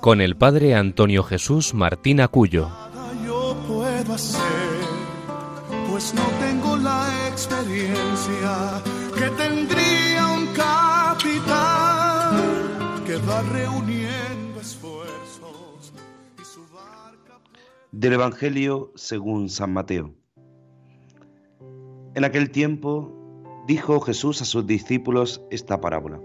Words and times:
con 0.00 0.20
el 0.20 0.36
padre 0.36 0.74
Antonio 0.74 1.22
Jesús 1.22 1.74
Martín 1.74 2.20
Acuyo. 2.20 2.68
Yo 3.24 3.56
puedo 3.66 4.12
hacer, 4.12 4.40
pues 5.90 6.14
no 6.14 6.22
tengo 6.40 6.76
la 6.76 7.28
experiencia 7.28 8.82
que 9.14 9.30
tendría 9.30 10.26
un 10.28 10.46
capitán 10.54 12.36
que 13.04 13.16
va 13.16 13.42
reuniendo 13.42 14.60
esfuerzos 14.60 15.92
y 16.40 16.44
su 16.44 16.60
barca. 16.72 17.40
Del 17.92 18.12
Evangelio 18.14 18.92
según 18.94 19.48
San 19.48 19.72
Mateo. 19.72 20.14
En 22.14 22.24
aquel 22.24 22.50
tiempo 22.50 23.12
dijo 23.66 24.00
Jesús 24.00 24.40
a 24.42 24.44
sus 24.44 24.66
discípulos 24.66 25.42
esta 25.50 25.80
parábola. 25.80 26.20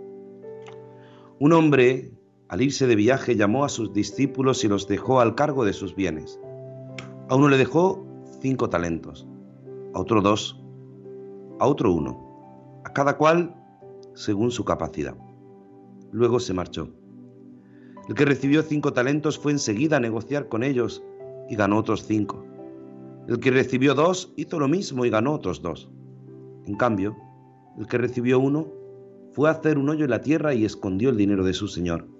Un 1.39 1.53
hombre, 1.53 2.11
al 2.51 2.61
irse 2.61 2.85
de 2.85 2.97
viaje, 2.97 3.37
llamó 3.37 3.63
a 3.63 3.69
sus 3.69 3.93
discípulos 3.93 4.65
y 4.65 4.67
los 4.67 4.85
dejó 4.85 5.21
al 5.21 5.35
cargo 5.35 5.63
de 5.63 5.71
sus 5.71 5.95
bienes. 5.95 6.37
A 7.29 7.35
uno 7.35 7.47
le 7.47 7.57
dejó 7.57 8.05
cinco 8.41 8.69
talentos, 8.69 9.25
a 9.93 9.99
otro 10.01 10.21
dos, 10.21 10.61
a 11.61 11.65
otro 11.65 11.93
uno, 11.93 12.81
a 12.83 12.91
cada 12.91 13.15
cual 13.15 13.55
según 14.15 14.51
su 14.51 14.65
capacidad. 14.65 15.15
Luego 16.11 16.41
se 16.41 16.53
marchó. 16.53 16.89
El 18.09 18.15
que 18.15 18.25
recibió 18.25 18.63
cinco 18.63 18.91
talentos 18.91 19.39
fue 19.39 19.53
enseguida 19.53 19.95
a 19.95 20.01
negociar 20.01 20.49
con 20.49 20.63
ellos 20.63 21.01
y 21.49 21.55
ganó 21.55 21.77
otros 21.77 22.05
cinco. 22.05 22.43
El 23.29 23.39
que 23.39 23.51
recibió 23.51 23.95
dos 23.95 24.33
hizo 24.35 24.59
lo 24.59 24.67
mismo 24.67 25.05
y 25.05 25.09
ganó 25.09 25.33
otros 25.33 25.61
dos. 25.61 25.89
En 26.65 26.75
cambio, 26.75 27.15
el 27.79 27.87
que 27.87 27.97
recibió 27.97 28.39
uno 28.39 28.67
fue 29.31 29.47
a 29.47 29.53
hacer 29.53 29.77
un 29.77 29.87
hoyo 29.87 30.03
en 30.03 30.11
la 30.11 30.19
tierra 30.19 30.53
y 30.53 30.65
escondió 30.65 31.11
el 31.11 31.15
dinero 31.15 31.45
de 31.45 31.53
su 31.53 31.69
señor. 31.69 32.10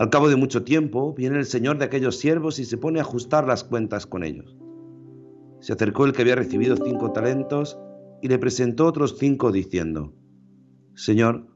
Al 0.00 0.08
cabo 0.08 0.30
de 0.30 0.36
mucho 0.36 0.64
tiempo 0.64 1.12
viene 1.12 1.36
el 1.36 1.44
señor 1.44 1.76
de 1.76 1.84
aquellos 1.84 2.16
siervos 2.16 2.58
y 2.58 2.64
se 2.64 2.78
pone 2.78 3.00
a 3.00 3.02
ajustar 3.02 3.46
las 3.46 3.64
cuentas 3.64 4.06
con 4.06 4.24
ellos. 4.24 4.56
Se 5.60 5.74
acercó 5.74 6.06
el 6.06 6.14
que 6.14 6.22
había 6.22 6.36
recibido 6.36 6.74
cinco 6.74 7.12
talentos 7.12 7.78
y 8.22 8.28
le 8.28 8.38
presentó 8.38 8.86
otros 8.86 9.18
cinco 9.18 9.52
diciendo, 9.52 10.14
Señor, 10.94 11.48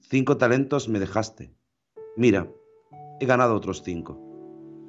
cinco 0.00 0.36
talentos 0.36 0.90
me 0.90 1.00
dejaste. 1.00 1.56
Mira, 2.14 2.52
he 3.20 3.24
ganado 3.24 3.54
otros 3.54 3.82
cinco. 3.82 4.20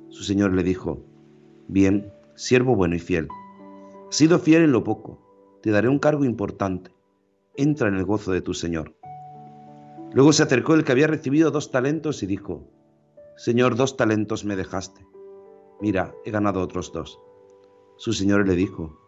Su 0.09 0.25
señor 0.25 0.53
le 0.53 0.63
dijo, 0.63 1.05
Bien, 1.69 2.11
siervo 2.35 2.75
bueno 2.75 2.95
y 2.95 2.99
fiel. 2.99 3.29
Has 4.09 4.17
sido 4.17 4.39
fiel 4.39 4.61
en 4.61 4.73
lo 4.73 4.83
poco, 4.83 5.61
te 5.61 5.71
daré 5.71 5.87
un 5.87 5.99
cargo 5.99 6.25
importante. 6.25 6.91
Entra 7.55 7.87
en 7.87 7.95
el 7.95 8.03
gozo 8.03 8.33
de 8.33 8.41
tu 8.41 8.53
Señor. 8.53 8.93
Luego 10.13 10.33
se 10.33 10.43
acercó 10.43 10.75
el 10.75 10.83
que 10.83 10.91
había 10.91 11.07
recibido 11.07 11.51
dos 11.51 11.71
talentos 11.71 12.23
y 12.23 12.27
dijo, 12.27 12.69
Señor, 13.35 13.75
dos 13.75 13.97
talentos 13.97 14.45
me 14.45 14.55
dejaste. 14.55 15.05
Mira, 15.81 16.13
he 16.23 16.31
ganado 16.31 16.61
otros 16.61 16.91
dos. 16.93 17.19
Su 17.97 18.13
Señor 18.13 18.47
le 18.47 18.55
dijo, 18.55 18.99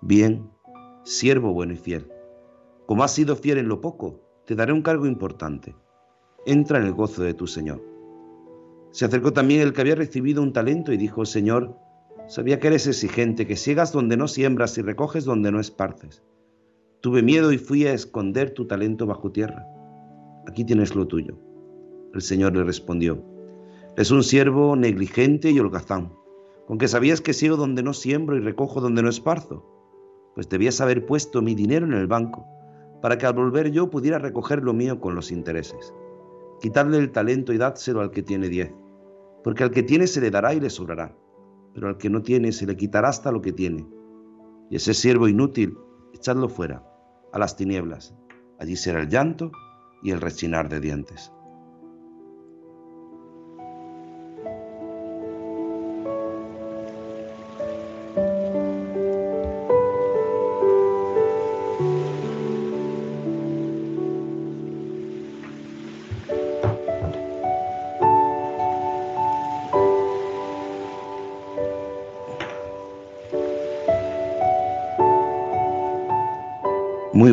Bien, 0.00 0.50
siervo 1.04 1.52
bueno 1.52 1.74
y 1.74 1.76
fiel. 1.76 2.10
Como 2.86 3.04
has 3.04 3.12
sido 3.12 3.36
fiel 3.36 3.58
en 3.58 3.68
lo 3.68 3.80
poco, 3.80 4.20
te 4.46 4.54
daré 4.54 4.72
un 4.72 4.82
cargo 4.82 5.06
importante. 5.06 5.76
Entra 6.46 6.78
en 6.78 6.84
el 6.84 6.94
gozo 6.94 7.22
de 7.22 7.34
tu 7.34 7.46
Señor. 7.46 7.82
Se 8.90 9.04
acercó 9.04 9.32
también 9.32 9.60
el 9.60 9.72
que 9.72 9.82
había 9.82 9.94
recibido 9.94 10.42
un 10.42 10.54
talento 10.54 10.92
y 10.92 10.96
dijo, 10.96 11.26
Señor, 11.26 11.76
Sabía 12.28 12.60
que 12.60 12.66
eres 12.66 12.86
exigente, 12.86 13.46
que 13.46 13.56
ciegas 13.56 13.90
donde 13.90 14.18
no 14.18 14.28
siembras 14.28 14.76
y 14.76 14.82
recoges 14.82 15.24
donde 15.24 15.50
no 15.50 15.60
esparces. 15.60 16.22
Tuve 17.00 17.22
miedo 17.22 17.52
y 17.52 17.58
fui 17.58 17.86
a 17.86 17.94
esconder 17.94 18.50
tu 18.50 18.66
talento 18.66 19.06
bajo 19.06 19.32
tierra. 19.32 19.66
Aquí 20.48 20.64
tienes 20.64 20.96
lo 20.96 21.06
tuyo. 21.06 21.38
El 22.14 22.22
Señor 22.22 22.56
le 22.56 22.64
respondió, 22.64 23.22
es 23.96 24.10
un 24.10 24.24
siervo 24.24 24.74
negligente 24.74 25.50
y 25.50 25.60
holgazán, 25.60 26.12
con 26.66 26.78
que 26.78 26.88
sabías 26.88 27.20
que 27.20 27.34
sigo 27.34 27.56
donde 27.56 27.82
no 27.82 27.92
siembro 27.92 28.36
y 28.36 28.40
recojo 28.40 28.80
donde 28.80 29.02
no 29.02 29.08
esparzo. 29.08 29.64
Pues 30.34 30.48
debías 30.48 30.80
haber 30.80 31.06
puesto 31.06 31.42
mi 31.42 31.54
dinero 31.54 31.86
en 31.86 31.92
el 31.92 32.06
banco, 32.06 32.46
para 33.02 33.18
que 33.18 33.26
al 33.26 33.34
volver 33.34 33.70
yo 33.70 33.90
pudiera 33.90 34.18
recoger 34.18 34.64
lo 34.64 34.72
mío 34.72 35.00
con 35.00 35.14
los 35.14 35.30
intereses. 35.30 35.94
Quitadle 36.60 36.98
el 36.98 37.12
talento 37.12 37.52
y 37.52 37.58
dádselo 37.58 38.00
al 38.00 38.10
que 38.10 38.22
tiene 38.22 38.48
diez, 38.48 38.72
porque 39.44 39.62
al 39.62 39.70
que 39.70 39.82
tiene 39.82 40.06
se 40.06 40.20
le 40.20 40.30
dará 40.30 40.54
y 40.54 40.60
le 40.60 40.70
sobrará 40.70 41.14
pero 41.78 41.90
al 41.90 41.96
que 41.96 42.10
no 42.10 42.22
tiene 42.22 42.50
se 42.50 42.66
le 42.66 42.76
quitará 42.76 43.08
hasta 43.08 43.30
lo 43.30 43.40
que 43.40 43.52
tiene. 43.52 43.86
Y 44.68 44.74
ese 44.74 44.94
siervo 44.94 45.28
inútil, 45.28 45.78
echadlo 46.12 46.48
fuera, 46.48 46.84
a 47.32 47.38
las 47.38 47.54
tinieblas. 47.54 48.16
Allí 48.58 48.74
será 48.74 49.00
el 49.00 49.08
llanto 49.08 49.52
y 50.02 50.10
el 50.10 50.20
rechinar 50.20 50.68
de 50.68 50.80
dientes. 50.80 51.32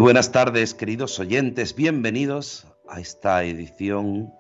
Buenas 0.06 0.32
tardes, 0.32 0.76
queridos 0.76 1.20
oyentes. 1.20 1.74
Bienvenidos 1.74 2.68
a 2.88 3.00
esta 3.00 3.44
edición, 3.44 4.32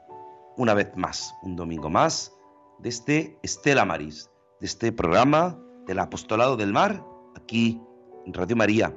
una 0.57 0.75
vez 0.75 0.95
más, 0.95 1.33
un 1.41 1.55
domingo 1.55 1.89
más, 1.89 2.31
de 2.77 2.89
este 2.89 3.39
Estela 3.41 3.83
Maris, 3.83 4.29
de 4.59 4.67
este 4.67 4.91
programa 4.91 5.59
del 5.87 5.97
Apostolado 5.97 6.55
del 6.55 6.71
Mar, 6.71 7.03
aquí 7.35 7.81
en 8.27 8.33
Radio 8.35 8.55
María, 8.55 8.93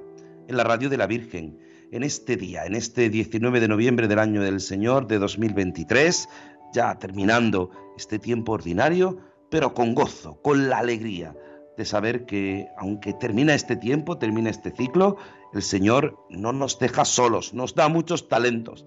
en 0.46 0.58
la 0.58 0.62
Radio 0.62 0.90
de 0.90 0.98
la 0.98 1.06
Virgen, 1.06 1.58
en 1.90 2.02
este 2.02 2.36
día, 2.36 2.66
en 2.66 2.74
este 2.74 3.08
19 3.08 3.60
de 3.60 3.68
noviembre 3.68 4.06
del 4.06 4.18
año 4.18 4.42
del 4.42 4.60
Señor 4.60 5.06
de 5.06 5.18
2023, 5.18 6.28
ya 6.74 6.98
terminando 6.98 7.70
este 7.96 8.18
tiempo 8.18 8.52
ordinario, 8.52 9.16
pero 9.50 9.72
con 9.72 9.94
gozo, 9.94 10.38
con 10.42 10.68
la 10.68 10.80
alegría 10.80 11.34
de 11.78 11.84
saber 11.86 12.26
que 12.26 12.68
aunque 12.76 13.14
termina 13.14 13.54
este 13.54 13.74
tiempo, 13.74 14.18
termina 14.18 14.50
este 14.50 14.70
ciclo, 14.70 15.16
el 15.52 15.62
Señor 15.62 16.18
no 16.28 16.52
nos 16.52 16.78
deja 16.78 17.04
solos, 17.04 17.54
nos 17.54 17.74
da 17.74 17.88
muchos 17.88 18.28
talentos. 18.28 18.84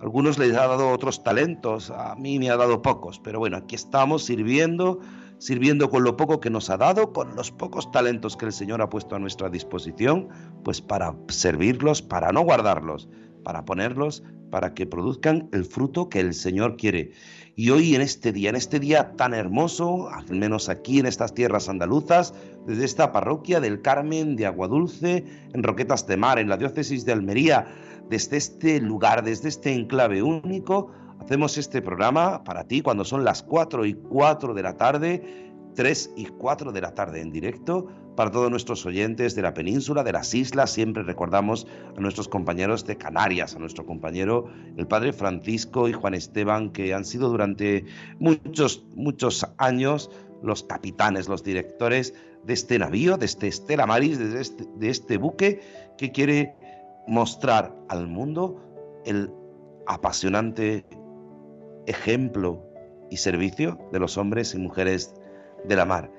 algunos 0.00 0.38
les 0.38 0.56
ha 0.56 0.66
dado 0.66 0.90
otros 0.90 1.24
talentos, 1.24 1.90
a 1.90 2.14
mí 2.14 2.38
me 2.38 2.50
ha 2.50 2.56
dado 2.56 2.82
pocos, 2.82 3.18
pero 3.18 3.38
bueno, 3.38 3.56
aquí 3.56 3.74
estamos 3.74 4.24
sirviendo, 4.24 5.00
sirviendo 5.38 5.90
con 5.90 6.04
lo 6.04 6.16
poco 6.16 6.40
que 6.40 6.50
nos 6.50 6.70
ha 6.70 6.76
dado, 6.76 7.12
con 7.12 7.34
los 7.34 7.50
pocos 7.50 7.90
talentos 7.90 8.36
que 8.36 8.46
el 8.46 8.52
Señor 8.52 8.80
ha 8.80 8.88
puesto 8.88 9.16
a 9.16 9.18
nuestra 9.18 9.50
disposición, 9.50 10.28
pues 10.62 10.80
para 10.80 11.14
servirlos, 11.28 12.00
para 12.00 12.32
no 12.32 12.42
guardarlos, 12.42 13.08
para 13.48 13.64
ponerlos, 13.64 14.22
para 14.50 14.74
que 14.74 14.84
produzcan 14.84 15.48
el 15.52 15.64
fruto 15.64 16.10
que 16.10 16.20
el 16.20 16.34
Señor 16.34 16.76
quiere. 16.76 17.12
Y 17.56 17.70
hoy 17.70 17.94
en 17.94 18.02
este 18.02 18.30
día, 18.30 18.50
en 18.50 18.56
este 18.56 18.78
día 18.78 19.16
tan 19.16 19.32
hermoso, 19.32 20.10
al 20.10 20.28
menos 20.36 20.68
aquí 20.68 20.98
en 20.98 21.06
estas 21.06 21.32
tierras 21.32 21.70
andaluzas, 21.70 22.34
desde 22.66 22.84
esta 22.84 23.10
parroquia 23.10 23.58
del 23.58 23.80
Carmen 23.80 24.36
de 24.36 24.44
Aguadulce, 24.44 25.24
en 25.54 25.62
Roquetas 25.62 26.06
de 26.06 26.18
Mar, 26.18 26.38
en 26.38 26.50
la 26.50 26.58
diócesis 26.58 27.06
de 27.06 27.12
Almería, 27.12 27.66
desde 28.10 28.36
este 28.36 28.82
lugar, 28.82 29.24
desde 29.24 29.48
este 29.48 29.72
enclave 29.72 30.22
único, 30.22 30.90
hacemos 31.18 31.56
este 31.56 31.80
programa 31.80 32.44
para 32.44 32.64
ti 32.64 32.82
cuando 32.82 33.06
son 33.06 33.24
las 33.24 33.42
4 33.42 33.86
y 33.86 33.94
4 33.94 34.52
de 34.52 34.62
la 34.62 34.76
tarde, 34.76 35.47
3 35.78 36.14
y 36.16 36.24
4 36.26 36.72
de 36.72 36.80
la 36.80 36.92
tarde 36.92 37.20
en 37.20 37.30
directo 37.30 37.86
para 38.16 38.32
todos 38.32 38.50
nuestros 38.50 38.84
oyentes 38.84 39.36
de 39.36 39.42
la 39.42 39.54
península, 39.54 40.02
de 40.02 40.10
las 40.10 40.34
islas. 40.34 40.72
Siempre 40.72 41.04
recordamos 41.04 41.68
a 41.96 42.00
nuestros 42.00 42.26
compañeros 42.26 42.84
de 42.84 42.96
Canarias, 42.96 43.54
a 43.54 43.60
nuestro 43.60 43.86
compañero 43.86 44.50
el 44.76 44.88
padre 44.88 45.12
Francisco 45.12 45.88
y 45.88 45.92
Juan 45.92 46.14
Esteban, 46.14 46.70
que 46.70 46.94
han 46.94 47.04
sido 47.04 47.28
durante 47.28 47.84
muchos, 48.18 48.84
muchos 48.96 49.46
años 49.58 50.10
los 50.42 50.64
capitanes, 50.64 51.28
los 51.28 51.44
directores 51.44 52.12
de 52.42 52.54
este 52.54 52.76
navío, 52.80 53.16
de 53.16 53.26
este 53.26 53.46
Estela 53.46 53.86
Maris, 53.86 54.18
de 54.18 54.40
este, 54.40 54.64
de 54.78 54.90
este 54.90 55.16
buque 55.16 55.60
que 55.96 56.10
quiere 56.10 56.56
mostrar 57.06 57.72
al 57.88 58.08
mundo 58.08 58.60
el 59.04 59.30
apasionante 59.86 60.84
ejemplo 61.86 62.66
y 63.12 63.18
servicio 63.18 63.78
de 63.92 64.00
los 64.00 64.18
hombres 64.18 64.56
y 64.56 64.58
mujeres 64.58 65.14
de 65.64 65.76
la 65.76 65.84
mar. 65.84 66.10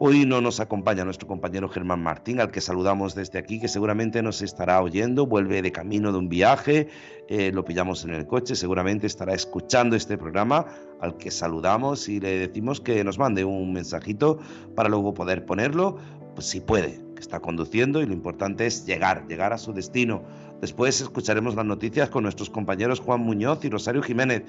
Hoy 0.00 0.24
no 0.24 0.40
nos 0.40 0.60
acompaña 0.60 1.04
nuestro 1.04 1.26
compañero 1.26 1.68
Germán 1.68 2.00
Martín, 2.00 2.38
al 2.38 2.52
que 2.52 2.60
saludamos 2.60 3.16
desde 3.16 3.36
aquí, 3.36 3.58
que 3.58 3.66
seguramente 3.66 4.22
nos 4.22 4.42
estará 4.42 4.80
oyendo, 4.80 5.26
vuelve 5.26 5.60
de 5.60 5.72
camino 5.72 6.12
de 6.12 6.18
un 6.18 6.28
viaje, 6.28 6.86
eh, 7.26 7.50
lo 7.52 7.64
pillamos 7.64 8.04
en 8.04 8.10
el 8.10 8.24
coche, 8.24 8.54
seguramente 8.54 9.08
estará 9.08 9.34
escuchando 9.34 9.96
este 9.96 10.16
programa, 10.16 10.66
al 11.00 11.16
que 11.16 11.32
saludamos 11.32 12.08
y 12.08 12.20
le 12.20 12.38
decimos 12.38 12.80
que 12.80 13.02
nos 13.02 13.18
mande 13.18 13.44
un 13.44 13.72
mensajito 13.72 14.38
para 14.76 14.88
luego 14.88 15.14
poder 15.14 15.44
ponerlo, 15.44 15.96
pues 16.36 16.46
si 16.46 16.60
puede, 16.60 17.00
que 17.16 17.20
está 17.20 17.40
conduciendo 17.40 18.00
y 18.00 18.06
lo 18.06 18.12
importante 18.12 18.66
es 18.66 18.86
llegar, 18.86 19.26
llegar 19.26 19.52
a 19.52 19.58
su 19.58 19.72
destino. 19.72 20.22
Después 20.60 21.00
escucharemos 21.00 21.56
las 21.56 21.66
noticias 21.66 22.08
con 22.08 22.22
nuestros 22.22 22.50
compañeros 22.50 23.00
Juan 23.00 23.22
Muñoz 23.22 23.64
y 23.64 23.68
Rosario 23.68 24.04
Jiménez, 24.04 24.44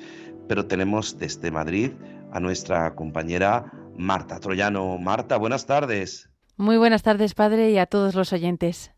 pero 0.48 0.68
tenemos 0.68 1.18
desde 1.18 1.50
Madrid 1.50 1.90
a 2.32 2.40
nuestra 2.40 2.94
compañera 2.94 3.72
Marta 4.00 4.40
Troyano. 4.40 4.98
Marta, 4.98 5.36
buenas 5.36 5.66
tardes. 5.66 6.30
Muy 6.56 6.78
buenas 6.78 7.04
tardes, 7.04 7.34
padre, 7.34 7.72
y 7.72 7.78
a 7.78 7.86
todos 7.86 8.16
los 8.16 8.32
oyentes. 8.32 8.94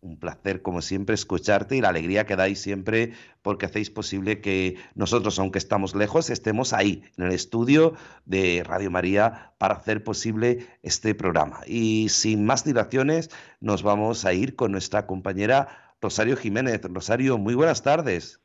Un 0.00 0.18
placer, 0.18 0.62
como 0.62 0.80
siempre, 0.80 1.14
escucharte 1.14 1.76
y 1.76 1.82
la 1.82 1.90
alegría 1.90 2.24
que 2.24 2.36
dais 2.36 2.58
siempre 2.58 3.12
porque 3.42 3.66
hacéis 3.66 3.90
posible 3.90 4.40
que 4.40 4.78
nosotros, 4.94 5.38
aunque 5.38 5.58
estamos 5.58 5.94
lejos, 5.94 6.30
estemos 6.30 6.72
ahí, 6.72 7.02
en 7.18 7.26
el 7.26 7.32
estudio 7.32 7.92
de 8.24 8.64
Radio 8.64 8.90
María, 8.90 9.52
para 9.58 9.74
hacer 9.74 10.02
posible 10.02 10.66
este 10.82 11.14
programa. 11.14 11.60
Y 11.66 12.08
sin 12.08 12.46
más 12.46 12.64
dilaciones, 12.64 13.28
nos 13.60 13.82
vamos 13.82 14.24
a 14.24 14.32
ir 14.32 14.56
con 14.56 14.72
nuestra 14.72 15.06
compañera 15.06 15.68
Rosario 16.00 16.38
Jiménez. 16.38 16.80
Rosario, 16.84 17.36
muy 17.36 17.54
buenas 17.54 17.82
tardes. 17.82 18.40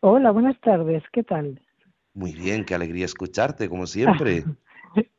Hola, 0.00 0.30
buenas 0.30 0.58
tardes, 0.60 1.02
¿qué 1.12 1.22
tal? 1.22 1.60
Muy 2.14 2.32
bien, 2.32 2.64
qué 2.64 2.74
alegría 2.74 3.04
escucharte, 3.04 3.68
como 3.68 3.86
siempre. 3.86 4.44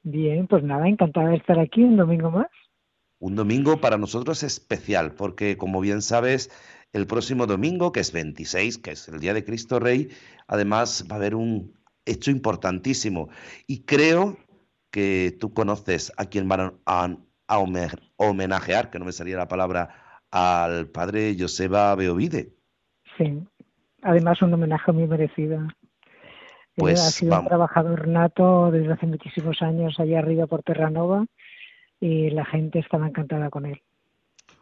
Bien, 0.04 0.48
pues 0.48 0.64
nada, 0.64 0.88
encantada 0.88 1.30
de 1.30 1.38
estar 1.38 1.60
aquí 1.60 1.84
un 1.84 1.98
domingo 1.98 2.32
más. 2.32 2.48
Un 3.20 3.36
domingo 3.36 3.82
para 3.82 3.98
nosotros 3.98 4.44
especial, 4.44 5.14
porque 5.14 5.58
como 5.58 5.82
bien 5.82 6.02
sabes, 6.02 6.52
el 6.94 7.08
próximo 7.08 7.48
domingo, 7.48 7.92
que 7.92 8.00
es 8.00 8.12
26, 8.12 8.78
que 8.78 8.92
es 8.92 9.08
el 9.08 9.20
Día 9.20 9.34
de 9.34 9.44
Cristo 9.44 9.80
Rey, 9.80 10.10
además 10.48 11.06
va 11.10 11.16
a 11.16 11.20
haber 11.20 11.36
un 11.36 11.74
hecho 12.06 12.32
importantísimo. 12.32 13.30
Y 13.68 13.84
creo 13.84 14.38
que 14.92 15.36
tú 15.40 15.54
conoces 15.54 16.14
a 16.18 16.26
quien 16.26 16.48
van 16.48 16.74
a, 16.86 17.18
homenajear, 18.18 18.90
que 18.90 19.00
no 19.00 19.06
me 19.06 19.12
salía 19.12 19.38
la 19.38 19.48
palabra, 19.48 20.22
al 20.32 20.88
padre 20.88 21.36
Joseba 21.38 21.94
Beovide. 21.96 22.54
Sí, 23.18 23.44
además 24.02 24.42
un 24.42 24.54
homenaje 24.54 24.92
muy 24.92 25.08
merecido. 25.08 25.60
Pues 26.76 27.00
ha 27.00 27.10
sido 27.10 27.40
un 27.40 27.48
trabajador 27.48 28.08
nato 28.08 28.70
desde 28.72 28.94
hace 28.94 29.06
muchísimos 29.06 29.62
años 29.62 30.00
allá 30.00 30.20
arriba 30.20 30.46
por 30.46 30.62
Terranova 30.62 31.26
y 32.00 32.30
la 32.32 32.46
gente 32.46 32.80
estaba 32.80 33.08
encantada 33.08 33.50
con 33.50 33.66
él. 33.66 33.82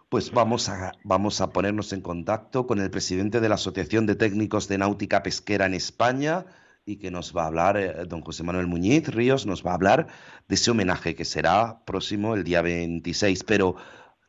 Pues 0.09 0.31
vamos 0.31 0.69
a, 0.69 0.91
vamos 1.03 1.41
a 1.41 1.49
ponernos 1.49 1.91
en 1.91 2.01
contacto 2.01 2.67
con 2.67 2.79
el 2.79 2.91
presidente 2.91 3.39
de 3.39 3.49
la 3.49 3.55
Asociación 3.55 4.05
de 4.05 4.15
Técnicos 4.15 4.67
de 4.67 4.77
Náutica 4.77 5.23
Pesquera 5.23 5.65
en 5.65 5.73
España 5.73 6.45
y 6.85 6.97
que 6.97 7.09
nos 7.09 7.35
va 7.35 7.43
a 7.43 7.47
hablar, 7.47 7.77
eh, 7.77 8.05
don 8.07 8.21
José 8.21 8.43
Manuel 8.43 8.67
Muñiz 8.67 9.07
Ríos, 9.07 9.47
nos 9.47 9.65
va 9.65 9.71
a 9.71 9.75
hablar 9.75 10.07
de 10.47 10.55
ese 10.55 10.69
homenaje 10.69 11.15
que 11.15 11.25
será 11.25 11.83
próximo 11.85 12.35
el 12.35 12.43
día 12.43 12.61
26. 12.61 13.43
Pero 13.43 13.75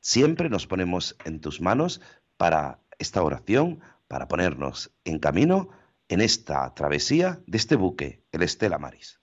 siempre 0.01 0.49
nos 0.49 0.67
ponemos 0.67 1.17
en 1.27 1.41
tus 1.41 1.61
manos 1.61 2.01
para 2.39 2.79
esta 2.99 3.23
oración, 3.23 3.81
para 4.09 4.27
ponernos 4.27 4.91
en 5.05 5.19
camino 5.19 5.69
en 6.15 6.21
esta 6.21 6.73
travesía 6.75 7.39
de 7.49 7.59
este 7.59 7.75
buque, 7.75 8.21
el 8.31 8.43
Estela 8.43 8.79
Maris. 8.79 9.21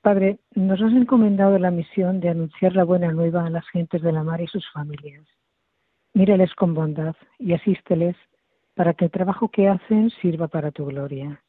Padre, 0.00 0.40
nos 0.56 0.82
has 0.82 0.92
encomendado 0.92 1.56
la 1.60 1.70
misión 1.70 2.18
de 2.18 2.30
anunciar 2.30 2.74
la 2.74 2.82
buena 2.82 3.12
nueva 3.12 3.46
a 3.46 3.50
las 3.50 3.64
gentes 3.68 4.02
de 4.02 4.10
la 4.10 4.24
mar 4.24 4.40
y 4.40 4.48
sus 4.48 4.68
familias. 4.72 5.24
Mírales 6.14 6.52
con 6.56 6.74
bondad 6.74 7.14
y 7.38 7.52
asísteles 7.52 8.16
para 8.74 8.94
que 8.94 9.04
el 9.04 9.12
trabajo 9.12 9.50
que 9.50 9.68
hacen 9.68 10.10
sirva 10.20 10.48
para 10.48 10.72
tu 10.72 10.86
gloria. 10.86 11.40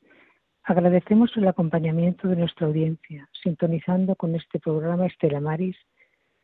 Agradecemos 0.62 1.36
el 1.36 1.48
acompañamiento 1.48 2.28
de 2.28 2.36
nuestra 2.36 2.68
audiencia, 2.68 3.28
sintonizando 3.42 4.16
con 4.16 4.36
este 4.36 4.60
programa 4.60 5.08
Estela 5.08 5.40
Maris, 5.40 5.78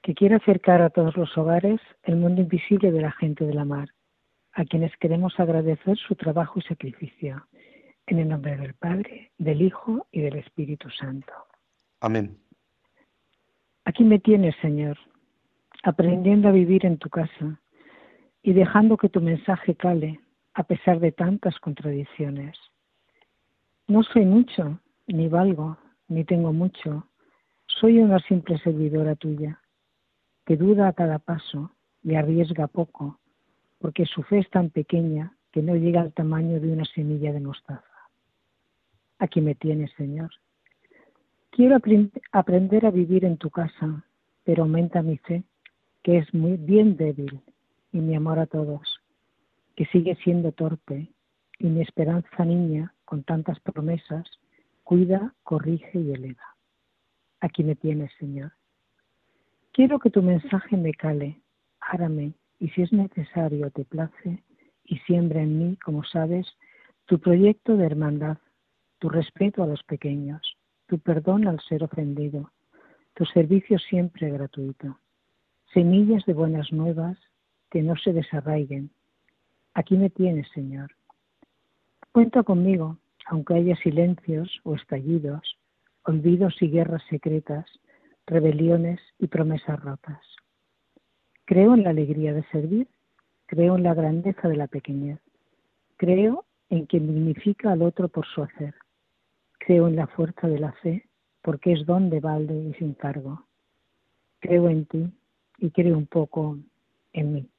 que 0.01 0.15
quiere 0.15 0.37
acercar 0.37 0.81
a 0.81 0.89
todos 0.89 1.15
los 1.15 1.37
hogares 1.37 1.79
el 2.01 2.15
mundo 2.15 2.41
invisible 2.41 2.91
de 2.91 3.01
la 3.01 3.11
gente 3.11 3.45
de 3.45 3.53
la 3.53 3.65
mar 3.65 3.89
a 4.59 4.65
quienes 4.65 4.91
queremos 4.97 5.39
agradecer 5.39 5.97
su 5.97 6.15
trabajo 6.15 6.59
y 6.59 6.61
sacrificio. 6.63 7.45
En 8.07 8.19
el 8.19 8.27
nombre 8.27 8.57
del 8.57 8.73
Padre, 8.73 9.31
del 9.37 9.61
Hijo 9.61 10.05
y 10.11 10.19
del 10.19 10.35
Espíritu 10.35 10.89
Santo. 10.89 11.31
Amén. 12.01 12.37
Aquí 13.85 14.03
me 14.03 14.19
tienes, 14.19 14.53
Señor, 14.61 14.97
aprendiendo 15.83 16.49
a 16.49 16.51
vivir 16.51 16.85
en 16.85 16.97
tu 16.97 17.09
casa 17.09 17.61
y 18.43 18.51
dejando 18.51 18.97
que 18.97 19.07
tu 19.07 19.21
mensaje 19.21 19.75
cale 19.75 20.19
a 20.53 20.63
pesar 20.63 20.99
de 20.99 21.13
tantas 21.13 21.57
contradicciones. 21.59 22.57
No 23.87 24.03
soy 24.03 24.25
mucho, 24.25 24.81
ni 25.07 25.29
valgo, 25.29 25.77
ni 26.09 26.25
tengo 26.25 26.51
mucho. 26.51 27.07
Soy 27.65 27.99
una 27.99 28.19
simple 28.19 28.57
servidora 28.57 29.15
tuya, 29.15 29.61
que 30.45 30.57
duda 30.57 30.89
a 30.89 30.93
cada 30.93 31.17
paso 31.19 31.71
y 32.03 32.15
arriesga 32.15 32.67
poco 32.67 33.19
porque 33.79 34.05
su 34.05 34.23
fe 34.23 34.39
es 34.39 34.49
tan 34.49 34.69
pequeña 34.69 35.35
que 35.51 35.61
no 35.61 35.75
llega 35.75 36.01
al 36.01 36.13
tamaño 36.13 36.59
de 36.59 36.71
una 36.71 36.85
semilla 36.85 37.33
de 37.33 37.39
mostaza. 37.39 37.83
Aquí 39.17 39.41
me 39.41 39.55
tienes, 39.55 39.91
Señor. 39.93 40.29
Quiero 41.49 41.77
aprender 42.31 42.85
a 42.85 42.91
vivir 42.91 43.25
en 43.25 43.37
tu 43.37 43.49
casa, 43.49 44.05
pero 44.43 44.63
aumenta 44.63 45.01
mi 45.01 45.17
fe, 45.17 45.43
que 46.03 46.17
es 46.17 46.33
muy 46.33 46.57
bien 46.57 46.95
débil, 46.95 47.41
y 47.91 47.99
mi 47.99 48.15
amor 48.15 48.39
a 48.39 48.45
todos, 48.45 48.99
que 49.75 49.85
sigue 49.87 50.15
siendo 50.23 50.51
torpe, 50.51 51.11
y 51.57 51.67
mi 51.67 51.81
esperanza 51.81 52.45
niña, 52.45 52.93
con 53.03 53.23
tantas 53.23 53.59
promesas, 53.59 54.25
cuida, 54.83 55.33
corrige 55.43 55.99
y 55.99 56.11
eleva. 56.13 56.55
Aquí 57.41 57.63
me 57.63 57.75
tienes, 57.75 58.11
Señor. 58.19 58.53
Quiero 59.73 59.99
que 59.99 60.09
tu 60.09 60.21
mensaje 60.21 60.77
me 60.77 60.93
cale, 60.93 61.41
árame 61.79 62.38
y 62.59 62.69
si 62.69 62.81
es 62.81 62.91
necesario 62.91 63.71
te 63.71 63.85
place 63.85 64.43
y 64.83 64.97
siembra 64.99 65.41
en 65.41 65.57
mí, 65.57 65.77
como 65.77 66.03
sabes, 66.03 66.47
tu 67.05 67.19
proyecto 67.19 67.77
de 67.77 67.85
hermandad, 67.85 68.37
tu 68.99 69.09
respeto 69.09 69.63
a 69.63 69.67
los 69.67 69.81
pequeños, 69.83 70.41
tu 70.87 70.99
perdón 70.99 71.47
al 71.47 71.59
ser 71.61 71.83
ofendido, 71.83 72.51
tu 73.13 73.25
servicio 73.25 73.79
siempre 73.79 74.29
gratuito, 74.29 74.99
semillas 75.73 76.25
de 76.25 76.33
buenas 76.33 76.71
nuevas 76.71 77.17
que 77.69 77.81
no 77.81 77.95
se 77.95 78.13
desarraiguen. 78.13 78.91
Aquí 79.73 79.95
me 79.97 80.09
tienes, 80.09 80.47
Señor. 80.49 80.91
Cuenta 82.11 82.43
conmigo, 82.43 82.97
aunque 83.27 83.53
haya 83.53 83.75
silencios 83.77 84.59
o 84.63 84.75
estallidos, 84.75 85.57
olvidos 86.03 86.55
y 86.61 86.69
guerras 86.69 87.03
secretas, 87.09 87.65
rebeliones 88.25 88.99
y 89.19 89.27
promesas 89.27 89.79
rotas. 89.79 90.19
Creo 91.49 91.73
en 91.73 91.81
la 91.81 91.89
alegría 91.89 92.31
de 92.31 92.43
servir, 92.51 92.87
creo 93.47 93.75
en 93.75 93.81
la 93.81 93.95
grandeza 93.95 94.47
de 94.47 94.55
la 94.55 94.67
pequeñez, 94.67 95.19
creo 95.97 96.45
en 96.69 96.85
quien 96.85 97.07
dignifica 97.07 97.71
al 97.71 97.81
otro 97.81 98.07
por 98.07 98.27
su 98.27 98.43
hacer, 98.43 98.75
creo 99.57 99.87
en 99.87 99.95
la 99.95 100.05
fuerza 100.05 100.47
de 100.47 100.59
la 100.59 100.73
fe, 100.73 101.09
porque 101.41 101.71
es 101.71 101.87
don 101.87 102.11
de 102.11 102.19
balde 102.19 102.53
y 102.53 102.75
sin 102.75 102.93
cargo. 102.93 103.47
Creo 104.37 104.69
en 104.69 104.85
ti 104.85 105.11
y 105.57 105.71
creo 105.71 105.97
un 105.97 106.05
poco 106.05 106.59
en 107.13 107.33
mí, 107.33 107.49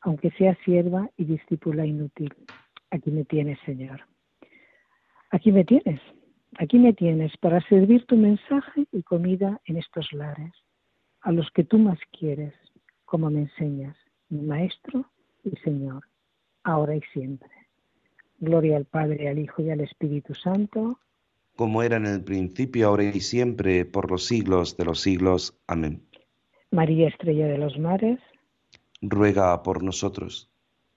aunque 0.00 0.32
sea 0.32 0.58
sierva 0.64 1.08
y 1.16 1.24
discípula 1.24 1.86
inútil. 1.86 2.34
Aquí 2.90 3.12
me 3.12 3.24
tienes, 3.24 3.60
Señor. 3.64 4.00
Aquí 5.30 5.52
me 5.52 5.64
tienes, 5.64 6.00
aquí 6.58 6.76
me 6.76 6.92
tienes 6.92 7.36
para 7.36 7.60
servir 7.68 8.04
tu 8.04 8.16
mensaje 8.16 8.88
y 8.90 9.04
comida 9.04 9.60
en 9.66 9.76
estos 9.76 10.12
lares, 10.12 10.52
a 11.20 11.30
los 11.30 11.48
que 11.52 11.62
tú 11.62 11.78
más 11.78 12.00
quieres, 12.10 12.52
como 13.12 13.28
me 13.28 13.40
enseñas, 13.40 13.94
mi 14.30 14.40
Maestro 14.40 15.04
y 15.44 15.50
Señor, 15.56 16.02
ahora 16.64 16.96
y 16.96 17.02
siempre. 17.12 17.50
Gloria 18.38 18.78
al 18.78 18.86
Padre, 18.86 19.28
al 19.28 19.38
Hijo 19.38 19.60
y 19.60 19.68
al 19.68 19.82
Espíritu 19.82 20.34
Santo. 20.34 20.98
Como 21.54 21.82
era 21.82 21.98
en 21.98 22.06
el 22.06 22.24
principio, 22.24 22.88
ahora 22.88 23.04
y 23.04 23.20
siempre, 23.20 23.84
por 23.84 24.10
los 24.10 24.24
siglos 24.24 24.78
de 24.78 24.86
los 24.86 25.02
siglos. 25.02 25.54
Amén. 25.66 26.06
María 26.70 27.08
Estrella 27.08 27.48
de 27.48 27.58
los 27.58 27.78
Mares. 27.78 28.18
Ruega 29.02 29.62
por 29.62 29.82
nosotros. 29.82 30.48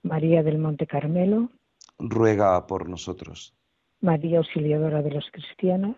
María 0.01 0.41
del 0.41 0.57
Monte 0.57 0.88
Carmelo. 0.88 1.50
Ruega 2.00 2.65
por 2.65 2.88
nosotros. 2.88 3.53
María 4.00 4.38
Auxiliadora 4.38 5.01
de 5.01 5.12
los 5.12 5.25
Cristianos. 5.34 5.98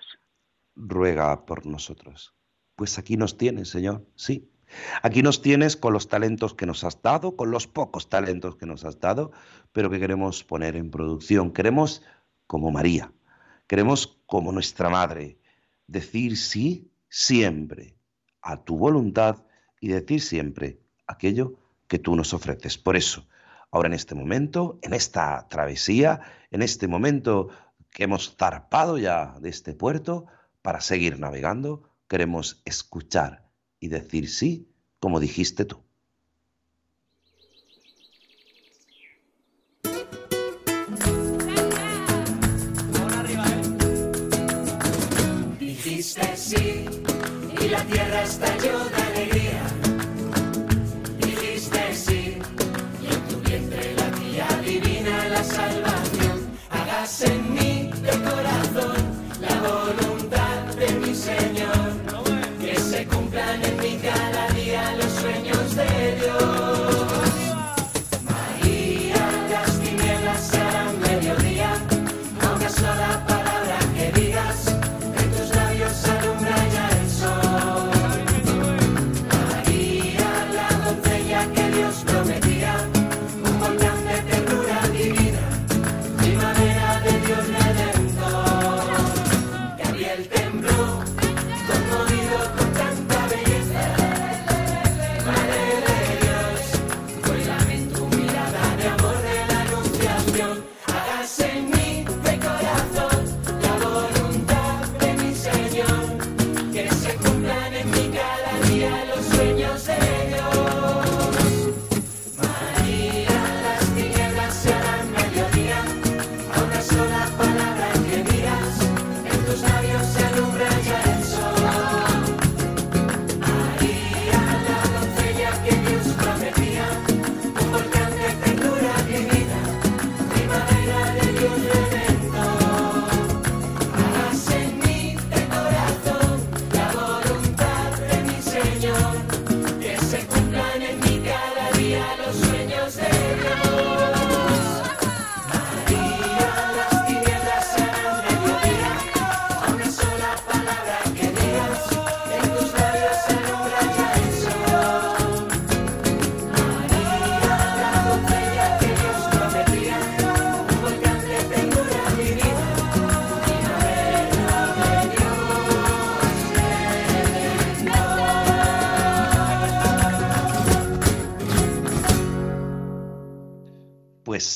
Ruega 0.76 1.46
por 1.46 1.68
nosotros. 1.68 2.34
Pues 2.76 2.98
aquí 2.98 3.18
nos 3.18 3.38
tienes, 3.38 3.70
Señor, 3.70 4.04
sí, 4.16 4.50
Aquí 5.02 5.24
nos 5.24 5.42
tienes 5.42 5.78
con 5.78 5.94
los 5.94 6.08
talentos 6.08 6.54
que 6.54 6.66
nos 6.66 6.84
has 6.84 7.02
dado, 7.02 7.36
con 7.36 7.52
los 7.52 7.68
pocos 7.68 8.10
talentos 8.10 8.56
que 8.58 8.66
nos 8.66 8.84
has 8.84 9.00
dado, 9.00 9.32
pero 9.72 9.90
que 9.90 10.00
queremos 10.00 10.44
poner 10.44 10.76
en 10.76 10.92
producción. 10.92 11.52
Queremos 11.52 12.04
como 12.48 12.72
María. 12.72 13.12
Queremos 13.68 14.20
como 14.26 14.52
nuestra 14.52 14.90
madre, 14.90 15.40
decir 15.88 16.38
sí 16.38 16.92
siempre 17.10 17.98
a 18.42 18.64
tu 18.64 18.78
voluntad 18.78 19.46
y 19.80 19.90
decir 19.90 20.22
siempre 20.22 20.80
aquello 21.06 21.56
que 21.88 22.00
tú 22.00 22.16
nos 22.16 22.34
ofreces. 22.34 22.78
Por 22.78 22.96
eso, 22.96 23.28
ahora 23.72 23.88
en 23.88 23.94
este 23.94 24.16
momento, 24.16 24.80
en 24.82 24.94
esta 24.94 25.48
travesía, 25.50 26.22
en 26.52 26.62
este 26.62 26.88
momento 26.88 27.50
que 27.92 28.04
hemos 28.04 28.36
zarpado 28.38 28.98
ya 28.98 29.38
de 29.40 29.50
este 29.50 29.74
puerto 29.74 30.26
para 30.62 30.82
seguir 30.82 31.20
navegando, 31.20 31.84
queremos 32.08 32.62
escuchar 32.66 33.47
y 33.80 33.88
decir 33.88 34.30
sí 34.30 34.68
como 35.00 35.20
dijiste 35.20 35.66
tú. 35.66 35.78
Dijiste 45.60 46.38
sí 46.38 46.86
y 47.62 47.68
la 47.70 47.84
tierra 47.86 48.24
estalló 48.24 48.97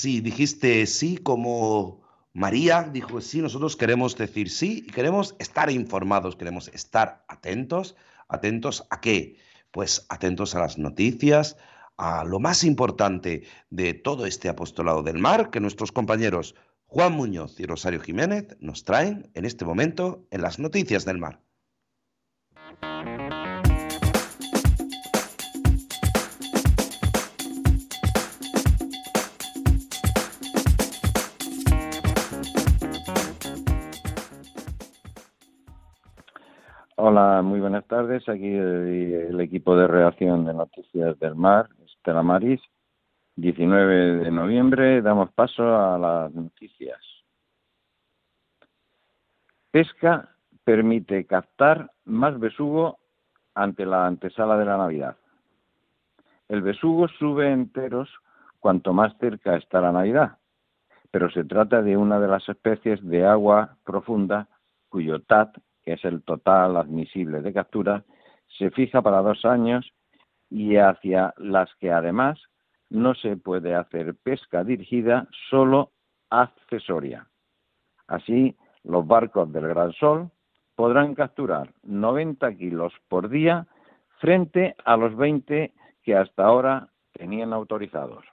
sí, 0.01 0.19
dijiste 0.19 0.87
sí 0.87 1.17
como 1.17 2.01
María 2.33 2.89
dijo 2.91 3.21
sí, 3.21 3.39
nosotros 3.41 3.75
queremos 3.75 4.17
decir 4.17 4.49
sí 4.49 4.83
y 4.87 4.91
queremos 4.91 5.35
estar 5.37 5.69
informados, 5.69 6.35
queremos 6.35 6.69
estar 6.69 7.23
atentos. 7.27 7.95
¿Atentos 8.27 8.87
a 8.89 8.99
qué? 9.01 9.35
Pues 9.71 10.05
atentos 10.09 10.55
a 10.55 10.59
las 10.59 10.77
noticias, 10.77 11.57
a 11.97 12.23
lo 12.23 12.39
más 12.39 12.63
importante 12.63 13.43
de 13.69 13.93
todo 13.93 14.25
este 14.25 14.49
apostolado 14.49 15.03
del 15.03 15.19
mar 15.19 15.51
que 15.51 15.59
nuestros 15.59 15.91
compañeros 15.91 16.55
Juan 16.85 17.13
Muñoz 17.13 17.59
y 17.59 17.65
Rosario 17.65 17.99
Jiménez 17.99 18.57
nos 18.59 18.83
traen 18.83 19.29
en 19.33 19.45
este 19.45 19.65
momento 19.65 20.25
en 20.31 20.41
las 20.41 20.57
noticias 20.57 21.05
del 21.05 21.19
mar. 21.19 21.41
Hola, 37.13 37.41
muy 37.41 37.59
buenas 37.59 37.85
tardes. 37.87 38.29
Aquí 38.29 38.47
el, 38.47 39.27
el 39.31 39.41
equipo 39.41 39.75
de 39.75 39.85
reacción 39.85 40.45
de 40.45 40.53
Noticias 40.53 41.19
del 41.19 41.35
Mar, 41.35 41.67
Estela 41.85 42.23
Maris. 42.23 42.61
19 43.35 44.23
de 44.23 44.31
noviembre, 44.31 45.01
damos 45.01 45.29
paso 45.33 45.61
a 45.61 45.97
las 45.97 46.33
noticias. 46.33 47.01
Pesca 49.71 50.29
permite 50.63 51.25
captar 51.25 51.91
más 52.05 52.39
besugo 52.39 52.97
ante 53.55 53.85
la 53.85 54.07
antesala 54.07 54.55
de 54.55 54.63
la 54.63 54.77
Navidad. 54.77 55.17
El 56.47 56.61
besugo 56.61 57.09
sube 57.09 57.51
enteros 57.51 58.07
cuanto 58.61 58.93
más 58.93 59.17
cerca 59.17 59.57
está 59.57 59.81
la 59.81 59.91
Navidad, 59.91 60.37
pero 61.11 61.29
se 61.29 61.43
trata 61.43 61.81
de 61.81 61.97
una 61.97 62.21
de 62.21 62.29
las 62.29 62.47
especies 62.47 63.05
de 63.05 63.25
agua 63.25 63.75
profunda 63.83 64.47
cuyo 64.87 65.19
TAT, 65.19 65.57
que 65.91 65.95
es 65.95 66.05
el 66.05 66.23
total 66.23 66.77
admisible 66.77 67.41
de 67.41 67.51
captura, 67.51 68.05
se 68.57 68.71
fija 68.71 69.01
para 69.01 69.21
dos 69.21 69.43
años 69.43 69.91
y 70.49 70.77
hacia 70.77 71.33
las 71.35 71.69
que 71.81 71.91
además 71.91 72.41
no 72.89 73.13
se 73.13 73.35
puede 73.35 73.75
hacer 73.75 74.15
pesca 74.15 74.63
dirigida, 74.63 75.27
solo 75.49 75.91
accesoria. 76.29 77.27
Así, 78.07 78.55
los 78.83 79.05
barcos 79.05 79.51
del 79.51 79.67
Gran 79.67 79.91
Sol 79.93 80.31
podrán 80.75 81.13
capturar 81.13 81.73
90 81.83 82.55
kilos 82.55 82.93
por 83.09 83.27
día 83.27 83.67
frente 84.19 84.75
a 84.85 84.95
los 84.95 85.13
20 85.17 85.73
que 86.03 86.15
hasta 86.15 86.45
ahora 86.45 86.87
tenían 87.11 87.51
autorizados. 87.51 88.23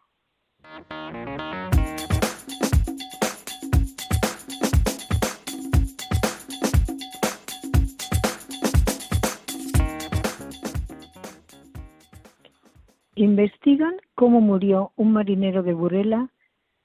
Investigan 13.20 13.96
cómo 14.14 14.40
murió 14.40 14.92
un 14.94 15.12
marinero 15.12 15.64
de 15.64 15.75
Burela 15.75 16.28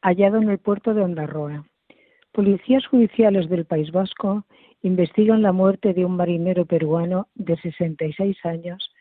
hallado 0.02 0.38
en 0.38 0.50
el 0.50 0.58
puerto 0.58 0.96
de 0.96 1.04
Ondarroa. 1.04 1.68
Policías 2.32 2.88
judiciales 2.88 3.48
del 3.50 3.66
País 3.66 3.92
Vasco 3.92 4.44
investigan 4.82 5.44
la 5.44 5.52
muerte 5.52 5.94
de 5.94 6.06
un 6.06 6.16
marinero 6.16 6.66
peruano 6.66 7.28
de 7.36 7.56
66 7.58 8.36
años 8.46 8.92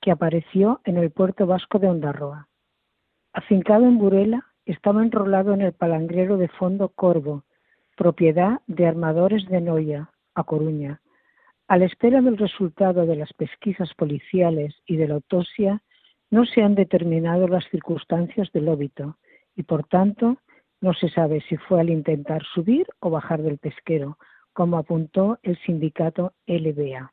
que 0.00 0.10
apareció 0.10 0.80
en 0.86 0.96
el 0.96 1.10
puerto 1.10 1.46
vasco 1.46 1.78
de 1.78 1.88
Ondarroa. 1.88 2.48
Afincado 3.34 3.84
en 3.84 3.98
Burela, 3.98 4.46
estaba 4.64 5.02
enrolado 5.02 5.52
en 5.52 5.60
el 5.60 5.74
palangrero 5.74 6.38
de 6.38 6.48
fondo 6.48 6.88
Corvo, 6.88 7.44
propiedad 7.98 8.62
de 8.66 8.86
armadores 8.86 9.46
de 9.50 9.60
Noia, 9.60 10.10
a 10.34 10.42
Coruña. 10.42 11.02
A 11.66 11.76
la 11.76 11.84
espera 11.84 12.22
del 12.22 12.38
resultado 12.38 13.04
de 13.04 13.16
las 13.16 13.34
pesquisas 13.34 13.92
policiales 13.92 14.74
y 14.86 14.96
de 14.96 15.08
la 15.08 15.16
autopsia, 15.16 15.82
no 16.30 16.44
se 16.44 16.62
han 16.62 16.74
determinado 16.74 17.48
las 17.48 17.64
circunstancias 17.70 18.50
del 18.52 18.68
óbito 18.68 19.16
y, 19.56 19.62
por 19.62 19.84
tanto, 19.84 20.38
no 20.80 20.92
se 20.94 21.08
sabe 21.08 21.40
si 21.48 21.56
fue 21.56 21.80
al 21.80 21.90
intentar 21.90 22.42
subir 22.54 22.86
o 23.00 23.10
bajar 23.10 23.42
del 23.42 23.58
pesquero, 23.58 24.18
como 24.52 24.78
apuntó 24.78 25.38
el 25.42 25.58
sindicato 25.64 26.34
LBA. 26.46 27.12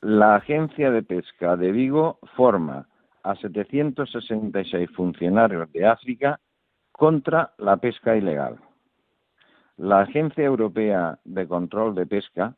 La 0.00 0.36
Agencia 0.36 0.90
de 0.90 1.02
Pesca 1.02 1.56
de 1.56 1.72
Vigo 1.72 2.18
forma 2.36 2.86
a 3.22 3.36
766 3.36 4.90
funcionarios 4.90 5.70
de 5.72 5.86
África 5.86 6.40
contra 6.90 7.52
la 7.58 7.76
pesca 7.76 8.16
ilegal. 8.16 8.58
La 9.76 10.00
Agencia 10.00 10.44
Europea 10.44 11.18
de 11.24 11.48
Control 11.48 11.94
de 11.94 12.06
Pesca, 12.06 12.54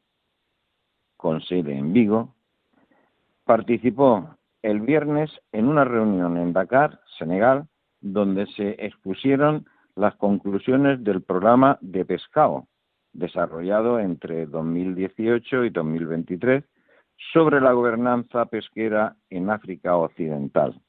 con 1.16 1.40
sede 1.42 1.76
en 1.78 1.92
Vigo, 1.92 2.34
participó 3.44 4.36
el 4.62 4.80
viernes 4.80 5.30
en 5.52 5.68
una 5.68 5.84
reunión 5.84 6.36
en 6.36 6.52
Dakar, 6.52 7.00
Senegal, 7.18 7.66
donde 8.00 8.46
se 8.48 8.70
expusieron 8.84 9.66
las 9.94 10.16
conclusiones 10.16 11.02
del 11.04 11.22
programa 11.22 11.78
de 11.80 12.04
pescado, 12.04 12.66
desarrollado 13.12 14.00
entre 14.00 14.46
2018 14.46 15.64
y 15.64 15.70
2023 15.70 16.64
sobre 17.32 17.60
la 17.60 17.72
gobernanza 17.72 18.46
pesquera 18.46 19.16
en 19.30 19.50
África 19.50 19.96
Occidental. 19.96 20.80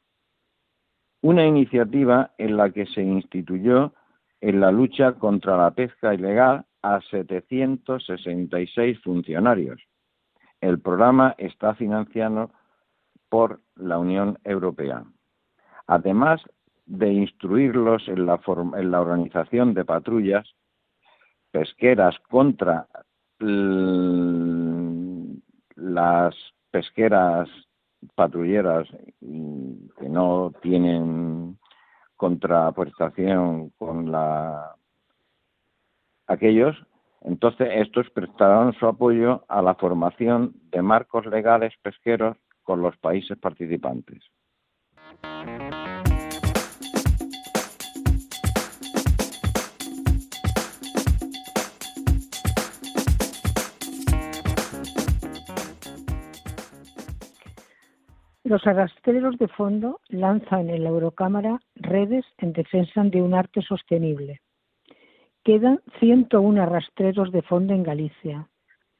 Una 1.21 1.45
iniciativa 1.45 2.31
en 2.37 2.57
la 2.57 2.69
que 2.69 2.85
se 2.85 3.01
instituyó 3.01 3.93
en 4.41 4.59
la 4.59 4.71
lucha 4.71 5.13
contra 5.13 5.57
la 5.57 5.71
pesca 5.71 6.13
ilegal 6.13 6.65
a 6.81 7.01
766 7.01 8.99
funcionarios. 9.01 9.81
El 10.61 10.79
programa 10.79 11.33
está 11.37 11.73
financiado 11.73 12.51
por 13.29 13.61
la 13.75 13.97
Unión 13.97 14.37
Europea. 14.43 15.03
Además 15.87 16.41
de 16.85 17.11
instruirlos 17.11 18.07
en 18.07 18.25
la, 18.25 18.39
en 18.77 18.91
la 18.91 19.01
organización 19.01 19.73
de 19.73 19.83
patrullas 19.85 20.47
pesqueras 21.51 22.15
contra 22.29 22.87
las 25.75 26.35
pesqueras 26.71 27.49
patrulleras 28.15 28.87
que 29.19 30.09
no 30.09 30.53
tienen 30.61 31.57
contraprestación 32.15 33.71
con 33.71 34.11
la 34.11 34.75
aquellos, 36.27 36.75
entonces 37.21 37.67
estos 37.73 38.09
prestarán 38.11 38.73
su 38.73 38.87
apoyo 38.87 39.43
a 39.47 39.61
la 39.61 39.75
formación 39.75 40.53
de 40.71 40.81
marcos 40.81 41.25
legales 41.25 41.73
pesqueros 41.81 42.37
con 42.63 42.81
los 42.81 42.97
países 42.97 43.37
participantes. 43.37 44.23
Los 58.55 58.67
arrastreros 58.67 59.37
de 59.37 59.49
fondo 59.49 59.99
lanzan 60.07 60.69
en 60.69 60.85
la 60.85 60.89
Eurocámara 60.89 61.59
redes 61.75 62.23
en 62.37 62.53
defensa 62.53 63.03
de 63.03 63.21
un 63.21 63.33
arte 63.33 63.61
sostenible. 63.61 64.39
Quedan 65.43 65.81
101 65.99 66.63
arrastreros 66.63 67.33
de 67.33 67.41
fondo 67.41 67.73
en 67.73 67.83
Galicia, 67.83 68.47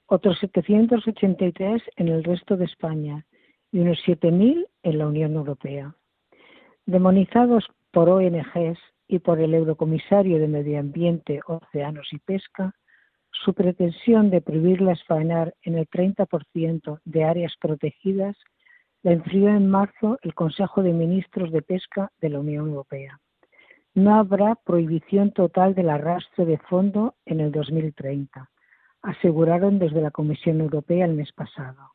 otros 0.08 0.40
783 0.40 1.82
en 1.96 2.08
el 2.10 2.26
resto 2.26 2.58
de 2.58 2.66
España 2.66 3.26
y 3.72 3.80
unos 3.80 3.98
7.000 4.06 4.68
en 4.84 4.98
la 4.98 5.08
Unión 5.08 5.36
Europea. 5.36 5.96
Demonizados 6.86 7.66
por 7.92 8.10
ONGs 8.10 8.78
y 9.08 9.20
por 9.20 9.40
el 9.40 9.54
Eurocomisario 9.54 10.38
de 10.38 10.50
Medio 10.50 10.82
Ambiente, 10.82 11.40
Océanos 11.48 12.12
y 12.12 12.18
Pesca, 12.18 12.76
su 13.32 13.54
pretensión 13.54 14.32
de 14.32 14.42
prohibirlas 14.42 15.02
faenar 15.06 15.54
en 15.62 15.78
el 15.78 15.88
30% 15.88 17.00
de 17.06 17.24
áreas 17.24 17.54
protegidas 17.62 18.36
la 19.06 19.12
enfrió 19.12 19.50
en 19.50 19.70
marzo 19.70 20.18
el 20.24 20.34
Consejo 20.34 20.82
de 20.82 20.92
Ministros 20.92 21.52
de 21.52 21.62
Pesca 21.62 22.12
de 22.22 22.30
la 22.30 22.40
Unión 22.40 22.70
Europea. 22.70 23.20
No 23.94 24.16
habrá 24.16 24.56
prohibición 24.56 25.32
total 25.32 25.76
del 25.76 25.92
arrastre 25.92 26.44
de 26.44 26.58
fondo 26.58 27.14
en 27.24 27.40
el 27.40 27.52
2030, 27.52 28.50
aseguraron 29.04 29.78
desde 29.78 30.02
la 30.02 30.10
Comisión 30.10 30.60
Europea 30.60 31.06
el 31.06 31.14
mes 31.14 31.32
pasado. 31.34 31.92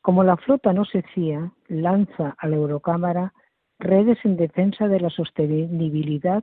Como 0.00 0.24
la 0.24 0.36
flota 0.36 0.72
no 0.72 0.84
se 0.84 1.02
fía, 1.02 1.52
lanza 1.68 2.34
a 2.36 2.48
la 2.48 2.56
Eurocámara 2.56 3.34
redes 3.78 4.18
en 4.24 4.36
defensa 4.36 4.88
de 4.88 4.98
la 4.98 5.10
sostenibilidad 5.10 6.42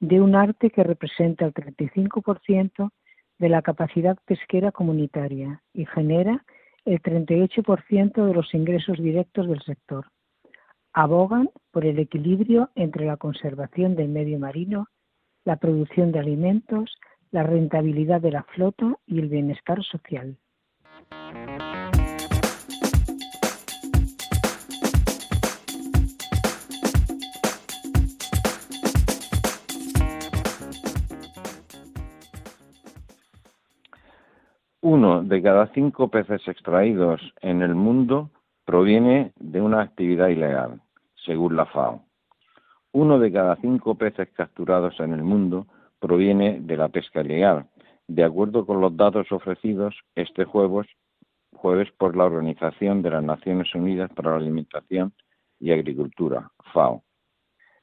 de 0.00 0.20
un 0.20 0.34
arte 0.34 0.68
que 0.68 0.84
representa 0.84 1.46
el 1.46 1.54
35% 1.54 2.90
de 3.38 3.48
la 3.48 3.62
capacidad 3.62 4.18
pesquera 4.26 4.70
comunitaria 4.70 5.62
y 5.72 5.86
genera 5.86 6.44
el 6.86 7.02
38% 7.02 8.24
de 8.24 8.32
los 8.32 8.54
ingresos 8.54 8.98
directos 8.98 9.48
del 9.48 9.60
sector. 9.62 10.06
Abogan 10.92 11.50
por 11.72 11.84
el 11.84 11.98
equilibrio 11.98 12.70
entre 12.74 13.04
la 13.04 13.18
conservación 13.18 13.96
del 13.96 14.08
medio 14.08 14.38
marino, 14.38 14.86
la 15.44 15.56
producción 15.56 16.12
de 16.12 16.20
alimentos, 16.20 16.96
la 17.32 17.42
rentabilidad 17.42 18.20
de 18.20 18.30
la 18.30 18.44
flota 18.44 18.96
y 19.04 19.18
el 19.18 19.28
bienestar 19.28 19.82
social. 19.84 20.38
Uno 34.88 35.24
de 35.24 35.42
cada 35.42 35.66
cinco 35.74 36.06
peces 36.06 36.46
extraídos 36.46 37.20
en 37.40 37.60
el 37.60 37.74
mundo 37.74 38.30
proviene 38.64 39.32
de 39.34 39.60
una 39.60 39.82
actividad 39.82 40.28
ilegal, 40.28 40.80
según 41.24 41.56
la 41.56 41.66
FAO. 41.66 42.04
Uno 42.92 43.18
de 43.18 43.32
cada 43.32 43.56
cinco 43.56 43.96
peces 43.96 44.28
capturados 44.32 45.00
en 45.00 45.12
el 45.12 45.24
mundo 45.24 45.66
proviene 45.98 46.60
de 46.60 46.76
la 46.76 46.88
pesca 46.88 47.22
ilegal, 47.22 47.66
de 48.06 48.22
acuerdo 48.22 48.64
con 48.64 48.80
los 48.80 48.96
datos 48.96 49.32
ofrecidos 49.32 49.96
este 50.14 50.44
jueves, 50.44 50.86
por 51.98 52.16
la 52.16 52.26
Organización 52.26 53.02
de 53.02 53.10
las 53.10 53.24
Naciones 53.24 53.74
Unidas 53.74 54.12
para 54.12 54.30
la 54.30 54.36
Alimentación 54.36 55.12
y 55.58 55.72
Agricultura, 55.72 56.52
FAO. 56.72 57.02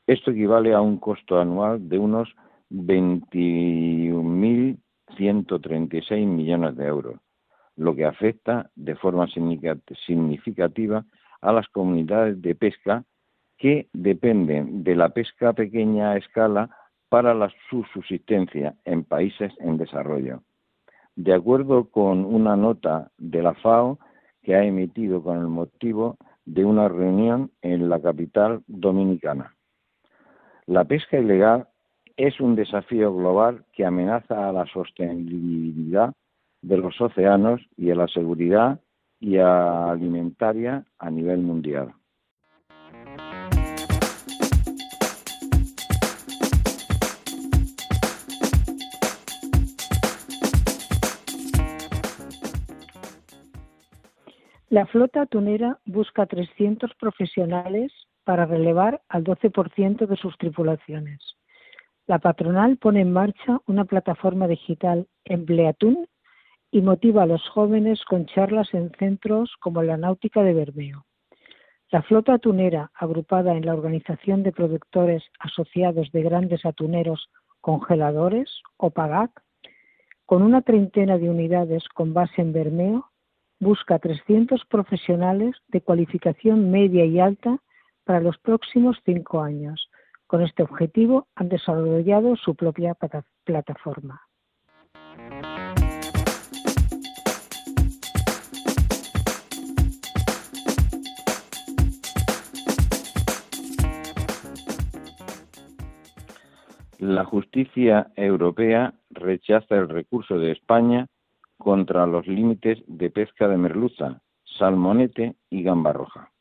Esto 0.08 0.32
equivale 0.32 0.74
a 0.74 0.80
un 0.80 1.00
costo 1.00 1.38
anual 1.38 1.90
de 1.90 2.00
unos 2.00 2.34
21.000 2.72 4.78
136 5.18 6.28
millones 6.28 6.76
de 6.76 6.86
euros, 6.86 7.20
lo 7.76 7.96
que 7.96 8.06
afecta 8.06 8.70
de 8.76 8.96
forma 8.96 9.28
significativa 9.28 11.06
a 11.42 11.52
las 11.52 11.68
comunidades 11.70 12.42
de 12.42 12.56
pesca 12.56 13.04
que 13.58 13.88
dependen 13.94 14.84
de 14.84 14.96
la 14.96 15.10
pesca 15.10 15.50
a 15.50 15.54
pequeña 15.54 16.18
escala 16.18 16.70
para 17.10 17.34
la, 17.34 17.52
su 17.70 17.84
subsistencia 17.94 18.76
en 18.86 19.04
países 19.04 19.54
en 19.60 19.78
desarrollo. 19.78 20.42
De 21.16 21.34
acuerdo 21.34 21.90
con 21.90 22.26
una 22.26 22.56
nota 22.56 23.12
de 23.18 23.44
la 23.44 23.54
FAO 23.54 24.00
que 24.42 24.56
ha 24.56 24.64
emitido 24.64 25.22
con 25.22 25.38
el 25.38 25.48
motivo 25.48 26.18
de 26.46 26.66
una 26.66 26.90
reunión 26.90 27.52
en 27.62 27.90
la 27.90 28.02
capital 28.02 28.64
dominicana. 28.68 29.56
La 30.66 30.86
pesca 30.86 31.18
ilegal 31.20 31.68
es 32.18 32.40
un 32.40 32.56
desafío 32.56 33.14
global 33.14 33.66
que 33.74 33.86
amenaza 33.86 34.50
a 34.50 34.52
la 34.52 34.66
sostenibilidad 34.68 36.14
de 36.62 36.78
los 36.78 37.00
océanos 37.02 37.62
y 37.76 37.90
a 37.92 37.96
la 37.96 38.08
seguridad 38.08 38.80
alimentaria 39.22 40.86
a 41.00 41.10
nivel 41.10 41.40
mundial. 41.40 41.94
La 54.70 54.88
flota 54.88 55.22
atunera 55.22 55.80
busca 55.86 56.26
300 56.26 56.96
profesionales 56.96 57.92
para 58.24 58.46
relevar 58.46 59.02
al 59.08 59.24
12% 59.24 60.08
de 60.08 60.16
sus 60.18 60.36
tripulaciones. 60.38 61.36
La 62.06 62.20
patronal 62.20 62.78
pone 62.78 63.02
en 63.02 63.14
marcha 63.14 63.62
una 63.66 63.86
plataforma 63.86 64.48
digital 64.48 65.08
Empleatún 65.24 66.08
y 66.70 66.82
motiva 66.82 67.24
a 67.24 67.28
los 67.28 67.48
jóvenes 67.50 68.04
con 68.06 68.26
charlas 68.26 68.74
en 68.74 68.92
centros 69.00 69.54
como 69.60 69.84
la 69.84 69.96
Náutica 69.96 70.44
de 70.44 70.54
Bermeo. 70.54 71.06
La 71.92 72.02
flota 72.02 72.34
atunera, 72.34 72.92
agrupada 72.96 73.56
en 73.56 73.66
la 73.66 73.74
Organización 73.74 74.44
de 74.44 74.52
Productores 74.52 75.24
Asociados 75.40 76.12
de 76.12 76.24
Grandes 76.24 76.66
Atuneros 76.66 77.30
Congeladores, 77.62 78.50
o 78.78 78.90
PAGAC, 78.90 79.32
con 80.26 80.42
una 80.42 80.62
treintena 80.62 81.18
de 81.18 81.30
unidades 81.30 81.88
con 81.90 82.14
base 82.14 82.42
en 82.42 82.52
Bermeo, 82.52 83.12
busca 83.60 84.00
300 84.00 84.66
profesionales 84.66 85.56
de 85.68 85.82
cualificación 85.82 86.72
media 86.72 87.06
y 87.06 87.20
alta 87.20 87.60
para 88.04 88.20
los 88.20 88.38
próximos 88.40 88.98
cinco 89.06 89.42
años. 89.42 89.90
Con 90.34 90.42
este 90.42 90.64
objetivo 90.64 91.28
han 91.36 91.48
desarrollado 91.48 92.36
su 92.38 92.56
propia 92.56 92.98
plataforma. 93.44 94.20
La 106.98 107.26
justicia 107.26 108.08
europea 108.16 108.96
rechaza 109.12 109.76
el 109.76 109.88
recurso 109.88 110.40
de 110.40 110.54
España 110.54 111.06
contra 111.60 112.08
los 112.08 112.26
límites 112.26 112.80
de 112.88 113.12
pesca 113.12 113.48
de 113.48 113.58
merluza, 113.58 114.24
salmonete 114.58 115.36
y 115.52 115.62
gamba 115.62 115.94
roja. 115.94 116.32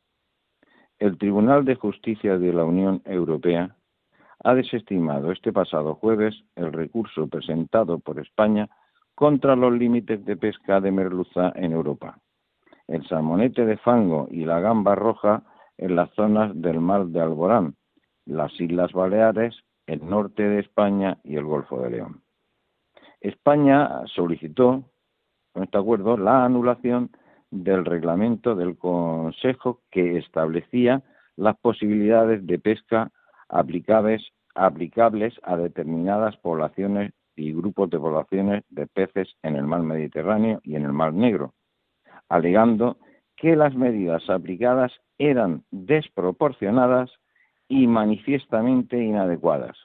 El 0.98 1.18
Tribunal 1.18 1.66
de 1.66 1.74
Justicia 1.74 2.38
de 2.38 2.54
la 2.54 2.64
Unión 2.64 3.02
Europea 3.04 3.76
ha 4.44 4.54
desestimado 4.54 5.32
este 5.32 5.52
pasado 5.52 5.94
jueves 5.94 6.34
el 6.56 6.72
recurso 6.72 7.26
presentado 7.28 7.98
por 7.98 8.18
España 8.18 8.68
contra 9.14 9.56
los 9.56 9.72
límites 9.72 10.24
de 10.24 10.36
pesca 10.36 10.80
de 10.80 10.90
merluza 10.90 11.52
en 11.54 11.72
Europa. 11.72 12.18
El 12.88 13.06
salmonete 13.08 13.64
de 13.64 13.76
fango 13.76 14.28
y 14.30 14.44
la 14.44 14.60
gamba 14.60 14.94
roja 14.94 15.42
en 15.78 15.96
las 15.96 16.10
zonas 16.14 16.50
del 16.54 16.80
mar 16.80 17.06
de 17.06 17.20
Alborán, 17.20 17.74
las 18.26 18.52
Islas 18.60 18.92
Baleares 18.92 19.54
el 19.86 20.08
norte 20.08 20.42
de 20.42 20.60
España 20.60 21.18
y 21.24 21.36
el 21.36 21.44
Golfo 21.44 21.80
de 21.80 21.90
León. 21.90 22.22
España 23.20 24.02
solicitó, 24.06 24.84
con 25.52 25.64
este 25.64 25.78
acuerdo, 25.78 26.16
la 26.16 26.44
anulación 26.44 27.10
del 27.50 27.84
reglamento 27.84 28.54
del 28.54 28.76
Consejo 28.76 29.80
que 29.90 30.18
establecía 30.18 31.02
las 31.36 31.56
posibilidades 31.58 32.46
de 32.46 32.58
pesca 32.58 33.10
aplicables, 33.52 34.22
a 34.54 35.56
determinadas 35.56 36.36
poblaciones 36.38 37.12
y 37.36 37.52
grupos 37.52 37.90
de 37.90 37.98
poblaciones 37.98 38.64
de 38.68 38.86
peces 38.86 39.28
en 39.42 39.56
el 39.56 39.64
mar 39.64 39.82
Mediterráneo 39.82 40.60
y 40.64 40.76
en 40.76 40.84
el 40.84 40.92
mar 40.92 41.12
Negro, 41.12 41.54
alegando 42.28 42.98
que 43.36 43.56
las 43.56 43.74
medidas 43.74 44.28
aplicadas 44.28 44.92
eran 45.18 45.64
desproporcionadas 45.70 47.10
y 47.68 47.86
manifiestamente 47.86 49.02
inadecuadas. 49.02 49.76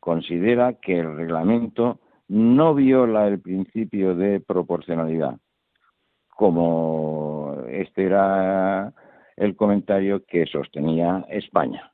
Considera 0.00 0.74
que 0.74 0.98
el 0.98 1.16
reglamento 1.16 2.00
no 2.28 2.74
viola 2.74 3.28
el 3.28 3.40
principio 3.40 4.14
de 4.14 4.40
proporcionalidad, 4.40 5.38
como 6.28 7.56
este 7.68 8.04
era 8.06 8.92
el 9.36 9.56
comentario 9.56 10.24
que 10.24 10.46
sostenía 10.46 11.24
España. 11.28 11.91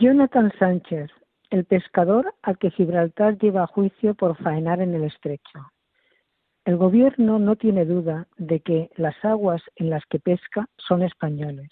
Jonathan 0.00 0.52
Sánchez, 0.58 1.10
el 1.50 1.64
pescador 1.64 2.34
al 2.42 2.56
que 2.58 2.70
Gibraltar 2.70 3.36
lleva 3.38 3.64
a 3.64 3.66
juicio 3.66 4.14
por 4.14 4.36
faenar 4.36 4.80
en 4.80 4.94
el 4.94 5.04
estrecho. 5.04 5.72
El 6.64 6.76
gobierno 6.76 7.38
no 7.38 7.56
tiene 7.56 7.84
duda 7.84 8.28
de 8.36 8.60
que 8.60 8.90
las 8.96 9.16
aguas 9.24 9.62
en 9.76 9.90
las 9.90 10.04
que 10.06 10.20
pesca 10.20 10.68
son 10.76 11.02
españoles, 11.02 11.70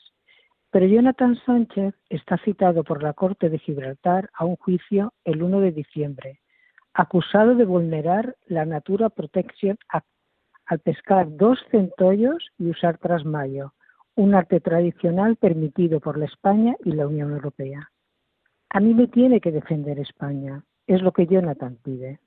pero 0.76 0.88
Jonathan 0.88 1.40
Sánchez 1.46 1.94
está 2.10 2.36
citado 2.36 2.84
por 2.84 3.02
la 3.02 3.14
Corte 3.14 3.48
de 3.48 3.58
Gibraltar 3.58 4.28
a 4.34 4.44
un 4.44 4.56
juicio 4.56 5.14
el 5.24 5.42
1 5.42 5.60
de 5.60 5.72
diciembre, 5.72 6.40
acusado 6.92 7.54
de 7.54 7.64
vulnerar 7.64 8.36
la 8.44 8.66
Natura 8.66 9.08
Protection 9.08 9.78
Act 9.88 10.06
al 10.66 10.80
pescar 10.80 11.34
dos 11.34 11.58
centollos 11.70 12.50
y 12.58 12.68
usar 12.68 12.98
trasmayo, 12.98 13.72
un 14.16 14.34
arte 14.34 14.60
tradicional 14.60 15.36
permitido 15.36 15.98
por 15.98 16.18
la 16.18 16.26
España 16.26 16.76
y 16.84 16.92
la 16.92 17.06
Unión 17.06 17.32
Europea. 17.32 17.90
A 18.68 18.78
mí 18.78 18.92
me 18.92 19.08
tiene 19.08 19.40
que 19.40 19.52
defender 19.52 19.98
España. 19.98 20.62
Es 20.86 21.00
lo 21.00 21.12
que 21.12 21.26
Jonathan 21.26 21.78
pide. 21.82 22.20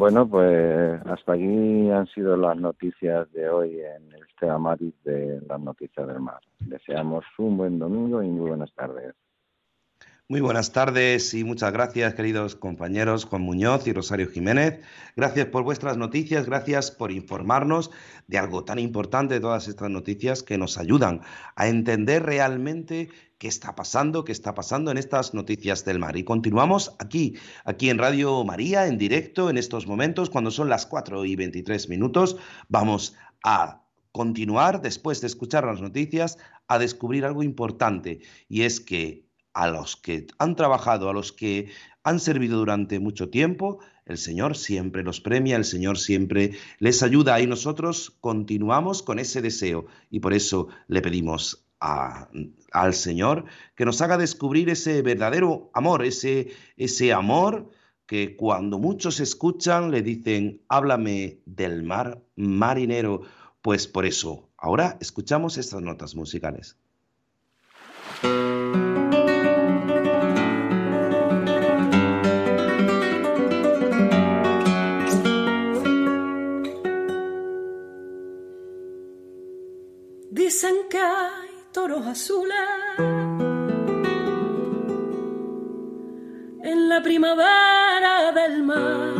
Bueno, 0.00 0.26
pues 0.26 0.98
hasta 1.04 1.34
aquí 1.34 1.90
han 1.90 2.06
sido 2.14 2.34
las 2.34 2.56
noticias 2.56 3.30
de 3.32 3.50
hoy 3.50 3.80
en 3.80 4.14
este 4.14 4.48
Amaris 4.48 4.94
de 5.04 5.42
las 5.46 5.60
noticias 5.60 6.06
del 6.06 6.20
mar. 6.20 6.40
Deseamos 6.58 7.22
un 7.36 7.58
buen 7.58 7.78
domingo 7.78 8.22
y 8.22 8.28
muy 8.28 8.48
buenas 8.48 8.72
tardes. 8.72 9.14
Muy 10.30 10.40
buenas 10.40 10.70
tardes 10.70 11.34
y 11.34 11.42
muchas 11.42 11.72
gracias, 11.72 12.14
queridos 12.14 12.54
compañeros 12.54 13.24
Juan 13.24 13.42
Muñoz 13.42 13.88
y 13.88 13.92
Rosario 13.92 14.28
Jiménez. 14.28 14.78
Gracias 15.16 15.46
por 15.46 15.64
vuestras 15.64 15.96
noticias, 15.96 16.46
gracias 16.46 16.92
por 16.92 17.10
informarnos 17.10 17.90
de 18.28 18.38
algo 18.38 18.62
tan 18.62 18.78
importante, 18.78 19.34
de 19.34 19.40
todas 19.40 19.66
estas 19.66 19.90
noticias 19.90 20.44
que 20.44 20.56
nos 20.56 20.78
ayudan 20.78 21.22
a 21.56 21.66
entender 21.66 22.22
realmente 22.22 23.08
qué 23.38 23.48
está 23.48 23.74
pasando, 23.74 24.24
qué 24.24 24.30
está 24.30 24.54
pasando 24.54 24.92
en 24.92 24.98
estas 24.98 25.34
noticias 25.34 25.84
del 25.84 25.98
mar. 25.98 26.16
Y 26.16 26.22
continuamos 26.22 26.94
aquí, 27.00 27.36
aquí 27.64 27.90
en 27.90 27.98
Radio 27.98 28.44
María, 28.44 28.86
en 28.86 28.98
directo, 28.98 29.50
en 29.50 29.58
estos 29.58 29.88
momentos, 29.88 30.30
cuando 30.30 30.52
son 30.52 30.68
las 30.68 30.86
4 30.86 31.24
y 31.24 31.34
23 31.34 31.88
minutos. 31.88 32.36
Vamos 32.68 33.16
a 33.42 33.82
continuar, 34.12 34.80
después 34.80 35.20
de 35.22 35.26
escuchar 35.26 35.64
las 35.64 35.80
noticias, 35.80 36.38
a 36.68 36.78
descubrir 36.78 37.24
algo 37.24 37.42
importante, 37.42 38.20
y 38.48 38.62
es 38.62 38.78
que 38.78 39.28
a 39.54 39.68
los 39.68 39.96
que 39.96 40.26
han 40.38 40.56
trabajado, 40.56 41.08
a 41.08 41.12
los 41.12 41.32
que 41.32 41.70
han 42.02 42.20
servido 42.20 42.58
durante 42.58 42.98
mucho 42.98 43.28
tiempo, 43.28 43.80
el 44.06 44.18
Señor 44.18 44.56
siempre 44.56 45.02
los 45.02 45.20
premia, 45.20 45.56
el 45.56 45.64
Señor 45.64 45.98
siempre 45.98 46.52
les 46.78 47.02
ayuda 47.02 47.40
y 47.40 47.46
nosotros 47.46 48.16
continuamos 48.20 49.02
con 49.02 49.18
ese 49.18 49.42
deseo 49.42 49.86
y 50.10 50.20
por 50.20 50.32
eso 50.32 50.68
le 50.88 51.02
pedimos 51.02 51.64
al 51.80 52.94
Señor 52.94 53.44
que 53.74 53.84
nos 53.84 54.02
haga 54.02 54.18
descubrir 54.18 54.68
ese 54.68 55.00
verdadero 55.02 55.70
amor, 55.72 56.04
ese, 56.04 56.52
ese 56.76 57.12
amor 57.12 57.70
que 58.06 58.36
cuando 58.36 58.78
muchos 58.78 59.20
escuchan 59.20 59.90
le 59.90 60.02
dicen, 60.02 60.60
háblame 60.68 61.38
del 61.46 61.84
mar 61.84 62.20
marinero, 62.34 63.22
pues 63.62 63.86
por 63.86 64.04
eso 64.04 64.50
ahora 64.58 64.98
escuchamos 65.00 65.56
estas 65.58 65.80
notas 65.80 66.14
musicales. 66.16 66.76
Que 80.90 80.98
hay 80.98 81.50
toros 81.70 82.04
azules 82.04 82.58
en 86.64 86.88
la 86.88 87.00
primavera 87.00 88.32
del 88.32 88.64
mar, 88.64 89.14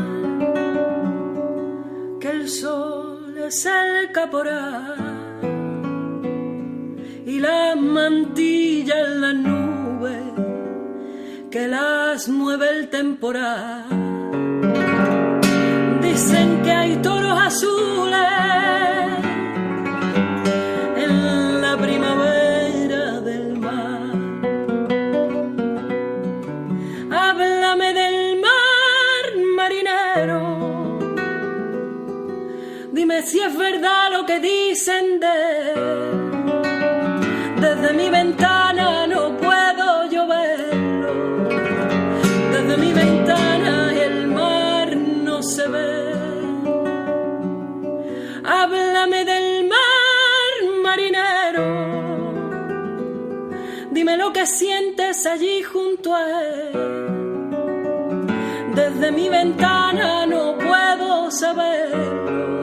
que 2.20 2.28
el 2.28 2.48
sol 2.48 3.38
es 3.38 3.64
el 3.66 4.11
caporal 4.11 4.96
y 7.24 7.38
la 7.38 7.76
mantilla 7.76 9.00
en 9.06 9.20
la 9.20 9.33
nube 9.33 10.18
que 11.52 11.68
las 11.68 12.28
mueve 12.28 12.68
el 12.70 12.88
temporal. 12.88 13.85
Dicen 16.02 16.62
que 16.62 16.72
hay 16.72 16.96
toros 16.96 17.38
azules 17.40 18.10
que 34.30 34.38
dicen 34.38 35.18
de. 35.18 35.38
Desde 37.64 37.92
mi 38.00 38.08
ventana 38.10 39.06
no 39.08 39.36
puedo 39.44 39.86
yo 40.14 40.22
verlo. 40.28 41.14
Desde 42.54 42.74
mi 42.82 42.92
ventana 42.92 43.74
el 44.06 44.28
mar 44.28 44.88
no 44.96 45.42
se 45.42 45.66
ve. 45.74 45.92
Háblame 48.44 49.20
del 49.32 49.68
mar, 49.74 50.52
marinero. 50.86 51.68
Dime 53.90 54.16
lo 54.16 54.32
que 54.32 54.46
sientes 54.46 55.26
allí 55.26 55.62
junto 55.62 56.14
a 56.14 56.22
él. 56.22 56.72
Desde 58.76 59.10
mi 59.10 59.28
ventana 59.28 60.24
no 60.26 60.56
puedo 60.56 61.32
saberlo 61.32 62.60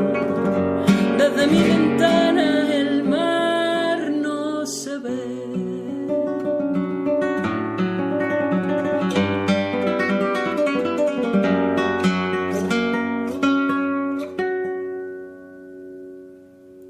mi 1.51 1.63
ventana 1.63 2.47
el 2.73 3.03
mar 3.03 4.11
no 4.11 4.65
se 4.65 4.97
ve. 4.97 5.37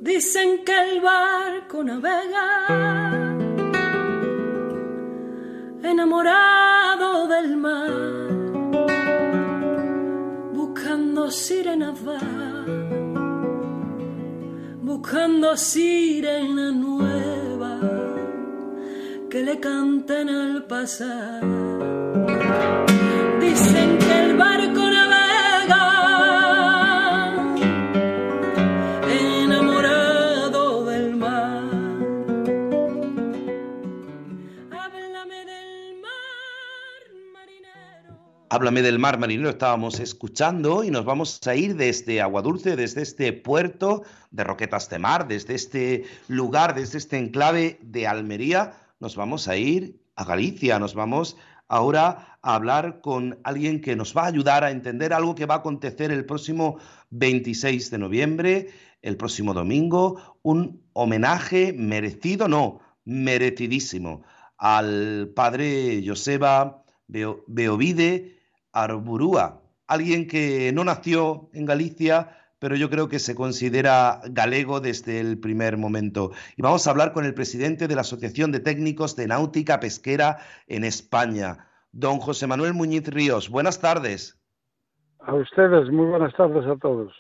Dicen 0.02 0.64
que 0.66 0.76
el 0.86 1.02
barco 1.02 1.84
navega 1.84 2.48
enamorado 5.84 7.28
del 7.28 7.58
mar, 7.58 7.92
buscando 10.54 11.30
sirenas 11.32 12.04
buscando 14.88 15.58
sirena 15.58 16.72
nueva 16.72 17.78
que 19.30 19.44
le 19.44 19.60
canten 19.60 20.30
al 20.30 20.64
pasar. 20.64 21.42
Dicen 23.42 23.98
que 23.98 24.14
el 24.24 24.38
barco 24.38 24.80
Háblame 38.50 38.82
del 38.82 38.98
mar 38.98 39.20
marinero, 39.20 39.50
estábamos 39.50 40.00
escuchando 40.00 40.84
y 40.86 40.90
nos 40.92 41.04
vamos 41.04 41.46
a 41.48 41.56
ir 41.56 41.76
desde 41.76 42.22
Aguadulce, 42.22 42.78
desde 42.78 43.02
este 43.02 43.34
puerto 43.34 44.04
de 44.32 44.44
Roquetas 44.46 44.90
de 44.90 45.00
Mar, 45.00 45.28
desde 45.28 45.54
este 45.56 46.06
lugar, 46.30 46.74
desde 46.74 46.98
este 46.98 47.18
enclave 47.18 47.78
de 47.82 48.08
Almería, 48.08 48.74
nos 49.02 49.18
vamos 49.18 49.50
a 49.50 49.58
ir 49.58 50.00
a 50.16 50.24
Galicia, 50.24 50.80
nos 50.80 50.94
vamos 50.94 51.36
ahora 51.68 52.38
a 52.42 52.56
hablar 52.56 53.02
con 53.02 53.38
alguien 53.44 53.82
que 53.82 53.98
nos 53.98 54.16
va 54.16 54.24
a 54.24 54.28
ayudar 54.28 54.64
a 54.64 54.72
entender 54.72 55.12
algo 55.12 55.36
que 55.36 55.46
va 55.46 55.56
a 55.56 55.58
acontecer 55.58 56.12
el 56.12 56.24
próximo 56.26 56.78
26 57.10 57.92
de 57.92 57.98
noviembre, 57.98 58.70
el 59.02 59.18
próximo 59.18 59.54
domingo, 59.54 60.38
un 60.42 60.84
homenaje 60.94 61.74
merecido, 61.74 62.48
no, 62.48 62.80
merecidísimo, 63.04 64.24
al 64.58 65.34
padre 65.36 66.02
Joseba 66.06 66.86
Beo- 67.10 67.44
Beovide 67.48 68.37
Arburúa, 68.84 69.62
alguien 69.88 70.28
que 70.28 70.72
no 70.74 70.84
nació 70.84 71.50
en 71.54 71.66
Galicia, 71.66 72.38
pero 72.60 72.76
yo 72.76 72.90
creo 72.90 73.08
que 73.08 73.20
se 73.20 73.36
considera 73.36 74.22
galego 74.30 74.80
desde 74.80 75.20
el 75.20 75.40
primer 75.40 75.78
momento. 75.78 76.32
Y 76.56 76.62
vamos 76.62 76.88
a 76.88 76.92
hablar 76.92 77.14
con 77.14 77.26
el 77.26 77.34
presidente 77.34 77.88
de 77.88 77.96
la 77.96 78.02
Asociación 78.02 78.52
de 78.52 78.60
Técnicos 78.60 79.16
de 79.16 79.28
Náutica 79.28 79.80
Pesquera 79.80 80.38
en 80.68 80.84
España, 80.84 81.68
don 81.92 82.20
José 82.20 82.48
Manuel 82.48 82.74
Muñiz 82.74 83.08
Ríos. 83.08 83.50
Buenas 83.50 83.80
tardes. 83.80 84.40
A 85.20 85.34
ustedes, 85.34 85.90
muy 85.92 86.06
buenas 86.06 86.34
tardes 86.36 86.66
a 86.66 86.78
todos. 86.78 87.14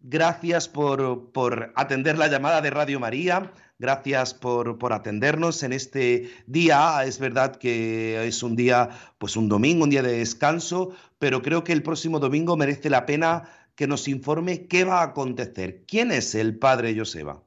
Gracias 0.00 0.68
por, 0.68 1.32
por 1.32 1.72
atender 1.74 2.16
la 2.16 2.28
llamada 2.28 2.60
de 2.60 2.70
Radio 2.70 3.00
María. 3.00 3.50
Gracias 3.80 4.34
por, 4.34 4.76
por 4.76 4.92
atendernos 4.92 5.62
en 5.62 5.72
este 5.72 6.28
día. 6.46 7.04
Es 7.04 7.20
verdad 7.20 7.54
que 7.54 8.26
es 8.26 8.42
un 8.42 8.56
día, 8.56 8.88
pues 9.18 9.36
un 9.36 9.48
domingo, 9.48 9.84
un 9.84 9.90
día 9.90 10.02
de 10.02 10.18
descanso, 10.18 10.90
pero 11.20 11.42
creo 11.42 11.62
que 11.62 11.72
el 11.72 11.84
próximo 11.84 12.18
domingo 12.18 12.56
merece 12.56 12.90
la 12.90 13.06
pena 13.06 13.44
que 13.76 13.86
nos 13.86 14.08
informe 14.08 14.66
qué 14.66 14.84
va 14.84 15.00
a 15.00 15.04
acontecer. 15.04 15.84
¿Quién 15.86 16.10
es 16.10 16.34
el 16.34 16.58
padre 16.58 16.98
Joseba? 16.98 17.40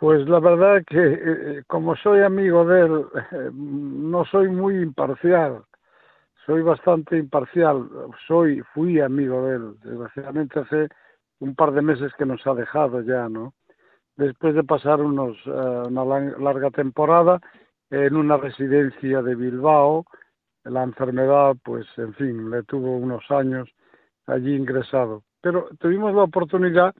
Pues 0.00 0.28
la 0.28 0.40
verdad 0.40 0.82
que 0.84 0.98
eh, 0.98 1.62
como 1.68 1.94
soy 1.94 2.22
amigo 2.22 2.64
de 2.64 2.80
él, 2.80 3.06
eh, 3.30 3.50
no 3.52 4.24
soy 4.24 4.48
muy 4.48 4.74
imparcial. 4.82 5.62
Soy 6.46 6.62
bastante 6.62 7.16
imparcial. 7.16 7.88
Soy, 8.26 8.60
fui 8.74 8.98
amigo 8.98 9.46
de 9.46 9.56
él. 9.56 9.74
Desgraciadamente 9.84 10.58
hace 10.58 10.88
un 11.38 11.54
par 11.54 11.70
de 11.72 11.82
meses 11.82 12.10
que 12.18 12.26
nos 12.26 12.44
ha 12.44 12.54
dejado 12.54 13.02
ya, 13.02 13.28
¿no? 13.28 13.54
Después 14.20 14.54
de 14.54 14.64
pasar 14.64 15.00
unos, 15.00 15.38
eh, 15.46 15.50
una 15.88 16.04
larga 16.04 16.70
temporada 16.70 17.40
en 17.88 18.16
una 18.16 18.36
residencia 18.36 19.22
de 19.22 19.34
Bilbao, 19.34 20.04
la 20.64 20.82
enfermedad, 20.82 21.56
pues, 21.64 21.86
en 21.96 22.12
fin, 22.12 22.50
le 22.50 22.62
tuvo 22.64 22.98
unos 22.98 23.24
años 23.30 23.70
allí 24.26 24.54
ingresado. 24.54 25.22
Pero 25.40 25.70
tuvimos 25.78 26.14
la 26.14 26.24
oportunidad 26.24 26.94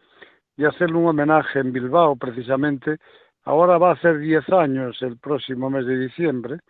de 0.57 0.67
hacerle 0.67 0.97
un 0.97 1.09
homenaje 1.09 1.59
en 1.59 1.75
Bilbao, 1.75 2.17
precisamente. 2.17 2.97
Ahora 3.45 3.77
va 3.77 3.91
a 3.91 3.95
hacer 3.95 4.19
10 4.19 4.49
años 4.49 4.97
el 5.03 5.19
próximo 5.19 5.69
mes 5.69 5.85
de 5.85 5.99
diciembre 5.99 6.61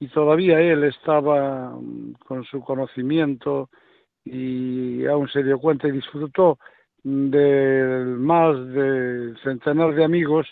y 0.00 0.08
todavía 0.08 0.58
él 0.58 0.84
estaba 0.84 1.68
mm, 1.68 2.14
con 2.26 2.44
su 2.44 2.62
conocimiento 2.62 3.68
y 4.24 5.04
aún 5.04 5.28
se 5.28 5.42
dio 5.42 5.58
cuenta 5.58 5.86
y 5.86 5.92
disfrutó 5.92 6.58
del 7.02 8.06
más 8.18 8.56
de 8.68 9.34
centenar 9.42 9.94
de 9.94 10.04
amigos 10.04 10.46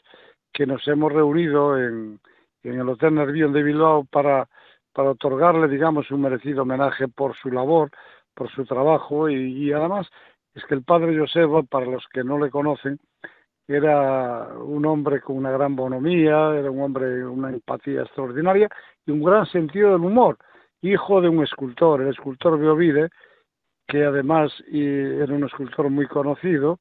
que 0.53 0.67
nos 0.67 0.87
hemos 0.89 1.13
reunido 1.13 1.79
en, 1.79 2.21
en 2.63 2.81
el 2.81 2.89
Hotel 2.89 3.15
Nervión 3.15 3.53
de 3.53 3.63
Bilbao 3.63 4.05
para, 4.05 4.49
para 4.93 5.11
otorgarle, 5.11 5.69
digamos, 5.69 6.11
un 6.11 6.23
merecido 6.23 6.63
homenaje 6.63 7.09
por 7.09 7.37
su 7.37 7.51
labor, 7.51 7.91
por 8.35 8.51
su 8.51 8.65
trabajo 8.65 9.29
y, 9.29 9.67
y 9.69 9.73
además 9.73 10.09
es 10.55 10.65
que 10.65 10.75
el 10.75 10.83
padre 10.83 11.17
Joseba, 11.17 11.63
para 11.63 11.87
los 11.87 12.05
que 12.13 12.25
no 12.25 12.39
le 12.39 12.51
conocen, 12.51 12.99
era 13.69 14.49
un 14.59 14.85
hombre 14.85 15.21
con 15.21 15.37
una 15.37 15.53
gran 15.53 15.77
bonomía, 15.77 16.57
era 16.57 16.71
un 16.71 16.83
hombre 16.83 17.25
una 17.25 17.51
empatía 17.51 18.03
extraordinaria 18.03 18.69
y 19.07 19.13
un 19.13 19.23
gran 19.23 19.47
sentido 19.47 19.93
del 19.93 20.01
humor, 20.01 20.39
hijo 20.83 21.21
de 21.21 21.29
un 21.29 21.45
escultor, 21.45 22.03
el 22.03 22.09
escultor 22.09 22.59
Beovide, 22.59 23.11
que 23.91 24.05
además 24.05 24.53
era 24.71 25.35
un 25.35 25.45
escultor 25.45 25.91
muy 25.91 26.07
conocido 26.07 26.79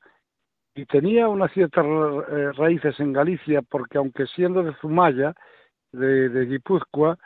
y 0.76 0.86
tenía 0.86 1.28
unas 1.28 1.52
ciertas 1.52 1.86
eh, 1.86 2.52
raíces 2.54 3.00
en 3.00 3.12
Galicia, 3.12 3.62
porque 3.64 3.98
aunque 3.98 4.28
siendo 4.28 4.62
de 4.64 4.74
Zumaya, 4.76 5.34
de, 5.92 6.30
de 6.30 6.46
Guipúzcoa, 6.46 7.18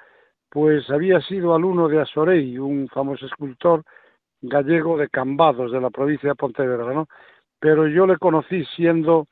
pues 0.50 0.90
había 0.90 1.20
sido 1.22 1.54
alumno 1.54 1.90
de 1.90 2.02
Asorey, 2.02 2.58
un 2.58 2.88
famoso 2.88 3.26
escultor 3.26 3.84
gallego 4.42 4.98
de 4.98 5.10
Cambados, 5.10 5.72
de 5.72 5.82
la 5.82 5.90
provincia 5.90 6.30
de 6.30 6.36
Pontevedra. 6.36 7.06
Pero 7.60 7.88
yo 7.88 8.08
le 8.08 8.18
conocí 8.18 8.64
siendo 8.76 9.28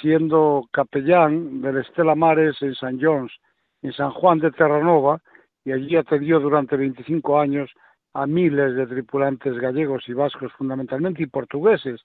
siendo 0.00 0.64
capellán 0.72 1.60
del 1.60 1.78
Estela 1.78 2.14
Mares 2.14 2.60
en 2.60 2.74
San 2.74 3.00
John's, 3.00 3.32
en 3.82 3.92
San 3.92 4.10
Juan 4.10 4.40
de 4.40 4.50
Terranova, 4.50 5.20
y 5.64 5.72
allí 5.72 5.96
atendió 5.96 6.40
durante 6.40 6.76
25 6.76 7.38
años 7.38 7.70
a 8.16 8.26
miles 8.26 8.74
de 8.74 8.86
tripulantes 8.86 9.58
gallegos 9.58 10.04
y 10.08 10.14
vascos 10.14 10.50
fundamentalmente 10.56 11.22
y 11.22 11.26
portugueses. 11.26 12.00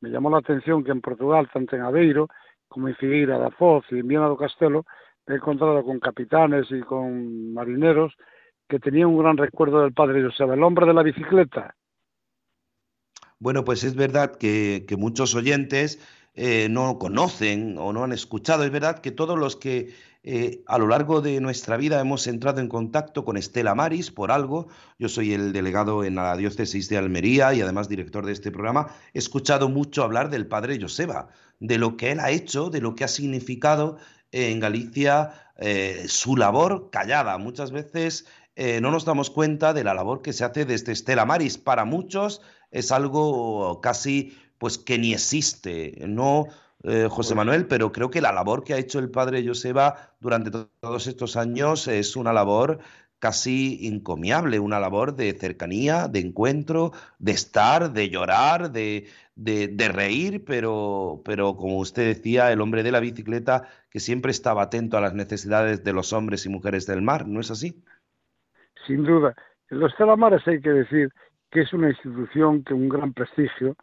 Me 0.00 0.10
llamó 0.10 0.28
la 0.28 0.38
atención 0.38 0.84
que 0.84 0.90
en 0.90 1.00
Portugal, 1.00 1.48
tanto 1.52 1.74
en 1.74 1.82
Aveiro 1.82 2.28
como 2.68 2.88
en 2.88 2.96
Figueira 2.96 3.38
da 3.38 3.50
Foz 3.50 3.84
y 3.90 4.00
en 4.00 4.08
Viana 4.08 4.28
do 4.28 4.36
Castelo, 4.36 4.84
he 5.26 5.34
encontrado 5.34 5.82
con 5.82 6.00
capitanes 6.00 6.66
y 6.70 6.80
con 6.80 7.54
marineros 7.54 8.12
que 8.68 8.78
tenían 8.78 9.08
un 9.08 9.18
gran 9.18 9.36
recuerdo 9.38 9.80
del 9.80 9.94
padre 9.94 10.22
Joseba, 10.22 10.52
el 10.54 10.62
hombre 10.62 10.84
de 10.86 10.94
la 10.94 11.02
bicicleta. 11.02 11.74
Bueno, 13.38 13.64
pues 13.64 13.84
es 13.84 13.96
verdad 13.96 14.36
que, 14.36 14.84
que 14.86 14.96
muchos 14.96 15.34
oyentes 15.34 15.98
eh, 16.34 16.68
no 16.68 16.98
conocen 16.98 17.76
o 17.78 17.92
no 17.92 18.04
han 18.04 18.12
escuchado. 18.12 18.64
Es 18.64 18.70
verdad 18.70 19.00
que 19.00 19.12
todos 19.12 19.38
los 19.38 19.56
que 19.56 19.94
eh, 20.26 20.62
a 20.66 20.78
lo 20.78 20.86
largo 20.86 21.20
de 21.20 21.38
nuestra 21.42 21.76
vida 21.76 22.00
hemos 22.00 22.26
entrado 22.26 22.58
en 22.58 22.68
contacto 22.68 23.26
con 23.26 23.36
Estela 23.36 23.74
Maris 23.74 24.10
por 24.10 24.32
algo, 24.32 24.68
yo 24.98 25.10
soy 25.10 25.34
el 25.34 25.52
delegado 25.52 26.02
en 26.02 26.14
la 26.14 26.34
diócesis 26.34 26.88
de 26.88 26.96
Almería 26.96 27.52
y 27.52 27.60
además 27.60 27.90
director 27.90 28.24
de 28.24 28.32
este 28.32 28.50
programa, 28.50 28.88
he 29.12 29.18
escuchado 29.18 29.68
mucho 29.68 30.02
hablar 30.02 30.30
del 30.30 30.46
padre 30.46 30.80
Joseba, 30.80 31.28
de 31.60 31.76
lo 31.76 31.98
que 31.98 32.10
él 32.10 32.20
ha 32.20 32.30
hecho, 32.30 32.70
de 32.70 32.80
lo 32.80 32.94
que 32.94 33.04
ha 33.04 33.08
significado 33.08 33.98
en 34.32 34.60
Galicia 34.60 35.52
eh, 35.58 36.06
su 36.08 36.38
labor 36.38 36.88
callada. 36.90 37.36
Muchas 37.36 37.70
veces 37.70 38.24
eh, 38.56 38.80
no 38.80 38.90
nos 38.90 39.04
damos 39.04 39.28
cuenta 39.28 39.74
de 39.74 39.84
la 39.84 39.92
labor 39.92 40.22
que 40.22 40.32
se 40.32 40.44
hace 40.44 40.64
desde 40.64 40.92
Estela 40.92 41.26
Maris. 41.26 41.58
Para 41.58 41.84
muchos 41.84 42.40
es 42.70 42.92
algo 42.92 43.78
casi 43.82 44.38
pues 44.56 44.78
que 44.78 44.98
ni 44.98 45.12
existe, 45.12 45.96
no 46.08 46.46
eh, 46.84 47.08
José 47.10 47.34
Manuel, 47.34 47.66
pero 47.66 47.92
creo 47.92 48.10
que 48.10 48.20
la 48.20 48.32
labor 48.32 48.62
que 48.62 48.74
ha 48.74 48.78
hecho 48.78 48.98
el 48.98 49.10
padre 49.10 49.46
Joseba 49.46 50.14
durante 50.20 50.50
to 50.50 50.68
todos 50.80 51.06
estos 51.06 51.36
años 51.36 51.88
es 51.88 52.14
una 52.14 52.32
labor 52.32 52.78
casi 53.18 53.88
encomiable, 53.88 54.58
una 54.58 54.78
labor 54.78 55.16
de 55.16 55.32
cercanía, 55.32 56.08
de 56.08 56.20
encuentro, 56.20 56.92
de 57.18 57.32
estar, 57.32 57.94
de 57.94 58.10
llorar, 58.10 58.70
de, 58.70 59.08
de, 59.34 59.88
reír, 59.88 60.44
pero, 60.44 61.22
pero 61.24 61.56
como 61.56 61.78
usted 61.78 62.06
decía, 62.06 62.52
el 62.52 62.60
hombre 62.60 62.82
de 62.82 62.92
la 62.92 63.00
bicicleta 63.00 63.66
que 63.88 63.98
siempre 63.98 64.30
estaba 64.30 64.64
atento 64.64 64.98
a 64.98 65.00
las 65.00 65.14
necesidades 65.14 65.82
de 65.82 65.94
los 65.94 66.12
hombres 66.12 66.44
y 66.44 66.50
mujeres 66.50 66.86
del 66.86 67.00
mar, 67.00 67.26
¿no 67.26 67.40
es 67.40 67.50
así? 67.50 67.82
Sin 68.86 69.04
duda. 69.04 69.34
Los 69.70 69.96
Telamares 69.96 70.46
hay 70.46 70.60
que 70.60 70.70
decir 70.70 71.10
que 71.50 71.62
es 71.62 71.72
una 71.72 71.88
institución 71.88 72.62
que 72.62 72.74
un 72.74 72.90
gran 72.90 73.14
prestigio, 73.14 73.74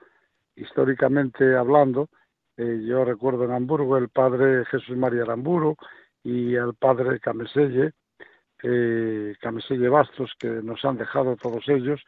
históricamente 0.55 1.55
hablando. 1.55 2.09
Eh, 2.61 2.83
yo 2.85 3.03
recuerdo 3.03 3.45
en 3.45 3.51
Hamburgo 3.53 3.97
el 3.97 4.09
padre 4.09 4.65
Jesús 4.65 4.95
María 4.95 5.23
Aramburo 5.23 5.77
y 6.23 6.53
el 6.53 6.75
padre 6.75 7.19
Cameselle, 7.19 7.93
eh, 8.61 9.33
Cameselle 9.41 9.89
Bastos, 9.89 10.31
que 10.37 10.47
nos 10.47 10.85
han 10.85 10.97
dejado 10.97 11.35
todos 11.37 11.67
ellos, 11.69 11.99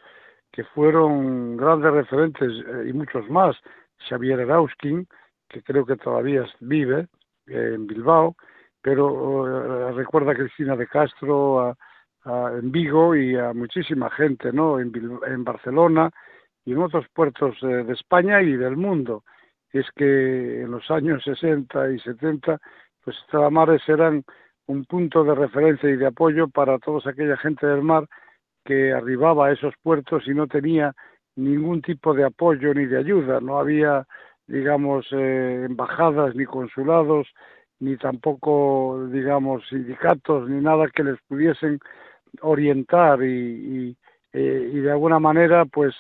que 0.51 0.63
fueron 0.63 1.57
grandes 1.57 1.91
referentes 1.91 2.51
eh, 2.51 2.87
y 2.87 2.93
muchos 2.93 3.27
más. 3.31 3.55
Xavier 4.07 4.41
Erauskin, 4.41 5.07
que 5.49 5.63
creo 5.63 5.87
que 5.87 5.95
todavía 5.95 6.45
vive 6.59 7.07
eh, 7.47 7.71
en 7.73 7.87
Bilbao, 7.87 8.35
pero 8.79 9.91
recuerda 9.93 10.33
a 10.33 10.35
Cristina 10.35 10.75
de 10.75 10.85
Castro 10.87 11.75
en 12.25 12.71
Vigo 12.71 13.15
y 13.15 13.35
a 13.37 13.53
muchísima 13.53 14.09
gente, 14.11 14.51
¿no? 14.51 14.79
En, 14.79 14.91
en 15.25 15.43
Barcelona 15.43 16.11
y 16.65 16.73
en 16.73 16.79
otros 16.79 17.05
puertos 17.13 17.55
de 17.61 17.91
España 17.93 18.41
y 18.41 18.57
del 18.57 18.75
mundo. 18.75 19.23
Es 19.73 19.87
que 19.95 20.61
en 20.61 20.71
los 20.71 20.89
años 20.91 21.23
60 21.23 21.91
y 21.91 21.99
70, 21.99 22.59
pues 23.03 23.17
mares 23.51 23.81
eran 23.89 24.23
un 24.67 24.85
punto 24.85 25.23
de 25.23 25.35
referencia 25.35 25.89
y 25.89 25.97
de 25.97 26.05
apoyo 26.05 26.47
para 26.47 26.77
toda 26.77 27.09
aquella 27.09 27.35
gente 27.37 27.65
del 27.65 27.81
mar 27.81 28.07
que 28.63 28.93
arribaba 28.93 29.47
a 29.47 29.51
esos 29.51 29.73
puertos 29.81 30.27
y 30.27 30.33
no 30.35 30.47
tenía 30.47 30.93
ningún 31.35 31.81
tipo 31.81 32.13
de 32.13 32.23
apoyo 32.23 32.73
ni 32.73 32.85
de 32.85 32.99
ayuda. 32.99 33.39
No 33.41 33.59
había, 33.59 34.05
digamos, 34.47 35.07
eh, 35.11 35.63
embajadas 35.65 36.35
ni 36.35 36.45
consulados, 36.45 37.27
ni 37.79 37.97
tampoco, 37.97 39.07
digamos, 39.11 39.67
sindicatos, 39.69 40.49
ni 40.49 40.61
nada 40.61 40.87
que 40.93 41.03
les 41.03 41.19
pudiesen 41.27 41.79
orientar 42.41 43.23
y, 43.23 43.97
eh, 44.33 44.69
de 44.73 44.91
alguna 44.91 45.19
manera, 45.19 45.65
pues, 45.65 45.95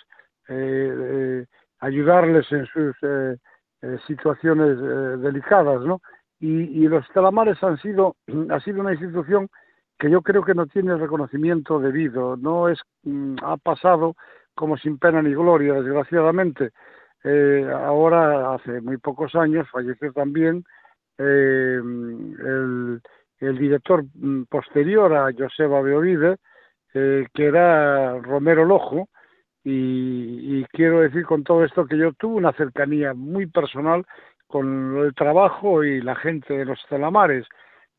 eh, 0.47 1.45
ayudarles 1.79 2.49
en 2.51 2.65
sus 2.67 2.95
situaciones 4.07 4.79
delicadas, 5.21 5.81
¿no? 5.81 6.01
Y, 6.39 6.83
y, 6.83 6.87
los 6.87 7.07
calamares 7.09 7.61
han 7.63 7.77
sido, 7.77 8.15
ha 8.49 8.59
sido 8.59 8.81
una 8.81 8.93
institución 8.93 9.49
que 9.97 10.09
yo 10.09 10.21
creo 10.21 10.43
que 10.43 10.53
no 10.53 10.67
tiene 10.67 10.97
reconocimiento 10.97 11.79
debido, 11.79 12.35
no 12.35 12.67
es 12.67 12.79
mm, 13.03 13.37
ha 13.41 13.57
pasado 13.57 14.15
como 14.55 14.77
sin 14.77 14.97
pena 14.99 15.21
ni 15.21 15.31
gloria, 15.33 15.73
desgraciadamente. 15.75 16.71
Eh, 17.23 17.69
ahora, 17.73 18.55
hace 18.55 18.81
muy 18.81 18.97
pocos 18.97 19.33
años, 19.35 19.67
falleció 19.71 20.11
también 20.11 20.65
eh, 21.17 21.79
el, 21.79 23.01
el, 23.39 23.57
director 23.57 24.03
mm, 24.13 24.43
posterior 24.49 25.13
a 25.13 25.31
Joseba 25.31 25.81
Beovide, 25.81 26.37
eh, 26.93 27.25
que 27.33 27.45
era 27.45 28.19
Romero 28.19 28.65
Lojo, 28.65 29.07
y, 29.63 30.65
quiero 30.71 31.01
decir 31.01 31.25
con 31.25 31.43
todo 31.43 31.63
esto 31.63 31.85
que 31.85 31.97
yo 31.97 32.13
tuve 32.13 32.35
una 32.35 32.53
cercanía 32.53 33.13
muy 33.13 33.47
personal 33.47 34.05
con 34.47 34.97
el 34.97 35.13
trabajo 35.15 35.83
y 35.83 36.01
la 36.01 36.15
gente 36.15 36.53
de 36.53 36.65
los 36.65 36.79
Telamares. 36.89 37.47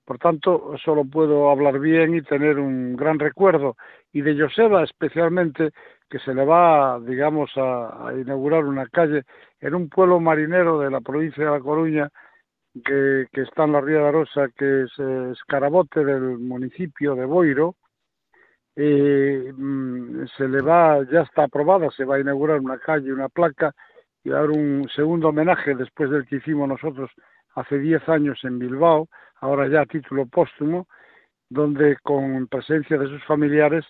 Por 0.04 0.18
tanto, 0.18 0.76
solo 0.84 1.04
puedo 1.06 1.50
hablar 1.50 1.78
bien 1.78 2.14
y 2.14 2.22
tener 2.22 2.58
un 2.58 2.94
gran 2.96 3.18
recuerdo. 3.18 3.76
Y 4.12 4.20
de 4.20 4.38
Joseba 4.38 4.84
especialmente, 4.84 5.70
que 6.10 6.18
se 6.18 6.34
le 6.34 6.44
va, 6.44 7.00
digamos, 7.00 7.50
a, 7.56 8.12
inaugurar 8.14 8.64
una 8.64 8.86
calle 8.86 9.24
en 9.60 9.74
un 9.74 9.88
pueblo 9.88 10.20
marinero 10.20 10.78
de 10.80 10.90
la 10.90 11.00
provincia 11.00 11.44
de 11.44 11.50
La 11.50 11.60
Coruña, 11.60 12.10
que, 12.84 13.26
está 13.32 13.64
en 13.64 13.72
la 13.72 13.80
Ría 13.80 14.00
de 14.00 14.12
Rosa, 14.12 14.48
que 14.56 14.82
es 14.82 14.92
Escarabote 15.32 16.04
del 16.04 16.38
municipio 16.38 17.14
de 17.14 17.24
Boiro. 17.24 17.76
Mm, 18.76 20.26
se 20.36 20.48
le 20.48 20.60
va, 20.60 21.02
ya 21.10 21.22
está 21.22 21.44
aprobada, 21.44 21.90
se 21.90 22.04
va 22.04 22.16
a 22.16 22.20
inaugurar 22.20 22.60
una 22.60 22.78
calle, 22.78 23.12
una 23.12 23.28
placa 23.28 23.72
y 24.24 24.30
dar 24.30 24.50
un 24.50 24.88
segundo 24.94 25.28
homenaje 25.28 25.74
después 25.74 26.10
del 26.10 26.26
que 26.26 26.36
hicimos 26.36 26.68
nosotros 26.68 27.10
hace 27.54 27.78
diez 27.78 28.08
años 28.08 28.40
en 28.42 28.58
Bilbao, 28.58 29.08
ahora 29.40 29.68
ya 29.68 29.82
a 29.82 29.86
título 29.86 30.26
póstumo, 30.26 30.88
donde 31.48 31.96
con 32.02 32.48
presencia 32.48 32.98
de 32.98 33.06
sus 33.06 33.24
familiares, 33.24 33.84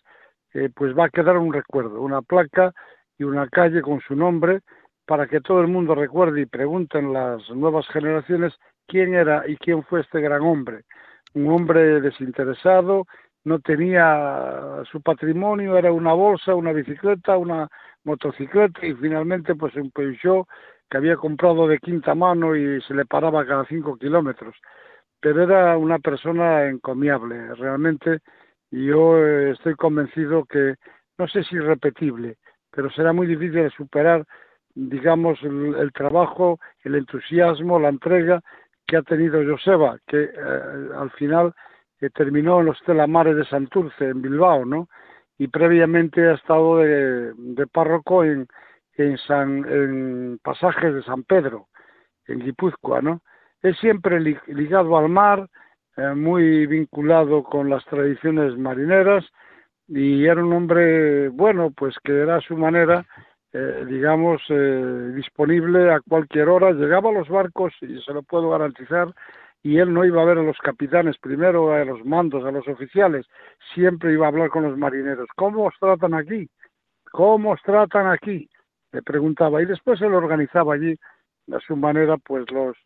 eh, 0.53 0.69
pues 0.75 0.97
va 0.97 1.07
a 1.07 1.11
quedar 1.11 1.39
un 1.39 1.53
recuerdo, 1.53 2.03
una 2.03 2.21
placa 2.21 2.73
y 3.17 3.25
una 3.25 3.49
calle 3.49 3.81
con 3.81 4.01
su 4.01 4.15
nombre, 4.15 4.61
para 5.07 5.27
que 5.27 5.41
todo 5.41 5.61
el 5.61 5.69
mundo 5.69 5.95
recuerde 5.95 6.43
y 6.43 6.47
pregunten 6.47 7.13
las 7.13 7.49
nuevas 7.51 7.87
generaciones 7.89 8.55
quién 8.87 9.15
era 9.15 9.45
y 9.47 9.57
quién 9.57 9.83
fue 9.85 10.01
este 10.01 10.21
gran 10.21 10.43
hombre. 10.43 10.83
Un 11.35 11.49
hombre 11.49 12.01
desinteresado, 12.01 13.07
no 13.45 13.61
tenía 13.61 14.83
su 14.91 15.01
patrimonio, 15.03 15.77
era 15.77 15.93
una 15.93 16.15
bolsa, 16.15 16.55
una 16.55 16.73
bicicleta, 16.73 17.37
una 17.37 17.69
motocicleta 18.05 18.87
y 18.87 18.95
finalmente 18.95 19.55
pues 19.55 19.75
un 19.77 19.91
Peugeot 19.91 20.47
que 20.91 20.97
había 20.97 21.17
comprado 21.17 21.67
de 21.69 21.79
quinta 21.79 22.15
mano 22.15 22.57
y 22.57 22.81
se 22.83 22.95
le 22.95 23.05
paraba 23.05 23.47
cada 23.47 23.65
cinco 23.67 23.97
kilómetros. 23.97 24.55
Pero 25.21 25.43
era 25.43 25.77
una 25.77 25.99
persona 25.99 26.67
encomiable, 26.69 27.55
realmente. 27.55 28.21
Y 28.71 28.87
yo 28.87 29.19
eh, 29.19 29.53
estoy 29.53 29.75
convencido 29.75 30.45
que, 30.45 30.75
no 31.19 31.29
sé 31.29 31.45
si 31.45 31.57
irrepetible, 31.57 32.37
pero 32.71 32.91
será 32.91 33.13
muy 33.13 33.27
difícil 33.27 33.71
superar, 33.71 34.25
digamos, 34.75 35.39
el, 35.43 35.93
trabajo, 35.93 36.59
el 36.83 36.97
entusiasmo, 36.97 37.79
la 37.79 37.89
entrega 37.89 38.41
que 38.87 38.97
ha 38.97 39.03
tenido 39.03 39.43
Joseba, 39.45 39.99
que 40.07 40.25
eh, 40.25 40.89
al 40.97 41.11
final 41.13 41.55
eh, 42.01 42.11
terminó 42.11 42.61
en 42.61 42.67
los 42.67 42.81
telamares 42.85 43.37
de 43.37 43.45
Santurce, 43.47 44.09
en 44.09 44.23
Bilbao, 44.23 44.65
¿no? 44.65 44.89
Y 45.39 45.49
previamente 45.49 46.29
ha 46.29 46.35
estado 46.35 46.79
de, 46.79 47.67
párroco 47.73 48.25
en, 48.25 48.47
en, 48.97 49.19
San, 49.19 49.65
en 49.69 50.39
pasajes 50.43 50.95
de 50.95 51.03
San 51.03 51.25
Pedro, 51.25 51.69
en 52.27 52.41
Guipúzcoa, 52.41 53.03
¿no? 53.03 53.21
Es 53.63 53.77
siempre 53.79 54.21
ligado 54.21 54.97
al 54.97 55.09
mar, 55.09 55.49
eh, 55.97 56.15
muy 56.15 56.67
vinculado 56.67 57.45
con 57.45 57.71
las 57.71 57.85
tradiciones 57.85 58.59
marineras 58.59 59.25
y 59.87 60.25
era 60.27 60.45
un 60.45 60.53
hombre, 60.53 61.29
bueno, 61.29 61.71
pues 61.71 61.95
que 62.03 62.13
era 62.13 62.37
a 62.37 62.41
su 62.41 62.57
manera, 62.57 63.07
eh, 63.53 63.85
digamos, 63.87 64.43
eh, 64.49 65.13
disponible 65.15 65.93
a 65.93 66.01
cualquier 66.01 66.49
hora, 66.49 66.73
llegaba 66.73 67.11
a 67.11 67.13
los 67.13 67.29
barcos 67.29 67.73
y 67.81 68.01
se 68.01 68.13
lo 68.13 68.23
puedo 68.25 68.51
garantizar, 68.51 69.15
y 69.65 69.79
él 69.79 69.93
no 69.93 70.05
iba 70.05 70.23
a 70.23 70.27
ver 70.27 70.39
a 70.39 70.43
los 70.43 70.59
capitanes 70.59 71.19
primero, 71.19 71.73
a 71.73 71.85
los 71.85 72.05
mandos, 72.05 72.45
a 72.45 72.53
los 72.53 72.69
oficiales, 72.69 73.27
siempre 73.75 74.13
iba 74.13 74.27
a 74.27 74.29
hablar 74.29 74.51
con 74.51 74.63
los 74.63 74.79
marineros. 74.79 75.27
¿Cómo 75.35 75.65
os 75.65 75.75
tratan 75.81 76.15
aquí? 76.15 76.49
¿Cómo 77.11 77.51
os 77.53 77.63
tratan 77.63 78.07
aquí? 78.07 78.49
le 78.95 79.03
preguntaba 79.03 79.61
y 79.61 79.67
después 79.67 80.01
él 80.01 80.15
organizaba 80.15 80.75
allí 80.75 80.97
a 81.53 81.59
su 81.61 81.77
manera 81.77 82.17
pues 82.17 82.51
los 82.51 82.77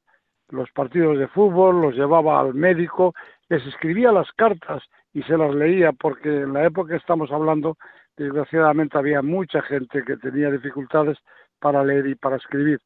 los 0.51 0.71
partidos 0.71 1.19
de 1.19 1.29
fútbol, 1.29 1.83
los 1.83 1.95
llevaba 1.95 2.41
al 2.41 2.55
médico, 2.55 3.13
les 3.51 3.63
escribía 3.67 4.11
las 4.11 4.33
cartas 4.33 4.83
y 5.13 5.23
se 5.25 5.37
las 5.37 5.55
leía 5.55 5.93
porque 5.93 6.31
en 6.31 6.55
la 6.55 6.65
época 6.65 6.93
que 6.93 6.97
estamos 6.97 7.31
hablando 7.31 7.77
desgraciadamente 8.17 8.97
había 8.97 9.21
mucha 9.21 9.61
gente 9.61 10.03
que 10.07 10.17
tenía 10.17 10.51
dificultades 10.51 11.19
para 11.61 11.85
leer 11.85 12.07
y 12.07 12.15
para 12.15 12.37
escribir 12.37 12.81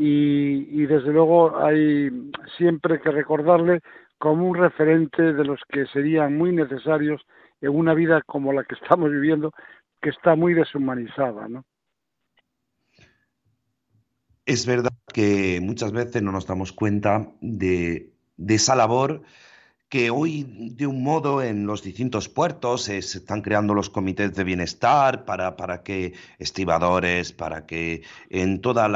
y, 0.00 0.86
desde 0.86 1.12
luego 1.12 1.58
hay 1.58 2.08
siempre 2.56 3.00
que 3.00 3.10
recordarle 3.10 3.80
como 4.18 4.48
un 4.48 4.56
referente 4.56 5.32
de 5.32 5.44
los 5.44 5.60
que 5.68 5.86
serían 5.86 6.38
muy 6.38 6.52
necesarios 6.52 7.20
en 7.60 7.70
una 7.70 7.94
vida 7.94 8.22
como 8.22 8.52
la 8.52 8.62
que 8.62 8.76
estamos 8.76 9.10
viviendo 9.10 9.52
que 10.00 10.10
está 10.10 10.36
muy 10.36 10.54
deshumanizada, 10.54 11.48
¿no? 11.48 11.64
Es 14.46 14.66
verdad 14.66 14.92
que 15.12 15.58
muchas 15.60 15.92
veces 15.92 16.22
no 16.22 16.30
nos 16.30 16.46
damos 16.46 16.72
cuenta 16.72 17.32
de, 17.40 18.12
esa 18.46 18.76
labor 18.76 19.22
que 19.88 20.10
hoy, 20.10 20.44
de 20.44 20.86
un 20.86 21.02
modo, 21.02 21.42
en 21.42 21.66
los 21.66 21.82
distintos 21.82 22.28
puertos 22.28 22.82
se 22.82 22.98
están 22.98 23.40
creando 23.40 23.72
los 23.74 23.88
comités 23.88 24.34
de 24.34 24.44
bienestar 24.44 25.24
para, 25.24 25.56
para 25.56 25.82
que 25.82 26.12
estibadores, 26.38 27.32
para 27.32 27.64
que 27.66 28.02
en 28.28 28.60
todos 28.60 28.90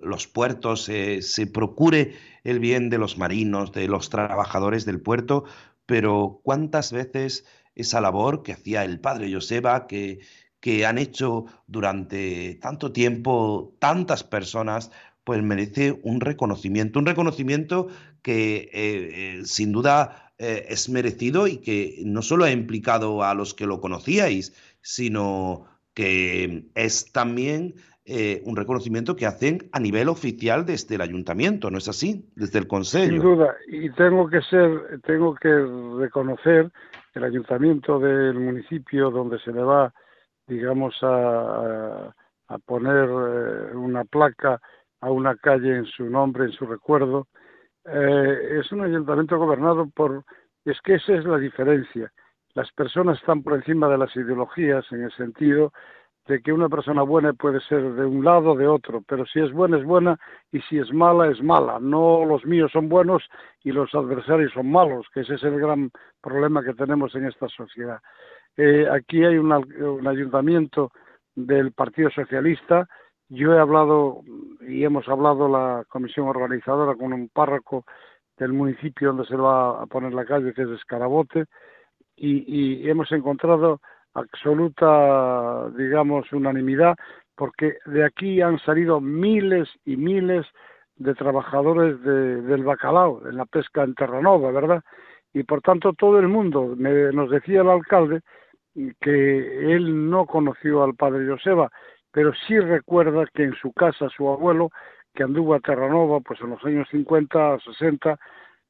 los 0.00 0.26
puertos 0.26 0.84
se 0.84 1.46
procure 1.52 2.14
el 2.44 2.58
bien 2.58 2.88
de 2.88 2.98
los 2.98 3.18
marinos, 3.18 3.72
de 3.72 3.86
los 3.86 4.08
trabajadores 4.08 4.86
del 4.86 5.00
puerto, 5.00 5.44
pero 5.84 6.40
¿cuántas 6.42 6.92
veces 6.92 7.44
esa 7.74 8.00
labor 8.00 8.42
que 8.42 8.52
hacía 8.52 8.84
el 8.84 9.00
padre 9.00 9.32
Joseba, 9.32 9.86
que, 9.86 10.20
que 10.60 10.86
han 10.86 10.98
hecho 10.98 11.46
durante 11.66 12.54
tanto 12.60 12.92
tiempo 12.92 13.74
tantas 13.78 14.24
personas, 14.24 14.90
pues 15.24 15.42
merece 15.42 16.00
un 16.02 16.20
reconocimiento, 16.20 16.98
un 16.98 17.06
reconocimiento 17.06 17.88
que 18.22 18.56
eh, 18.56 18.70
eh, 18.72 19.42
sin 19.44 19.72
duda 19.72 20.29
eh, 20.42 20.66
es 20.70 20.88
merecido 20.88 21.46
y 21.46 21.58
que 21.58 22.00
no 22.06 22.22
solo 22.22 22.46
ha 22.46 22.50
implicado 22.50 23.22
a 23.22 23.34
los 23.34 23.52
que 23.52 23.66
lo 23.66 23.78
conocíais, 23.78 24.56
sino 24.80 25.66
que 25.92 26.64
es 26.74 27.12
también 27.12 27.74
eh, 28.06 28.40
un 28.46 28.56
reconocimiento 28.56 29.16
que 29.16 29.26
hacen 29.26 29.68
a 29.72 29.78
nivel 29.78 30.08
oficial 30.08 30.64
desde 30.64 30.94
el 30.94 31.02
ayuntamiento, 31.02 31.70
¿no 31.70 31.76
es 31.76 31.88
así? 31.88 32.24
Desde 32.36 32.58
el 32.58 32.66
consejo. 32.66 33.10
Sin 33.10 33.20
duda, 33.20 33.54
y 33.68 33.90
tengo 33.90 34.30
que 34.30 34.40
ser, 34.40 35.00
tengo 35.02 35.34
que 35.34 35.54
reconocer 35.98 36.70
el 37.12 37.24
ayuntamiento 37.24 37.98
del 37.98 38.40
municipio 38.40 39.10
donde 39.10 39.38
se 39.40 39.52
le 39.52 39.62
va, 39.62 39.92
digamos, 40.46 40.96
a, 41.02 42.14
a 42.48 42.58
poner 42.64 43.10
eh, 43.10 43.76
una 43.76 44.04
placa 44.04 44.58
a 45.02 45.10
una 45.10 45.36
calle 45.36 45.76
en 45.76 45.84
su 45.84 46.04
nombre, 46.04 46.44
en 46.46 46.52
su 46.52 46.64
recuerdo. 46.64 47.26
Eh, 47.84 48.60
es 48.60 48.70
un 48.72 48.82
ayuntamiento 48.82 49.38
gobernado 49.38 49.88
por... 49.88 50.24
Es 50.64 50.80
que 50.82 50.94
esa 50.94 51.14
es 51.14 51.24
la 51.24 51.38
diferencia. 51.38 52.12
Las 52.54 52.70
personas 52.72 53.18
están 53.18 53.42
por 53.42 53.54
encima 53.54 53.88
de 53.88 53.98
las 53.98 54.14
ideologías 54.16 54.84
en 54.92 55.04
el 55.04 55.12
sentido 55.12 55.72
de 56.26 56.42
que 56.42 56.52
una 56.52 56.68
persona 56.68 57.02
buena 57.02 57.32
puede 57.32 57.60
ser 57.62 57.82
de 57.94 58.04
un 58.04 58.24
lado 58.24 58.52
o 58.52 58.56
de 58.56 58.66
otro, 58.66 59.02
pero 59.06 59.26
si 59.26 59.40
es 59.40 59.52
buena 59.52 59.78
es 59.78 59.84
buena 59.84 60.18
y 60.52 60.60
si 60.62 60.78
es 60.78 60.92
mala 60.92 61.28
es 61.28 61.42
mala. 61.42 61.78
No 61.80 62.24
los 62.24 62.44
míos 62.44 62.70
son 62.72 62.88
buenos 62.88 63.24
y 63.64 63.72
los 63.72 63.94
adversarios 63.94 64.52
son 64.52 64.70
malos, 64.70 65.06
que 65.12 65.20
ese 65.20 65.34
es 65.34 65.42
el 65.42 65.58
gran 65.58 65.90
problema 66.20 66.62
que 66.62 66.74
tenemos 66.74 67.14
en 67.14 67.26
esta 67.26 67.48
sociedad. 67.48 68.00
Eh, 68.56 68.86
aquí 68.90 69.24
hay 69.24 69.38
un, 69.38 69.52
un 69.52 70.06
ayuntamiento 70.06 70.92
del 71.34 71.72
Partido 71.72 72.10
Socialista. 72.10 72.88
Yo 73.30 73.54
he 73.54 73.60
hablado 73.60 74.22
y 74.60 74.82
hemos 74.84 75.08
hablado 75.08 75.48
la 75.48 75.84
comisión 75.88 76.26
organizadora 76.26 76.96
con 76.96 77.12
un 77.12 77.28
párroco 77.28 77.84
del 78.36 78.52
municipio 78.52 79.08
donde 79.08 79.26
se 79.26 79.36
va 79.36 79.82
a 79.82 79.86
poner 79.86 80.12
la 80.12 80.24
calle, 80.24 80.52
que 80.52 80.62
es 80.62 80.68
Escarabote, 80.70 81.44
y, 82.16 82.88
hemos 82.88 83.10
encontrado 83.12 83.80
absoluta, 84.14 85.70
digamos, 85.76 86.30
unanimidad, 86.32 86.96
porque 87.36 87.76
de 87.86 88.04
aquí 88.04 88.42
han 88.42 88.58
salido 88.58 89.00
miles 89.00 89.68
y 89.84 89.96
miles 89.96 90.44
de 90.96 91.14
trabajadores 91.14 92.02
de, 92.02 92.42
del 92.42 92.64
bacalao, 92.64 93.26
en 93.28 93.36
la 93.36 93.46
pesca 93.46 93.84
en 93.84 93.94
Terranova, 93.94 94.50
¿verdad? 94.50 94.82
Y 95.32 95.44
por 95.44 95.62
tanto 95.62 95.92
todo 95.92 96.18
el 96.18 96.28
mundo, 96.28 96.74
me, 96.76 97.12
nos 97.12 97.30
decía 97.30 97.60
el 97.60 97.70
alcalde, 97.70 98.22
que 99.00 99.74
él 99.74 100.10
no 100.10 100.26
conoció 100.26 100.82
al 100.82 100.94
padre 100.94 101.28
Joseba, 101.28 101.70
pero 102.12 102.32
sí 102.46 102.58
recuerda 102.58 103.24
que 103.34 103.44
en 103.44 103.54
su 103.54 103.72
casa 103.72 104.08
su 104.08 104.28
abuelo, 104.28 104.70
que 105.14 105.22
anduvo 105.22 105.54
a 105.54 105.60
Terranova, 105.60 106.20
pues 106.20 106.40
en 106.40 106.50
los 106.50 106.64
años 106.64 106.88
50, 106.90 107.58
60, 107.60 108.18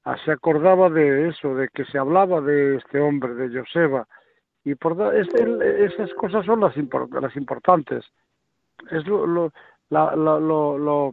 ah, 0.04 0.16
se 0.24 0.32
acordaba 0.32 0.88
de 0.88 1.28
eso, 1.28 1.54
de 1.54 1.68
que 1.68 1.84
se 1.84 1.98
hablaba 1.98 2.40
de 2.40 2.76
este 2.76 3.00
hombre, 3.00 3.34
de 3.34 3.60
Joseba, 3.60 4.06
y 4.64 4.74
por 4.74 5.14
esas 5.14 6.12
cosas 6.14 6.44
son 6.44 6.60
las, 6.60 6.74
las 6.76 7.36
importantes. 7.36 8.04
Es 8.90 9.06
lo, 9.06 9.26
lo, 9.26 9.52
la, 9.88 10.14
lo, 10.16 11.12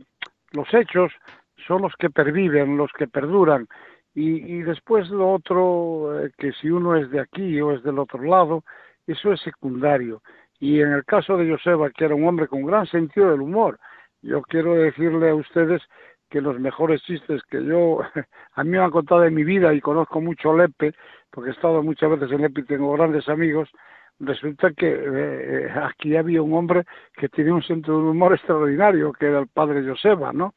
los 0.52 0.74
hechos 0.74 1.12
son 1.66 1.82
los 1.82 1.94
que 1.98 2.10
perviven, 2.10 2.78
los 2.78 2.92
que 2.94 3.08
perduran, 3.08 3.68
y, 4.20 4.64
después 4.64 5.08
lo 5.12 5.32
otro, 5.32 6.24
eh, 6.24 6.32
que 6.40 6.52
si 6.54 6.72
uno 6.72 6.96
es 6.96 7.12
de 7.12 7.20
aquí 7.20 7.62
o 7.62 7.72
es 7.72 7.84
del 7.84 8.00
otro 8.00 8.24
lado, 8.24 8.64
eso 9.06 9.32
es 9.32 9.40
secundario. 9.42 10.24
Y 10.60 10.82
en 10.82 10.94
el 10.94 11.06
caso 11.06 11.38
de 11.38 11.50
Joseba, 11.50 11.90
que 11.92 12.06
era 12.06 12.16
un 12.16 12.28
hombre 12.28 12.48
con 12.48 12.66
gran 12.66 12.86
sentido 12.88 13.32
del 13.32 13.42
humor, 13.42 13.80
yo 14.22 14.42
quiero 14.42 14.74
decirle 14.74 15.30
a 15.30 15.36
ustedes 15.36 15.82
que 16.30 16.42
los 16.42 16.60
mejores 16.60 17.02
chistes 17.04 17.42
que 17.50 17.64
yo, 17.64 18.00
a 18.56 18.64
mí 18.64 18.72
me 18.72 18.80
han 18.80 18.92
contado 18.92 19.24
en 19.24 19.34
mi 19.34 19.44
vida 19.44 19.74
y 19.74 19.82
conozco 19.82 20.20
mucho 20.20 20.56
Lepe, 20.56 20.94
porque 21.32 21.52
he 21.52 21.54
estado 21.54 21.84
muchas 21.84 22.10
veces 22.12 22.32
en 22.32 22.42
Lepe 22.42 22.62
y 22.62 22.66
tengo 22.66 22.92
grandes 22.94 23.30
amigos, 23.30 23.70
resulta 24.20 24.72
que 24.72 24.88
eh, 24.90 25.72
aquí 25.84 26.16
había 26.16 26.42
un 26.42 26.54
hombre 26.54 26.84
que 27.16 27.30
tenía 27.30 27.54
un 27.54 27.64
sentido 27.64 27.98
del 27.98 28.10
humor 28.10 28.34
extraordinario, 28.34 29.14
que 29.14 29.28
era 29.28 29.40
el 29.40 29.48
padre 29.48 29.88
Joseba, 29.88 30.34
¿no? 30.34 30.54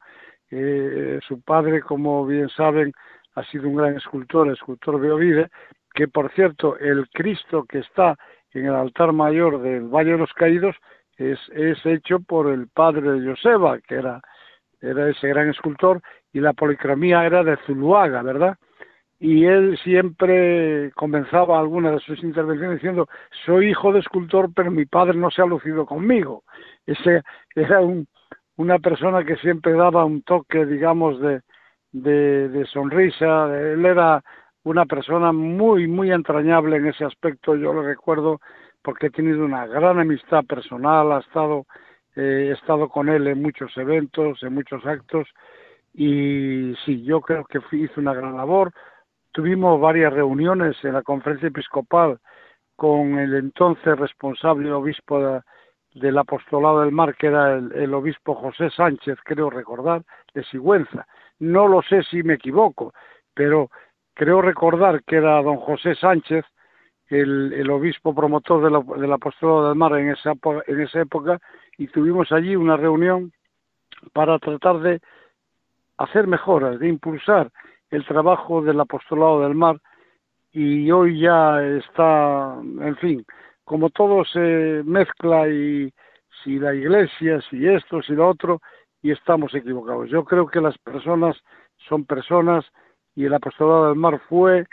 Eh, 0.49 1.19
su 1.25 1.41
padre, 1.41 1.81
como 1.81 2.25
bien 2.25 2.49
saben, 2.49 2.91
ha 3.35 3.43
sido 3.45 3.69
un 3.69 3.77
gran 3.77 3.95
escultor, 3.95 4.51
escultor 4.51 4.99
Beovide, 4.99 5.49
que 5.93 6.07
por 6.07 6.31
cierto, 6.33 6.77
el 6.77 7.07
Cristo 7.09 7.63
que 7.63 7.79
está 7.79 8.17
en 8.53 8.65
el 8.65 8.75
altar 8.75 9.13
mayor 9.13 9.61
del 9.61 9.87
Valle 9.87 10.11
de 10.11 10.17
los 10.17 10.33
Caídos 10.33 10.75
es, 11.17 11.39
es 11.53 11.85
hecho 11.85 12.19
por 12.19 12.49
el 12.49 12.67
padre 12.67 13.11
de 13.11 13.29
Joseba, 13.29 13.79
que 13.79 13.95
era, 13.95 14.21
era 14.81 15.09
ese 15.09 15.27
gran 15.27 15.49
escultor, 15.49 16.01
y 16.33 16.39
la 16.39 16.53
policromía 16.53 17.25
era 17.25 17.43
de 17.43 17.57
Zuluaga, 17.65 18.21
¿verdad? 18.23 18.57
Y 19.19 19.45
él 19.45 19.77
siempre 19.83 20.91
comenzaba 20.95 21.59
alguna 21.59 21.91
de 21.91 21.99
sus 21.99 22.23
intervenciones 22.23 22.77
diciendo, 22.77 23.07
soy 23.45 23.69
hijo 23.69 23.93
de 23.93 23.99
escultor, 23.99 24.49
pero 24.55 24.71
mi 24.71 24.85
padre 24.85 25.15
no 25.15 25.29
se 25.29 25.43
ha 25.43 25.45
lucido 25.45 25.85
conmigo. 25.85 26.43
Ese 26.87 27.21
era 27.53 27.81
un, 27.81 28.07
una 28.55 28.79
persona 28.79 29.23
que 29.23 29.35
siempre 29.37 29.73
daba 29.73 30.05
un 30.05 30.23
toque, 30.23 30.65
digamos, 30.65 31.19
de, 31.19 31.41
de, 31.91 32.49
de 32.49 32.65
sonrisa, 32.65 33.45
él 33.59 33.85
era 33.85 34.23
una 34.63 34.85
persona 34.85 35.31
muy, 35.31 35.87
muy 35.87 36.11
entrañable 36.11 36.77
en 36.77 36.87
ese 36.87 37.05
aspecto, 37.05 37.55
yo 37.55 37.73
lo 37.73 37.83
recuerdo 37.83 38.39
porque 38.81 39.07
he 39.07 39.11
tenido 39.11 39.43
una 39.45 39.65
gran 39.67 39.99
amistad 39.99 40.43
personal, 40.45 41.11
ha 41.11 41.19
estado, 41.19 41.65
eh, 42.15 42.47
he 42.49 42.51
estado 42.51 42.89
con 42.89 43.09
él 43.09 43.27
en 43.27 43.41
muchos 43.41 43.75
eventos, 43.77 44.41
en 44.43 44.53
muchos 44.53 44.85
actos, 44.85 45.27
y 45.93 46.73
sí, 46.85 47.03
yo 47.03 47.21
creo 47.21 47.45
que 47.45 47.59
hizo 47.75 47.99
una 47.99 48.13
gran 48.13 48.37
labor. 48.37 48.71
Tuvimos 49.31 49.79
varias 49.79 50.13
reuniones 50.13 50.75
en 50.83 50.93
la 50.93 51.03
conferencia 51.03 51.49
episcopal 51.49 52.19
con 52.75 53.19
el 53.19 53.33
entonces 53.35 53.97
responsable 53.97 54.71
obispo 54.71 55.41
del 55.93 56.17
apostolado 56.17 56.81
del 56.81 56.91
mar, 56.91 57.15
que 57.15 57.27
era 57.27 57.57
el, 57.57 57.71
el 57.73 57.93
obispo 57.93 58.35
José 58.35 58.69
Sánchez, 58.69 59.17
creo 59.23 59.49
recordar, 59.49 60.03
de 60.33 60.43
Sigüenza 60.45 61.05
no 61.41 61.67
lo 61.67 61.81
sé 61.81 62.03
si 62.03 62.23
me 62.23 62.35
equivoco, 62.35 62.93
pero 63.33 63.71
creo 64.13 64.41
recordar 64.41 65.03
que 65.03 65.17
era 65.17 65.41
don 65.41 65.57
José 65.57 65.95
Sánchez, 65.95 66.45
el, 67.09 67.69
obispo 67.69 68.15
promotor 68.15 68.63
de 68.63 69.01
del 69.01 69.11
apostolado 69.11 69.67
del 69.67 69.77
mar 69.77 69.97
en 69.97 70.09
esa, 70.09 70.33
en 70.67 70.81
esa 70.81 71.01
época, 71.01 71.39
y 71.77 71.87
tuvimos 71.87 72.31
allí 72.31 72.55
una 72.55 72.77
reunión 72.77 73.33
para 74.13 74.39
tratar 74.39 74.79
de 74.79 75.01
hacer 75.97 76.27
mejoras, 76.27 76.79
de 76.79 76.87
impulsar 76.87 77.51
el 77.89 78.05
trabajo 78.05 78.61
del 78.61 78.79
apostolado 78.79 79.41
del 79.41 79.55
mar, 79.55 79.77
y 80.53 80.89
hoy 80.91 81.19
ya 81.19 81.61
está, 81.63 82.55
en 82.61 82.95
fin, 82.97 83.25
como 83.63 83.89
todo 83.89 84.25
se 84.25 84.81
mezcla 84.85 85.47
y 85.47 85.93
si 86.43 86.59
la 86.59 86.73
iglesia, 86.73 87.41
si 87.49 87.67
esto, 87.67 88.01
si 88.01 88.13
lo 88.13 88.27
otro, 88.29 88.61
y 89.01 89.11
estamos 89.11 89.53
equivocados. 89.55 90.09
Yo 90.09 90.23
creo 90.23 90.47
que 90.47 90.61
las 90.61 90.77
personas 90.77 91.37
son 91.87 92.05
personas 92.05 92.65
y 93.15 93.25
el 93.25 93.33
apostolado 93.33 93.87
del 93.87 93.95
mar 93.95 94.19
fue 94.29 94.65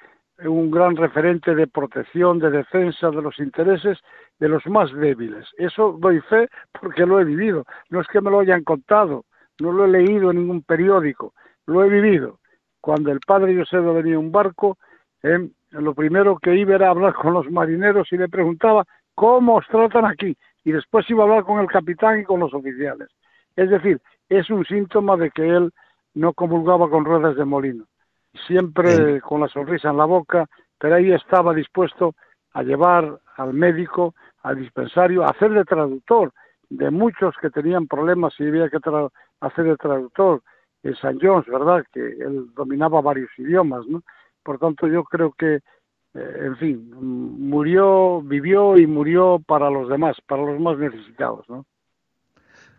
un 0.44 0.70
gran 0.70 0.96
referente 0.96 1.54
de 1.54 1.66
protección, 1.66 2.38
de 2.38 2.50
defensa 2.50 3.10
de 3.10 3.22
los 3.22 3.38
intereses 3.38 3.98
de 4.38 4.48
los 4.48 4.64
más 4.66 4.92
débiles. 4.92 5.46
Eso 5.58 5.96
doy 5.98 6.20
fe 6.20 6.48
porque 6.80 7.06
lo 7.06 7.20
he 7.20 7.24
vivido. 7.24 7.64
No 7.90 8.00
es 8.00 8.06
que 8.08 8.20
me 8.20 8.30
lo 8.30 8.40
hayan 8.40 8.62
contado, 8.62 9.24
no 9.60 9.72
lo 9.72 9.84
he 9.84 9.88
leído 9.88 10.30
en 10.30 10.38
ningún 10.38 10.62
periódico, 10.62 11.34
lo 11.66 11.84
he 11.84 11.88
vivido. 11.88 12.38
Cuando 12.80 13.10
el 13.10 13.20
padre 13.20 13.56
José 13.56 13.78
venía 13.78 14.12
en 14.12 14.18
un 14.18 14.32
barco, 14.32 14.78
eh, 15.22 15.48
lo 15.70 15.94
primero 15.94 16.38
que 16.38 16.56
iba 16.56 16.76
era 16.76 16.90
hablar 16.90 17.14
con 17.14 17.34
los 17.34 17.50
marineros 17.50 18.08
y 18.12 18.16
le 18.16 18.28
preguntaba 18.28 18.84
cómo 19.14 19.56
os 19.56 19.66
tratan 19.66 20.04
aquí. 20.04 20.36
Y 20.64 20.72
después 20.72 21.08
iba 21.10 21.24
a 21.24 21.26
hablar 21.26 21.44
con 21.44 21.60
el 21.60 21.66
capitán 21.66 22.20
y 22.20 22.24
con 22.24 22.40
los 22.40 22.54
oficiales. 22.54 23.08
Es 23.56 23.70
decir, 23.70 24.00
es 24.28 24.48
un 24.50 24.64
síntoma 24.64 25.16
de 25.16 25.30
que 25.30 25.48
él 25.48 25.72
no 26.14 26.32
comulgaba 26.32 26.88
con 26.88 27.04
ruedas 27.04 27.36
de 27.36 27.44
molino, 27.44 27.84
siempre 28.46 29.20
con 29.20 29.40
la 29.40 29.48
sonrisa 29.48 29.90
en 29.90 29.96
la 29.96 30.04
boca, 30.04 30.46
pero 30.78 30.96
ahí 30.96 31.12
estaba 31.12 31.54
dispuesto 31.54 32.14
a 32.52 32.62
llevar 32.62 33.20
al 33.36 33.52
médico, 33.52 34.14
al 34.42 34.56
dispensario, 34.56 35.24
a 35.24 35.30
hacer 35.30 35.50
de 35.50 35.64
traductor 35.64 36.32
de 36.70 36.90
muchos 36.90 37.34
que 37.40 37.50
tenían 37.50 37.86
problemas 37.86 38.34
y 38.38 38.46
había 38.46 38.68
que 38.68 38.78
hacer 39.40 39.64
de 39.64 39.76
traductor 39.76 40.42
en 40.82 40.94
San 40.96 41.18
Jones, 41.20 41.46
¿verdad? 41.46 41.84
Que 41.92 42.00
él 42.00 42.46
dominaba 42.54 43.00
varios 43.00 43.30
idiomas, 43.38 43.86
¿no? 43.86 44.02
Por 44.42 44.58
tanto, 44.58 44.86
yo 44.86 45.04
creo 45.04 45.32
que, 45.32 45.56
eh, 46.14 46.38
en 46.40 46.56
fin, 46.56 46.90
murió, 46.90 48.22
vivió 48.22 48.76
y 48.76 48.86
murió 48.86 49.42
para 49.46 49.70
los 49.70 49.88
demás, 49.88 50.16
para 50.26 50.42
los 50.42 50.60
más 50.60 50.78
necesitados, 50.78 51.48
¿no? 51.48 51.64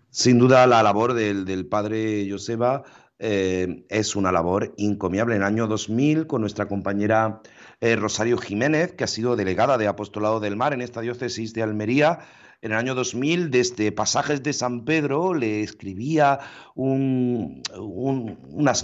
Sin 0.09 0.39
duda, 0.39 0.65
la 0.65 0.81
labor 0.81 1.13
del, 1.13 1.45
del 1.45 1.67
padre 1.67 2.27
Joseba 2.29 2.83
eh, 3.21 3.83
es 3.89 4.15
una 4.15 4.31
labor 4.31 4.73
encomiable. 4.77 5.35
En 5.35 5.41
el 5.41 5.47
año 5.47 5.67
2000, 5.67 6.25
con 6.25 6.39
nuestra 6.39 6.69
compañera 6.69 7.41
eh, 7.81 7.97
Rosario 7.97 8.37
Jiménez, 8.37 8.93
que 8.93 9.03
ha 9.03 9.07
sido 9.07 9.35
delegada 9.35 9.77
de 9.77 9.87
Apostolado 9.87 10.39
del 10.39 10.55
Mar 10.55 10.73
en 10.73 10.81
esta 10.81 11.01
diócesis 11.01 11.53
de 11.53 11.61
Almería. 11.61 12.19
En 12.61 12.71
el 12.71 12.77
año 12.77 12.95
2000, 12.95 13.51
desde 13.51 13.91
Pasajes 13.91 14.41
de 14.41 14.53
San 14.53 14.85
Pedro, 14.85 15.33
le 15.33 15.61
escribía 15.61 16.39
unas 16.75 17.63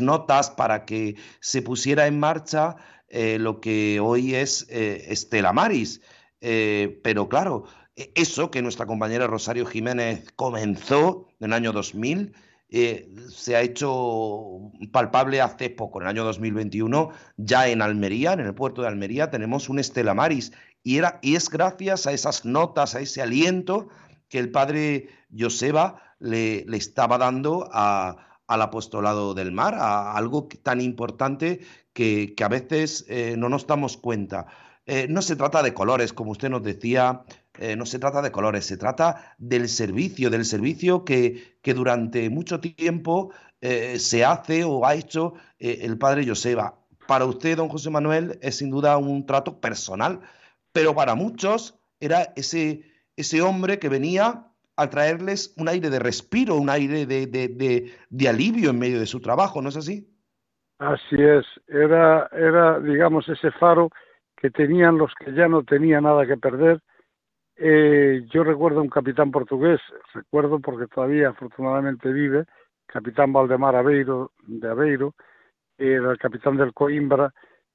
notas 0.02 0.50
para 0.50 0.86
que 0.86 1.16
se 1.40 1.62
pusiera 1.62 2.06
en 2.08 2.20
marcha 2.20 2.76
eh, 3.08 3.38
lo 3.40 3.62
que 3.62 4.02
hoy 4.02 4.36
es 4.36 4.68
Estela 4.70 5.54
Maris. 5.54 6.02
pero 6.40 7.30
claro, 7.30 7.66
e, 7.96 8.12
eso 8.16 8.52
que 8.52 8.62
nuestra 8.62 8.86
compañera 8.86 9.28
Rosario 9.28 9.66
Jiménez 9.66 10.30
comenzó 10.36 11.28
en 11.40 11.48
el 11.48 11.54
año 11.54 11.72
2000, 11.72 12.34
eh, 12.70 13.10
se 13.30 13.56
ha 13.56 13.62
hecho 13.62 14.72
palpable 14.92 15.42
hace 15.42 15.70
poco, 15.70 16.00
en 16.00 16.08
el 16.08 16.10
año 16.10 16.24
2021, 16.24 17.12
ya 17.38 17.68
en 17.68 17.82
Almería, 17.82 18.34
en 18.34 18.42
el 18.42 18.54
puerto 18.54 18.82
de 18.82 18.88
Almería, 18.88 19.30
tenemos 19.30 19.70
un 19.70 19.80
Estela 19.80 20.14
Maris. 20.14 20.52
Y, 20.84 20.98
era, 20.98 21.20
y 21.22 21.36
es 21.36 21.50
gracias 21.50 22.08
a 22.08 22.12
esas 22.12 22.46
notas, 22.46 22.96
a 22.96 23.00
ese 23.00 23.22
aliento 23.22 23.88
que 24.30 24.40
el 24.40 24.52
padre 24.52 25.10
Joseba 25.38 26.02
le, 26.20 26.66
le 26.66 26.78
estaba 26.78 27.18
dando 27.18 27.70
al 27.72 28.62
apostolado 28.62 29.34
del 29.34 29.52
mar, 29.52 29.76
a 29.76 30.14
algo 30.16 30.48
tan 30.64 30.82
importante 30.82 31.62
que, 31.96 32.36
a 32.44 32.48
veces 32.50 33.06
eh, 33.08 33.36
no 33.38 33.50
nos 33.50 33.66
damos 33.66 33.98
cuenta. 33.98 34.48
Eh, 34.86 35.08
no 35.10 35.22
se 35.22 35.36
trata 35.36 35.64
de 35.64 35.74
colores, 35.74 36.14
como 36.14 36.32
usted 36.32 36.50
nos 36.50 36.62
decía, 36.62 37.24
eh, 37.60 37.76
no 37.76 37.86
se 37.86 38.00
trata 38.00 38.22
de 38.22 38.32
colores, 38.32 38.66
se 38.66 38.78
trata 38.78 39.36
del 39.38 39.70
servicio, 39.70 40.30
del 40.30 40.46
servicio 40.46 41.06
que, 41.06 41.58
que 41.62 41.74
durante 41.74 42.30
mucho 42.30 42.60
tiempo 42.60 43.32
eh, 43.62 44.00
se 44.00 44.24
hace 44.26 44.64
o 44.64 44.86
ha 44.86 44.96
hecho 44.96 45.34
eh, 45.60 45.80
el 45.82 45.98
padre 45.98 46.28
Joseba. 46.28 46.76
Para 47.08 47.26
usted, 47.26 47.58
don 47.58 47.70
José 47.70 47.90
Manuel, 47.90 48.38
es 48.42 48.58
sin 48.58 48.70
duda 48.70 48.98
un 48.98 49.26
trato 49.26 49.60
personal, 49.60 50.22
pero 50.72 50.94
para 50.94 51.16
muchos 51.16 51.80
era 52.00 52.34
ese, 52.36 52.84
ese 53.16 53.42
hombre 53.42 53.80
que 53.80 53.90
venía 53.90 54.48
a 54.78 54.90
traerles 54.90 55.54
un 55.58 55.70
aire 55.70 55.90
de 55.90 56.00
respiro, 56.00 56.56
un 56.56 56.70
aire 56.70 57.06
de, 57.06 57.28
de, 57.28 57.92
de, 58.10 58.30
alivio 58.30 58.72
en 58.72 58.80
medio 58.80 59.00
de 59.00 59.06
su 59.06 59.22
trabajo, 59.22 59.62
¿no 59.62 59.70
es 59.70 59.78
así? 59.78 60.08
Así 60.80 61.16
es, 61.16 61.46
era, 61.68 62.28
era, 62.34 62.80
digamos, 62.82 63.30
ese 63.30 63.52
faro 63.52 63.90
que 64.36 64.52
tenían 64.52 64.98
los 64.98 65.14
que 65.16 65.34
ya 65.34 65.48
no 65.48 65.64
tenían 65.64 66.04
nada 66.04 66.28
que 66.28 66.36
perder 66.36 66.82
eh, 67.58 68.26
yo 68.34 68.44
recuerdo 68.44 68.82
un 68.82 68.90
capitán 68.90 69.32
portugués, 69.32 69.80
recuerdo 70.14 70.60
porque 70.60 70.88
todavía 70.88 71.30
afortunadamente 71.30 72.12
vive, 72.12 72.46
capitán 72.86 73.32
Valdemar 73.32 73.76
Aveiro, 73.76 74.32
de 74.46 74.70
Aveiro, 74.70 75.14
era 75.78 76.12
el 76.12 76.18
capitán 76.18 76.58
del 76.58 76.74
Coimbra 76.74 77.34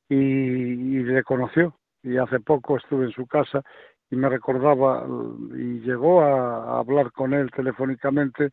y, 0.09 1.03
le 1.03 1.23
conoció. 1.23 1.75
Y 2.03 2.17
hace 2.17 2.41
poco 2.41 2.77
estuve 2.77 3.07
en 3.07 3.13
su 3.13 3.27
casa 3.27 3.63
y 4.11 4.17
me 4.17 4.29
recordaba 4.29 5.07
y 5.55 5.81
llegó 5.81 6.23
a, 6.23 6.79
hablar 6.79 7.13
con 7.13 7.35
él 7.35 7.51
telefónicamente 7.51 8.51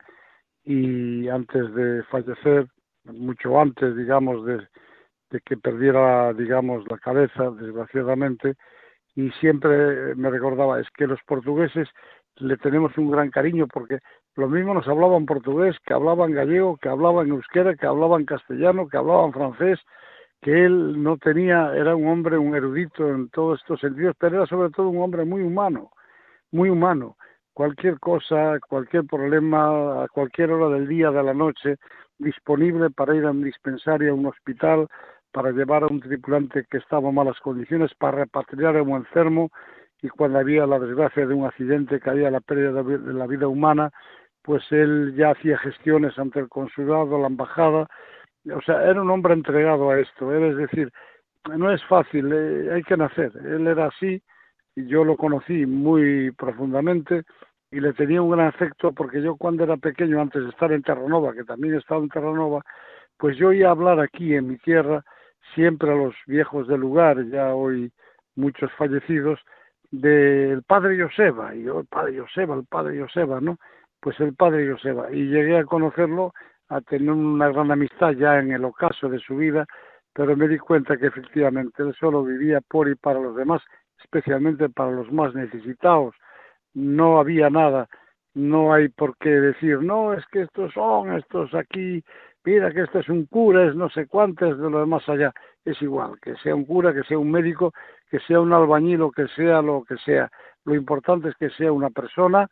y 0.63 1.27
antes 1.29 1.73
de 1.73 2.03
fallecer, 2.03 2.67
mucho 3.05 3.59
antes, 3.59 3.95
digamos, 3.95 4.45
de 4.45 4.67
que 5.45 5.57
perdiera, 5.57 6.33
digamos, 6.33 6.83
la 6.89 6.97
cabeza, 6.97 7.51
desgraciadamente, 7.51 8.55
y 9.17 9.31
siempre 9.39 10.13
me 10.13 10.29
recordaba, 10.29 10.79
es 10.79 10.87
que 10.91 11.07
los 11.07 11.19
portugueses 11.23 11.89
le 12.35 12.55
tenemos 12.57 12.95
un 12.99 13.09
gran 13.09 13.31
cariño 13.31 13.65
porque 13.65 13.97
lo 14.35 14.47
mismo 14.47 14.75
nos 14.75 14.87
hablaban 14.87 15.25
portugués, 15.25 15.75
que 15.83 15.95
hablaban 15.95 16.33
gallego, 16.33 16.77
que 16.77 16.87
hablaban 16.87 17.29
euskera, 17.29 17.75
que 17.75 17.87
hablaban 17.87 18.25
castellano, 18.25 18.87
que 18.87 18.97
hablaban 18.97 19.33
francés, 19.33 19.79
que 20.39 20.65
él 20.65 21.01
no 21.01 21.17
tenía, 21.17 21.75
era 21.75 21.95
un 21.95 22.07
hombre, 22.07 22.37
un 22.37 22.55
erudito 22.55 23.09
en 23.09 23.29
todos 23.29 23.59
estos 23.59 23.79
sentidos, 23.79 24.15
pero 24.19 24.35
era 24.35 24.45
sobre 24.45 24.69
todo 24.69 24.89
un 24.89 25.01
hombre 25.01 25.25
muy 25.25 25.41
humano, 25.41 25.89
muy 26.51 26.69
humano. 26.69 27.17
Cualquier 27.53 27.99
cosa, 27.99 28.59
cualquier 28.69 29.05
problema, 29.05 30.03
a 30.03 30.07
cualquier 30.09 30.51
hora 30.51 30.77
del 30.77 30.87
día, 30.87 31.09
de 31.09 31.23
la 31.23 31.33
noche, 31.33 31.77
disponible 32.19 32.91
para 32.91 33.15
ir 33.15 33.25
a 33.25 33.31
un 33.31 33.43
dispensario, 33.43 34.11
a 34.11 34.15
un 34.15 34.27
hospital, 34.27 34.87
para 35.37 35.51
llevar 35.51 35.83
a 35.83 35.87
un 35.87 35.99
tripulante 35.99 36.65
que 36.67 36.79
estaba 36.79 37.09
en 37.09 37.13
malas 37.13 37.39
condiciones, 37.41 37.93
para 37.93 38.17
repatriar 38.17 38.75
a 38.75 38.81
un 38.81 38.95
enfermo 38.95 39.51
y 40.01 40.09
cuando 40.09 40.39
había 40.39 40.65
la 40.65 40.79
desgracia 40.79 41.27
de 41.27 41.33
un 41.35 41.45
accidente 41.45 41.99
que 41.99 42.09
había 42.09 42.31
la 42.31 42.39
pérdida 42.39 42.81
de 42.81 43.13
la 43.13 43.27
vida 43.27 43.47
humana, 43.47 43.91
pues 44.41 44.63
él 44.71 45.13
ya 45.15 45.29
hacía 45.29 45.59
gestiones 45.59 46.17
ante 46.17 46.39
el 46.39 46.49
consulado, 46.49 47.21
la 47.21 47.27
embajada, 47.27 47.87
o 48.51 48.61
sea, 48.63 48.83
era 48.83 48.99
un 48.99 49.11
hombre 49.11 49.35
entregado 49.35 49.91
a 49.91 49.99
esto, 49.99 50.33
es 50.33 50.57
decir, 50.57 50.91
no 51.55 51.71
es 51.71 51.85
fácil, 51.85 52.31
eh, 52.33 52.71
hay 52.73 52.81
que 52.81 52.97
nacer, 52.97 53.31
él 53.45 53.67
era 53.67 53.89
así 53.89 54.19
y 54.75 54.87
yo 54.87 55.03
lo 55.03 55.17
conocí 55.17 55.67
muy 55.67 56.31
profundamente 56.31 57.25
y 57.69 57.79
le 57.79 57.93
tenía 57.93 58.23
un 58.23 58.31
gran 58.31 58.47
afecto 58.47 58.91
porque 58.91 59.21
yo 59.21 59.35
cuando 59.35 59.65
era 59.65 59.77
pequeño, 59.77 60.19
antes 60.19 60.41
de 60.41 60.49
estar 60.49 60.71
en 60.71 60.81
Terranova, 60.81 61.31
que 61.33 61.43
también 61.43 61.75
he 61.75 61.77
estado 61.77 62.01
en 62.01 62.09
Terranova, 62.09 62.63
pues 63.19 63.37
yo 63.37 63.53
iba 63.53 63.67
a 63.67 63.73
hablar 63.73 63.99
aquí 63.99 64.33
en 64.33 64.47
mi 64.47 64.57
tierra 64.57 65.05
siempre 65.53 65.91
a 65.91 65.95
los 65.95 66.15
viejos 66.25 66.67
del 66.67 66.81
lugar, 66.81 67.23
ya 67.25 67.53
hoy 67.53 67.91
muchos 68.35 68.71
fallecidos, 68.73 69.39
del 69.91 70.63
padre 70.63 71.01
Joseba, 71.01 71.55
y 71.55 71.63
yo, 71.63 71.79
el 71.79 71.85
padre 71.85 72.19
Joseba, 72.19 72.55
el 72.55 72.65
padre 72.65 72.99
Joseba, 72.99 73.39
¿no? 73.41 73.57
Pues 73.99 74.19
el 74.19 74.35
padre 74.35 74.69
Joseba, 74.69 75.11
y 75.11 75.27
llegué 75.27 75.57
a 75.57 75.65
conocerlo, 75.65 76.33
a 76.69 76.81
tener 76.81 77.11
una 77.11 77.49
gran 77.49 77.71
amistad 77.71 78.11
ya 78.11 78.39
en 78.39 78.51
el 78.51 78.65
ocaso 78.65 79.09
de 79.09 79.19
su 79.19 79.37
vida, 79.37 79.65
pero 80.13 80.35
me 80.35 80.47
di 80.47 80.57
cuenta 80.57 80.97
que 80.97 81.07
efectivamente 81.07 81.83
él 81.83 81.95
solo 81.99 82.23
vivía 82.23 82.59
por 82.61 82.89
y 82.89 82.95
para 82.95 83.19
los 83.19 83.35
demás, 83.35 83.61
especialmente 84.03 84.69
para 84.69 84.91
los 84.91 85.11
más 85.11 85.33
necesitados. 85.33 86.15
No 86.73 87.19
había 87.19 87.49
nada, 87.49 87.87
no 88.37 88.73
hay 88.73 88.89
por 88.89 89.17
qué 89.17 89.29
decir, 89.29 89.81
no, 89.81 90.13
es 90.13 90.25
que 90.27 90.43
estos 90.43 90.73
son, 90.73 91.13
estos 91.13 91.53
aquí 91.53 92.03
mira 92.47 92.71
que 92.71 92.83
este 92.83 92.99
es 92.99 93.09
un 93.09 93.25
cura, 93.25 93.65
es 93.65 93.75
no 93.75 93.89
sé 93.89 94.07
cuántos 94.07 94.57
de 94.57 94.69
lo 94.69 94.79
demás 94.79 95.07
allá. 95.09 95.33
Es 95.65 95.81
igual, 95.81 96.13
que 96.21 96.33
sea 96.37 96.55
un 96.55 96.63
cura, 96.63 96.93
que 96.93 97.03
sea 97.03 97.17
un 97.17 97.29
médico, 97.29 97.73
que 98.09 98.19
sea 98.19 98.39
un 98.39 98.53
albañil 98.53 99.01
o 99.01 99.11
que 99.11 99.27
sea 99.35 99.61
lo 99.61 99.83
que 99.83 99.97
sea. 99.97 100.31
Lo 100.63 100.73
importante 100.73 101.27
es 101.27 101.35
que 101.35 101.49
sea 101.49 101.73
una 101.73 101.89
persona, 101.89 102.47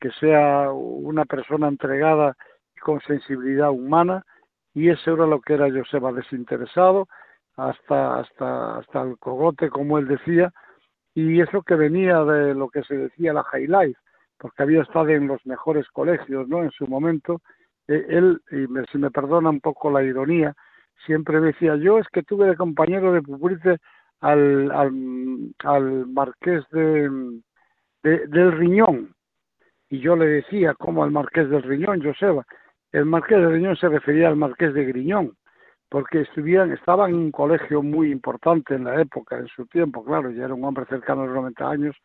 que 0.00 0.10
sea 0.12 0.70
una 0.72 1.26
persona 1.26 1.68
entregada 1.68 2.34
y 2.74 2.80
con 2.80 3.00
sensibilidad 3.02 3.70
humana, 3.70 4.24
y 4.72 4.88
eso 4.88 5.12
era 5.12 5.26
lo 5.26 5.42
que 5.42 5.54
era 5.54 5.70
Joseba, 5.70 6.12
desinteresado, 6.12 7.06
hasta, 7.56 8.20
hasta, 8.20 8.78
hasta 8.78 9.02
el 9.02 9.18
cogote, 9.18 9.68
como 9.68 9.98
él 9.98 10.08
decía, 10.08 10.52
y 11.14 11.42
eso 11.42 11.62
que 11.62 11.74
venía 11.74 12.24
de 12.24 12.54
lo 12.54 12.70
que 12.70 12.82
se 12.84 12.96
decía 12.96 13.34
la 13.34 13.44
High 13.44 13.66
Life, 13.66 14.00
porque 14.38 14.62
había 14.62 14.82
estado 14.82 15.08
en 15.10 15.26
los 15.26 15.44
mejores 15.46 15.88
colegios, 15.90 16.48
¿no? 16.48 16.62
En 16.62 16.70
su 16.70 16.86
momento, 16.86 17.40
eh, 17.88 18.04
él, 18.08 18.40
y 18.50 18.66
si 18.90 18.98
me 18.98 19.10
perdona 19.10 19.50
un 19.50 19.60
poco 19.60 19.90
la 19.90 20.02
ironía, 20.02 20.54
siempre 21.06 21.40
decía, 21.40 21.76
yo 21.76 21.98
es 21.98 22.06
que 22.08 22.22
tuve 22.22 22.46
de 22.48 22.56
compañero 22.56 23.12
de 23.12 23.22
pupitre 23.22 23.78
al, 24.20 24.70
al, 24.70 26.06
marqués 26.06 26.64
de, 26.70 27.10
del 28.02 28.52
Riñón. 28.52 29.14
Y 29.90 30.00
yo 30.00 30.16
le 30.16 30.26
decía, 30.26 30.74
como 30.74 31.04
al 31.04 31.10
marqués 31.10 31.48
del 31.50 31.62
Riñón, 31.62 32.02
Joseba? 32.02 32.44
El 32.92 33.04
marqués 33.04 33.38
del 33.38 33.52
Riñón 33.52 33.76
se 33.76 33.88
refería 33.88 34.28
al 34.28 34.36
marqués 34.36 34.72
de 34.72 34.84
Griñón, 34.84 35.36
porque 35.88 36.22
estuvieran, 36.22 36.72
estaba 36.72 37.08
en 37.08 37.16
un 37.16 37.30
colegio 37.30 37.82
muy 37.82 38.10
importante 38.10 38.74
en 38.74 38.84
la 38.84 39.00
época, 39.00 39.36
en 39.36 39.48
su 39.48 39.66
tiempo, 39.66 40.04
claro, 40.04 40.30
ya 40.30 40.44
era 40.44 40.54
un 40.54 40.64
hombre 40.64 40.86
cercano 40.86 41.22
a 41.22 41.26
los 41.26 41.34
90 41.34 41.68
años, 41.70 41.96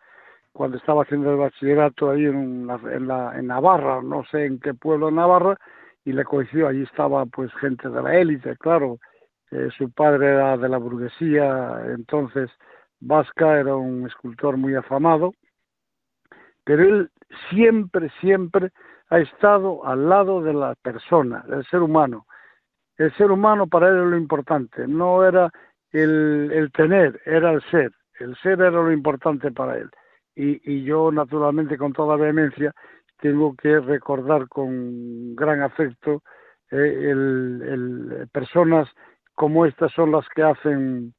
cuando 0.53 0.77
estaba 0.77 1.03
haciendo 1.03 1.31
el 1.31 1.37
bachillerato 1.37 2.09
ahí 2.09 2.25
en, 2.25 2.69
en, 2.69 3.07
la, 3.07 3.41
Navarra, 3.41 4.01
no 4.01 4.23
sé 4.25 4.45
en 4.45 4.59
qué 4.59 4.73
pueblo 4.73 5.07
de 5.07 5.13
Navarra, 5.13 5.57
y 6.05 6.11
le 6.11 6.23
coincidió, 6.23 6.67
allí 6.67 6.83
estaba 6.83 7.25
pues 7.25 7.53
gente 7.55 7.89
de 7.89 8.01
la 8.01 8.15
élite, 8.15 8.55
claro, 8.57 8.97
eh, 9.51 9.69
su 9.77 9.91
padre 9.91 10.27
era 10.27 10.57
de 10.57 10.69
la 10.69 10.77
burguesía, 10.77 11.81
entonces 11.87 12.49
Vasca 12.99 13.59
era 13.59 13.75
un 13.75 14.07
escultor 14.07 14.57
muy 14.57 14.75
afamado, 14.75 15.33
pero 16.63 16.83
él 16.83 17.11
siempre, 17.49 18.09
siempre 18.21 18.71
ha 19.09 19.19
estado 19.19 19.85
al 19.85 20.09
lado 20.09 20.41
de 20.41 20.53
la 20.53 20.75
persona, 20.75 21.43
del 21.47 21.65
ser 21.65 21.81
humano. 21.81 22.27
El 22.97 23.15
ser 23.15 23.31
humano 23.31 23.65
para 23.67 23.87
él 23.87 23.95
era 23.95 24.05
lo 24.05 24.17
importante, 24.17 24.87
no 24.87 25.23
era 25.25 25.49
el, 25.91 26.51
el 26.53 26.71
tener, 26.71 27.19
era 27.25 27.51
el 27.51 27.61
ser. 27.71 27.91
El 28.19 28.35
ser 28.37 28.59
era 28.59 28.71
lo 28.71 28.91
importante 28.91 29.51
para 29.51 29.77
él 29.77 29.89
y, 30.39 30.83
yo 30.83 31.11
naturalmente 31.11 31.77
con 31.77 31.91
toda 31.91 32.15
vehemencia 32.15 32.73
tengo 33.21 33.55
que 33.55 33.79
recordar 33.79 34.47
con 34.47 35.35
gran 35.35 35.61
afecto 35.61 36.23
eh, 36.71 37.09
el, 37.11 38.27
personas 38.31 38.87
como 39.35 39.65
estas 39.65 39.91
son 39.91 40.11
las 40.11 40.25
que 40.33 40.43
hacen 40.43 41.13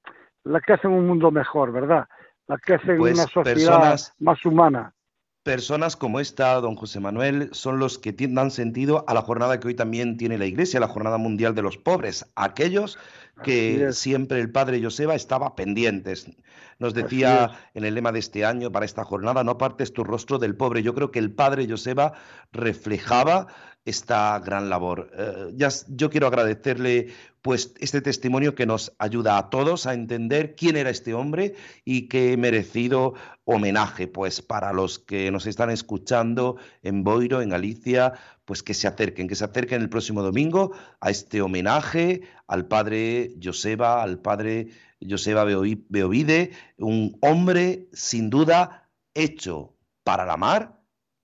las 0.44 0.62
que 0.62 0.72
hacen 0.72 0.90
un 0.90 1.06
mundo 1.06 1.30
mejor, 1.30 1.70
¿verdad? 1.70 2.08
Las 2.46 2.60
que 2.62 2.74
hacen 2.74 2.96
pues 2.96 3.14
una 3.14 3.24
sociedad 3.24 3.98
más 4.20 4.46
humana. 4.46 4.94
Personas 5.42 5.96
como 5.96 6.20
esta, 6.20 6.60
don 6.60 6.76
José 6.76 7.00
Manuel, 7.00 7.48
son 7.52 7.78
los 7.78 7.98
que 7.98 8.12
dan 8.12 8.50
sentido 8.50 9.04
a 9.08 9.14
la 9.14 9.22
jornada 9.22 9.58
que 9.58 9.68
hoy 9.68 9.74
también 9.74 10.18
tiene 10.18 10.36
la 10.36 10.44
Iglesia, 10.44 10.80
la 10.80 10.88
Jornada 10.88 11.16
Mundial 11.16 11.54
de 11.54 11.62
los 11.62 11.78
Pobres, 11.78 12.26
aquellos 12.34 12.98
que 13.42 13.92
siempre 13.92 14.38
el 14.38 14.52
Padre 14.52 14.82
Joseba 14.82 15.14
estaba 15.14 15.56
pendientes. 15.56 16.30
Nos 16.78 16.92
decía 16.92 17.52
en 17.74 17.84
el 17.84 17.94
lema 17.94 18.12
de 18.12 18.18
este 18.18 18.44
año, 18.44 18.70
para 18.70 18.84
esta 18.84 19.04
jornada, 19.04 19.42
no 19.42 19.56
partes 19.56 19.92
tu 19.92 20.04
rostro 20.04 20.38
del 20.38 20.56
pobre. 20.56 20.82
Yo 20.82 20.94
creo 20.94 21.10
que 21.10 21.18
el 21.18 21.32
Padre 21.32 21.66
Joseba 21.68 22.12
reflejaba 22.52 23.46
esta 23.84 24.38
gran 24.40 24.68
labor. 24.68 25.10
Eh, 25.16 25.52
ya, 25.54 25.68
yo 25.88 26.10
quiero 26.10 26.26
agradecerle 26.26 27.08
pues 27.42 27.72
este 27.80 28.02
testimonio 28.02 28.54
que 28.54 28.66
nos 28.66 28.92
ayuda 28.98 29.38
a 29.38 29.48
todos 29.48 29.86
a 29.86 29.94
entender 29.94 30.54
quién 30.54 30.76
era 30.76 30.90
este 30.90 31.14
hombre 31.14 31.54
y 31.84 32.08
qué 32.08 32.36
merecido 32.36 33.14
homenaje 33.44 34.08
pues 34.08 34.42
para 34.42 34.72
los 34.72 34.98
que 34.98 35.30
nos 35.30 35.46
están 35.46 35.70
escuchando 35.70 36.56
en 36.82 37.02
Boiro, 37.02 37.40
en 37.40 37.48
Galicia, 37.48 38.12
pues 38.44 38.62
que 38.62 38.74
se 38.74 38.86
acerquen, 38.86 39.26
que 39.26 39.34
se 39.34 39.44
acerquen 39.44 39.80
el 39.80 39.88
próximo 39.88 40.22
domingo 40.22 40.72
a 41.00 41.10
este 41.10 41.40
homenaje 41.40 42.22
al 42.46 42.66
padre 42.66 43.32
Joseba, 43.42 44.02
al 44.02 44.18
padre 44.18 44.68
Joseba 45.08 45.44
Beovide, 45.44 46.50
un 46.76 47.16
hombre 47.22 47.88
sin 47.92 48.28
duda 48.28 48.90
hecho 49.14 49.74
para 50.04 50.26
la 50.26 50.36
mar 50.36 50.79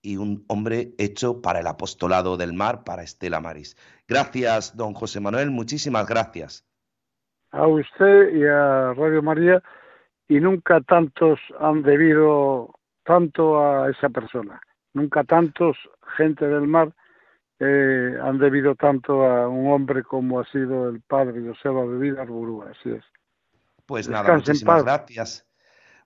y 0.07 0.15
un 0.15 0.45
hombre 0.47 0.93
hecho 0.97 1.41
para 1.41 1.59
el 1.59 1.67
apostolado 1.67 2.37
del 2.37 2.53
mar, 2.53 2.85
para 2.85 3.03
Estela 3.03 3.41
Maris. 3.41 3.75
Gracias, 4.07 4.77
don 4.77 4.93
José 4.93 5.19
Manuel, 5.19 5.51
muchísimas 5.51 6.07
gracias. 6.07 6.65
A 7.51 7.67
usted 7.67 8.33
y 8.33 8.45
a 8.45 8.93
Radio 8.93 9.21
María, 9.21 9.61
y 10.29 10.39
nunca 10.39 10.79
tantos 10.79 11.39
han 11.59 11.83
debido 11.83 12.73
tanto 13.03 13.59
a 13.59 13.89
esa 13.89 14.07
persona, 14.07 14.61
nunca 14.93 15.25
tantos 15.25 15.75
gente 16.15 16.47
del 16.47 16.67
mar 16.67 16.93
eh, 17.59 18.17
han 18.21 18.37
debido 18.37 18.75
tanto 18.75 19.25
a 19.25 19.49
un 19.49 19.73
hombre 19.73 20.03
como 20.03 20.39
ha 20.39 20.45
sido 20.45 20.89
el 20.89 21.01
padre 21.01 21.41
Joseba 21.45 21.83
Bebida 21.85 22.21
Arburúa, 22.21 22.71
así 22.71 22.91
es. 22.91 23.03
Pues 23.85 24.07
nada, 24.07 24.35
muchísimas 24.35 24.83
gracias. 24.85 25.46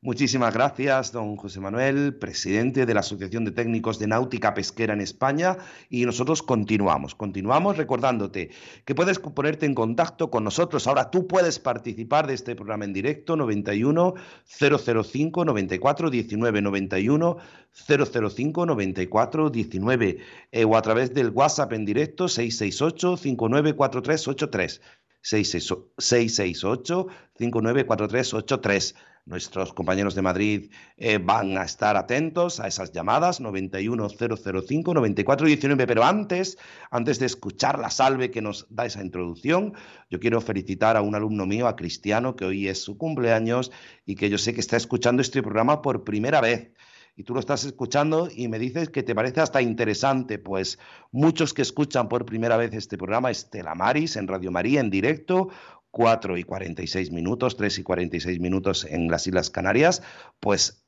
Muchísimas 0.04 0.52
gracias, 0.52 1.12
don 1.12 1.36
José 1.36 1.60
Manuel, 1.60 2.16
presidente 2.16 2.88
de 2.88 2.94
la 2.96 3.02
Asociación 3.02 3.46
de 3.46 3.52
Técnicos 3.52 4.00
de 4.00 4.08
Náutica 4.08 4.56
Pesquera 4.56 4.96
en 4.96 5.02
España. 5.02 5.58
Y 5.92 6.08
nosotros 6.08 6.42
continuamos, 6.42 7.14
continuamos 7.14 7.78
recordándote 7.78 8.50
que 8.84 8.96
puedes 8.96 9.20
ponerte 9.20 9.68
en 9.68 9.76
contacto 9.76 10.32
con 10.32 10.44
nosotros. 10.44 10.88
Ahora 10.88 11.12
tú 11.12 11.28
puedes 11.28 11.60
participar 11.60 12.26
de 12.26 12.34
este 12.34 12.56
programa 12.56 12.86
en 12.86 12.94
directo 12.94 13.36
91 13.36 14.16
005 14.44 15.46
94 15.46 16.10
19 16.10 16.62
91 16.64 17.38
005 17.72 18.66
94 18.66 19.50
19 19.52 20.18
o 20.66 20.78
a 20.78 20.82
través 20.82 21.14
del 21.14 21.30
WhatsApp 21.30 21.74
en 21.74 21.86
directo 21.86 22.28
668 22.28 23.18
594383 23.18 24.82
668 25.22 27.08
594383 27.38 28.96
Nuestros 29.26 29.72
compañeros 29.74 30.16
de 30.16 30.24
Madrid 30.24 30.72
eh, 30.98 31.20
van 31.20 31.56
a 31.58 31.64
estar 31.64 31.96
atentos 31.96 32.60
a 32.60 32.68
esas 32.68 32.92
llamadas 32.92 33.40
91005 33.40 34.94
9419, 34.96 35.86
pero 35.86 36.04
antes, 36.04 36.58
antes 36.90 37.20
de 37.20 37.28
escuchar 37.28 37.78
la 37.78 37.92
salve 37.92 38.32
que 38.32 38.42
nos 38.42 38.66
da 38.70 38.88
esa 38.88 39.04
introducción, 39.04 39.74
yo 40.10 40.20
quiero 40.20 40.42
felicitar 40.42 40.98
a 40.98 41.02
un 41.02 41.14
alumno 41.14 41.46
mío, 41.46 41.68
a 41.68 41.76
Cristiano, 41.76 42.36
que 42.36 42.46
hoy 42.46 42.68
es 42.68 42.82
su 42.82 42.98
cumpleaños 42.98 43.72
y 44.06 44.16
que 44.16 44.30
yo 44.30 44.40
sé 44.40 44.56
que 44.56 44.60
está 44.60 44.76
escuchando 44.76 45.22
este 45.22 45.44
programa 45.44 45.84
por 45.84 46.04
primera 46.04 46.42
vez. 46.42 46.72
Y 47.16 47.24
tú 47.24 47.34
lo 47.34 47.42
estás 47.42 47.66
escuchando 47.66 48.30
y 48.34 48.48
me 48.48 48.58
dices 48.58 48.90
que 48.90 49.04
te 49.04 49.14
parece 49.14 49.42
hasta 49.42 49.62
interesante, 49.62 50.40
pues 50.40 50.80
muchos 51.12 51.54
que 51.54 51.62
escuchan 51.62 52.08
por 52.08 52.26
primera 52.26 52.56
vez 52.58 52.74
este 52.74 52.98
programa, 52.98 53.30
Estela 53.30 53.76
Maris 53.76 54.16
en 54.16 54.28
Radio 54.28 54.50
María 54.50 54.80
en 54.80 54.90
directo 54.90 55.50
4 55.92 56.38
y 56.38 56.44
46 56.44 57.12
minutos, 57.12 57.58
3 57.58 57.80
y 57.80 57.84
46 57.84 58.40
minutos 58.40 58.86
en 58.86 59.10
las 59.10 59.28
Islas 59.28 59.50
Canarias, 59.50 60.02
pues 60.40 60.86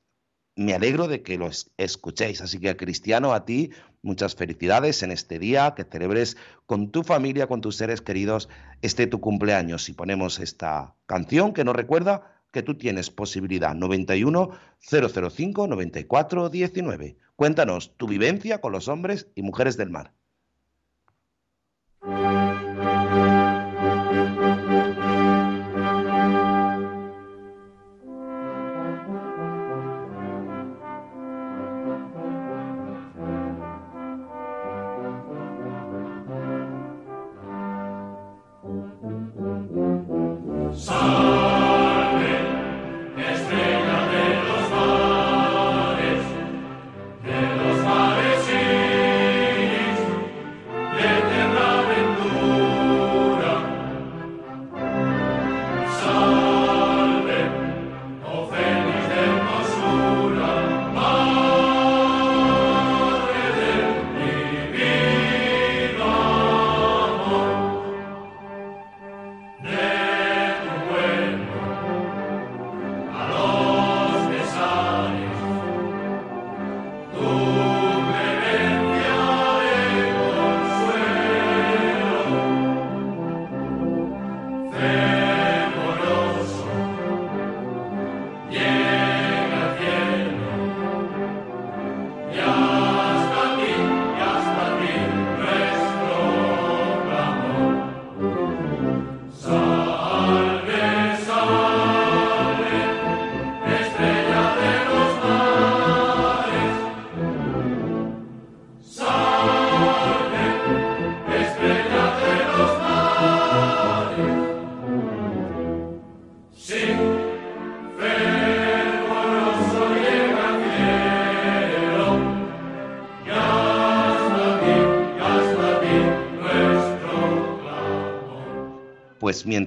me 0.55 0.73
alegro 0.73 1.07
de 1.07 1.21
que 1.23 1.37
lo 1.37 1.49
escuchéis. 1.77 2.41
Así 2.41 2.59
que, 2.59 2.75
Cristiano, 2.77 3.33
a 3.33 3.45
ti 3.45 3.71
muchas 4.01 4.35
felicidades 4.35 5.01
en 5.03 5.11
este 5.11 5.39
día, 5.39 5.73
que 5.75 5.83
celebres 5.83 6.37
con 6.65 6.91
tu 6.91 7.03
familia, 7.03 7.47
con 7.47 7.61
tus 7.61 7.75
seres 7.75 8.01
queridos, 8.01 8.49
este 8.81 9.07
tu 9.07 9.19
cumpleaños. 9.19 9.89
Y 9.89 9.93
ponemos 9.93 10.39
esta 10.39 10.95
canción 11.05 11.53
que 11.53 11.63
nos 11.63 11.75
recuerda 11.75 12.43
que 12.51 12.61
tú 12.61 12.77
tienes 12.77 13.09
posibilidad 13.09 13.73
91 13.73 14.51
005 14.79 15.67
94 15.67 16.49
19. 16.49 17.17
Cuéntanos 17.35 17.97
tu 17.97 18.07
vivencia 18.07 18.61
con 18.61 18.71
los 18.71 18.87
hombres 18.87 19.31
y 19.33 19.41
mujeres 19.41 19.75
del 19.75 19.89
mar. 19.89 20.13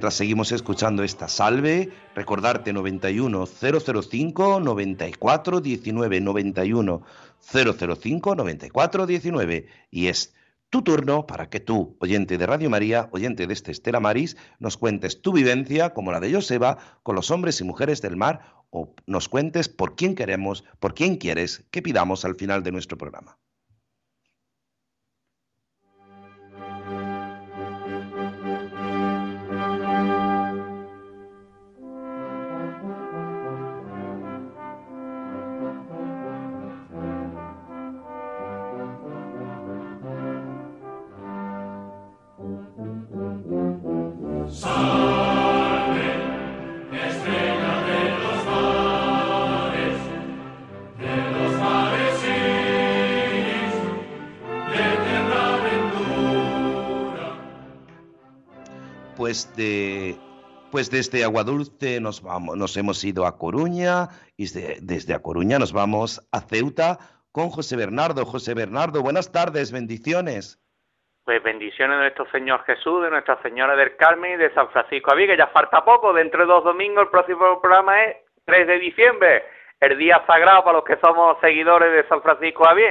Mientras 0.06 0.18
seguimos 0.18 0.52
escuchando 0.52 1.02
esta 1.02 1.26
salve, 1.26 1.90
recordarte 2.14 2.72
91 2.72 3.44
005 3.44 4.60
94 4.60 5.60
19 5.60 6.20
91 6.20 7.02
005 7.40 8.36
94 8.36 9.06
19 9.06 9.66
y 9.90 10.06
es 10.06 10.32
tu 10.70 10.82
turno 10.82 11.26
para 11.26 11.50
que 11.50 11.58
tú, 11.58 11.96
oyente 11.98 12.38
de 12.38 12.46
Radio 12.46 12.70
María, 12.70 13.08
oyente 13.10 13.48
de 13.48 13.52
este 13.52 13.72
Estela 13.72 13.98
Maris, 13.98 14.36
nos 14.60 14.76
cuentes 14.76 15.22
tu 15.22 15.32
vivencia, 15.32 15.92
como 15.92 16.12
la 16.12 16.20
de 16.20 16.32
Joseba, 16.32 16.78
con 17.02 17.16
los 17.16 17.32
hombres 17.32 17.60
y 17.60 17.64
mujeres 17.64 18.00
del 18.00 18.14
mar, 18.14 18.62
o 18.70 18.94
nos 19.06 19.28
cuentes 19.28 19.68
por 19.68 19.96
quién 19.96 20.14
queremos, 20.14 20.62
por 20.78 20.94
quién 20.94 21.16
quieres 21.16 21.66
que 21.72 21.82
pidamos 21.82 22.24
al 22.24 22.36
final 22.36 22.62
de 22.62 22.70
nuestro 22.70 22.96
programa. 22.96 23.38
Pues 59.26 59.56
de 59.56 60.14
pues 60.70 60.88
desde 60.88 61.24
Aguadulce 61.24 62.00
nos 62.00 62.22
vamos, 62.22 62.56
nos 62.56 62.76
hemos 62.76 63.02
ido 63.02 63.26
a 63.26 63.36
Coruña 63.36 64.06
y 64.36 64.44
desde, 64.44 64.78
desde 64.80 65.14
a 65.14 65.18
Coruña 65.18 65.58
nos 65.58 65.72
vamos 65.72 66.20
a 66.30 66.42
Ceuta 66.42 66.98
con 67.32 67.50
José 67.50 67.74
Bernardo. 67.76 68.24
José 68.24 68.54
Bernardo, 68.54 69.02
buenas 69.02 69.32
tardes, 69.32 69.72
bendiciones. 69.72 70.62
Pues 71.24 71.42
bendiciones 71.42 71.96
de 71.96 72.02
nuestro 72.02 72.30
Señor 72.30 72.62
Jesús, 72.66 73.02
de 73.02 73.10
Nuestra 73.10 73.42
Señora 73.42 73.74
del 73.74 73.96
Carmen 73.96 74.34
y 74.34 74.36
de 74.36 74.54
San 74.54 74.68
Francisco 74.68 75.10
Aví, 75.10 75.26
que 75.26 75.36
ya 75.36 75.48
falta 75.48 75.84
poco, 75.84 76.12
dentro 76.12 76.42
de 76.42 76.46
dos 76.46 76.62
domingos 76.62 77.02
el 77.02 77.10
próximo 77.10 77.60
programa 77.60 78.00
es 78.04 78.18
3 78.44 78.64
de 78.68 78.78
diciembre, 78.78 79.44
el 79.80 79.98
día 79.98 80.22
sagrado 80.28 80.62
para 80.62 80.76
los 80.76 80.84
que 80.84 80.98
somos 80.98 81.36
seguidores 81.40 81.92
de 81.92 82.08
San 82.08 82.22
Francisco 82.22 82.64
Aví. 82.68 82.84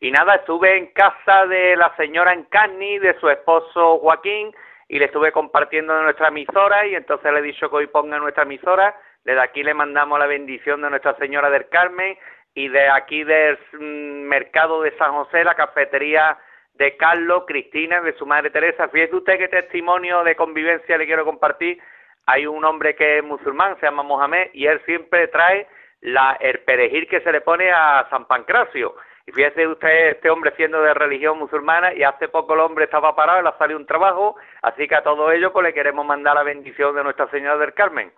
Y 0.00 0.10
nada, 0.10 0.36
estuve 0.36 0.74
en 0.74 0.86
casa 0.94 1.44
de 1.48 1.76
la 1.76 1.94
señora 1.96 2.32
Encarni, 2.32 2.98
de 2.98 3.14
su 3.20 3.28
esposo 3.28 3.98
Joaquín, 3.98 4.54
y 4.92 4.98
le 4.98 5.06
estuve 5.06 5.32
compartiendo 5.32 5.96
de 5.96 6.02
nuestra 6.02 6.28
emisora, 6.28 6.86
y 6.86 6.94
entonces 6.94 7.32
le 7.32 7.38
he 7.38 7.42
dicho 7.42 7.70
que 7.70 7.76
hoy 7.76 7.86
ponga 7.86 8.18
nuestra 8.18 8.42
emisora. 8.42 8.94
Desde 9.24 9.40
aquí 9.40 9.62
le 9.62 9.72
mandamos 9.72 10.18
la 10.18 10.26
bendición 10.26 10.82
de 10.82 10.90
Nuestra 10.90 11.16
Señora 11.16 11.48
del 11.48 11.66
Carmen 11.70 12.18
y 12.54 12.68
de 12.68 12.90
aquí 12.90 13.24
del 13.24 13.58
mm, 13.72 14.28
mercado 14.28 14.82
de 14.82 14.94
San 14.98 15.12
José, 15.12 15.44
la 15.44 15.54
cafetería 15.54 16.36
de 16.74 16.94
Carlos, 16.98 17.44
Cristina, 17.46 18.02
de 18.02 18.12
su 18.18 18.26
madre 18.26 18.50
Teresa. 18.50 18.86
Fíjese 18.90 19.16
usted 19.16 19.38
qué 19.38 19.48
testimonio 19.48 20.24
de 20.24 20.36
convivencia 20.36 20.98
le 20.98 21.06
quiero 21.06 21.24
compartir. 21.24 21.80
Hay 22.26 22.46
un 22.46 22.62
hombre 22.62 22.94
que 22.94 23.16
es 23.16 23.24
musulmán, 23.24 23.80
se 23.80 23.86
llama 23.86 24.02
Mohamed, 24.02 24.50
y 24.52 24.66
él 24.66 24.78
siempre 24.84 25.26
trae 25.28 25.68
la, 26.02 26.36
el 26.38 26.58
perejil 26.64 27.08
que 27.08 27.22
se 27.22 27.32
le 27.32 27.40
pone 27.40 27.72
a 27.72 28.06
San 28.10 28.26
Pancracio. 28.26 28.94
Fíjese 29.34 29.66
usted, 29.66 30.10
este 30.10 30.28
hombre 30.28 30.52
siendo 30.56 30.82
de 30.82 30.92
religión 30.92 31.38
musulmana, 31.38 31.94
y 31.94 32.02
hace 32.02 32.28
poco 32.28 32.52
el 32.52 32.60
hombre 32.60 32.84
estaba 32.84 33.16
parado, 33.16 33.40
le 33.40 33.48
ha 33.48 33.58
salido 33.58 33.78
un 33.78 33.86
trabajo, 33.86 34.36
así 34.60 34.86
que 34.86 34.94
a 34.94 35.02
todo 35.02 35.32
ello 35.32 35.52
pues 35.52 35.64
le 35.64 35.72
queremos 35.72 36.04
mandar 36.04 36.34
la 36.34 36.42
bendición 36.42 36.94
de 36.94 37.02
Nuestra 37.02 37.28
Señora 37.30 37.56
del 37.56 37.72
Carmen. 37.72 38.12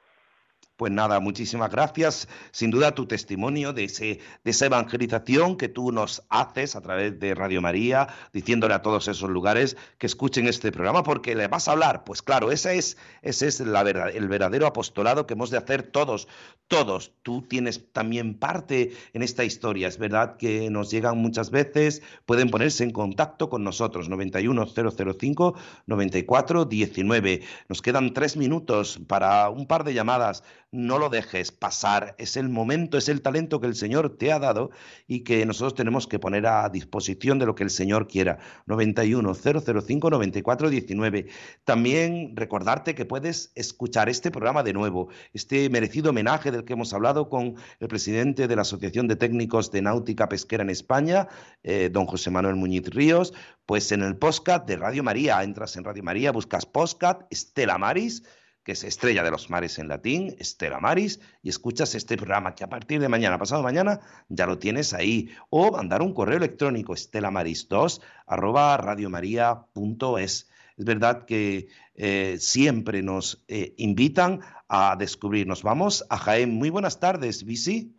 Pues 0.76 0.90
nada, 0.90 1.20
muchísimas 1.20 1.70
gracias. 1.70 2.26
Sin 2.50 2.72
duda 2.72 2.96
tu 2.96 3.06
testimonio 3.06 3.72
de, 3.72 3.84
ese, 3.84 4.18
de 4.42 4.50
esa 4.50 4.66
evangelización 4.66 5.56
que 5.56 5.68
tú 5.68 5.92
nos 5.92 6.24
haces 6.30 6.74
a 6.74 6.80
través 6.80 7.20
de 7.20 7.32
Radio 7.36 7.62
María, 7.62 8.08
diciéndole 8.32 8.74
a 8.74 8.82
todos 8.82 9.06
esos 9.06 9.30
lugares 9.30 9.76
que 9.98 10.06
escuchen 10.06 10.48
este 10.48 10.72
programa, 10.72 11.04
porque 11.04 11.36
le 11.36 11.46
vas 11.46 11.68
a 11.68 11.72
hablar. 11.72 12.02
Pues 12.02 12.22
claro, 12.22 12.50
ese 12.50 12.76
es, 12.76 12.96
ese 13.22 13.46
es 13.46 13.60
la 13.60 13.84
verdad, 13.84 14.10
el 14.12 14.26
verdadero 14.26 14.66
apostolado 14.66 15.28
que 15.28 15.34
hemos 15.34 15.50
de 15.50 15.58
hacer 15.58 15.84
todos, 15.84 16.26
todos. 16.66 17.12
Tú 17.22 17.42
tienes 17.42 17.92
también 17.92 18.34
parte 18.34 18.94
en 19.12 19.22
esta 19.22 19.44
historia. 19.44 19.86
Es 19.86 19.98
verdad 19.98 20.36
que 20.38 20.70
nos 20.70 20.90
llegan 20.90 21.18
muchas 21.18 21.52
veces, 21.52 22.02
pueden 22.26 22.50
ponerse 22.50 22.82
en 22.82 22.90
contacto 22.90 23.48
con 23.48 23.62
nosotros, 23.62 24.08
91005 24.08 25.54
9419. 25.86 27.42
Nos 27.68 27.80
quedan 27.80 28.12
tres 28.12 28.36
minutos 28.36 28.98
para 29.06 29.48
un 29.50 29.68
par 29.68 29.84
de 29.84 29.94
llamadas 29.94 30.42
no 30.74 30.98
lo 30.98 31.08
dejes 31.08 31.52
pasar. 31.52 32.16
Es 32.18 32.36
el 32.36 32.48
momento, 32.48 32.98
es 32.98 33.08
el 33.08 33.22
talento 33.22 33.60
que 33.60 33.68
el 33.68 33.76
Señor 33.76 34.18
te 34.18 34.32
ha 34.32 34.40
dado 34.40 34.70
y 35.06 35.20
que 35.20 35.46
nosotros 35.46 35.74
tenemos 35.74 36.08
que 36.08 36.18
poner 36.18 36.46
a 36.48 36.68
disposición 36.68 37.38
de 37.38 37.46
lo 37.46 37.54
que 37.54 37.62
el 37.62 37.70
Señor 37.70 38.08
quiera. 38.08 38.38
91 38.66 39.34
005 39.34 40.10
94 40.10 40.70
19. 40.70 41.26
También 41.64 42.36
recordarte 42.36 42.96
que 42.96 43.04
puedes 43.04 43.52
escuchar 43.54 44.08
este 44.08 44.32
programa 44.32 44.64
de 44.64 44.72
nuevo, 44.72 45.10
este 45.32 45.70
merecido 45.70 46.10
homenaje 46.10 46.50
del 46.50 46.64
que 46.64 46.72
hemos 46.72 46.92
hablado 46.92 47.28
con 47.28 47.54
el 47.78 47.88
presidente 47.88 48.48
de 48.48 48.56
la 48.56 48.62
Asociación 48.62 49.06
de 49.06 49.14
Técnicos 49.14 49.70
de 49.70 49.80
Náutica 49.80 50.28
Pesquera 50.28 50.64
en 50.64 50.70
España, 50.70 51.28
eh, 51.62 51.88
don 51.92 52.06
José 52.06 52.32
Manuel 52.32 52.56
Muñiz 52.56 52.88
Ríos, 52.90 53.32
pues 53.64 53.92
en 53.92 54.02
el 54.02 54.16
podcast 54.16 54.66
de 54.66 54.76
Radio 54.76 55.04
María. 55.04 55.40
Entras 55.44 55.76
en 55.76 55.84
Radio 55.84 56.02
María, 56.02 56.32
buscas 56.32 56.66
podcast 56.66 57.22
Estela 57.30 57.78
Maris 57.78 58.24
que 58.64 58.72
es 58.72 58.82
Estrella 58.82 59.22
de 59.22 59.30
los 59.30 59.50
Mares 59.50 59.78
en 59.78 59.88
latín, 59.88 60.34
Estela 60.38 60.80
Maris, 60.80 61.20
y 61.42 61.50
escuchas 61.50 61.94
este 61.94 62.16
programa 62.16 62.54
que 62.54 62.64
a 62.64 62.68
partir 62.68 63.00
de 63.00 63.08
mañana, 63.08 63.38
pasado 63.38 63.62
mañana, 63.62 64.00
ya 64.28 64.46
lo 64.46 64.58
tienes 64.58 64.94
ahí. 64.94 65.30
O 65.50 65.72
mandar 65.72 66.02
un 66.02 66.14
correo 66.14 66.38
electrónico, 66.38 66.94
estelamaris2 66.94 68.02
arroba 68.26 68.76
radiomaria.es. 68.78 70.50
Es 70.76 70.84
verdad 70.84 71.24
que 71.26 71.68
eh, 71.94 72.36
siempre 72.38 73.02
nos 73.02 73.44
eh, 73.48 73.74
invitan 73.76 74.40
a 74.68 74.96
descubrirnos. 74.96 75.62
Vamos 75.62 76.04
a 76.10 76.16
Jaén. 76.16 76.54
Muy 76.54 76.70
buenas 76.70 76.98
tardes, 76.98 77.44
Visi. 77.44 77.94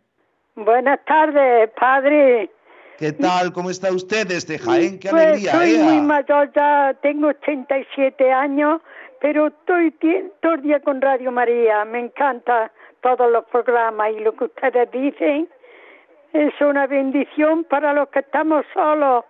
Buenas 0.56 0.98
tardes, 1.04 1.70
padre. 1.78 2.50
¿Qué 2.98 3.12
tal? 3.12 3.52
¿Cómo 3.52 3.70
está 3.70 3.92
usted 3.92 4.26
desde 4.26 4.58
Jaén? 4.58 4.98
¡Qué 4.98 5.10
pues 5.10 5.26
alegría! 5.26 5.52
Soy 5.52 5.70
¡Ea! 5.74 5.84
muy 5.84 6.00
mayor, 6.00 6.50
ya 6.54 6.96
tengo 7.02 7.28
87 7.28 8.32
años, 8.32 8.80
pero 9.20 9.48
estoy 9.48 9.94
todo 10.40 10.54
el 10.54 10.62
día 10.62 10.80
con 10.80 11.00
Radio 11.00 11.32
María. 11.32 11.84
Me 11.84 12.00
encanta 12.00 12.70
todos 13.02 13.30
los 13.30 13.44
programas 13.46 14.10
y 14.16 14.20
lo 14.20 14.34
que 14.34 14.44
ustedes 14.44 14.90
dicen. 14.90 15.48
Es 16.32 16.52
una 16.60 16.86
bendición 16.86 17.64
para 17.64 17.92
los 17.92 18.08
que 18.08 18.20
estamos 18.20 18.64
solos. 18.74 19.24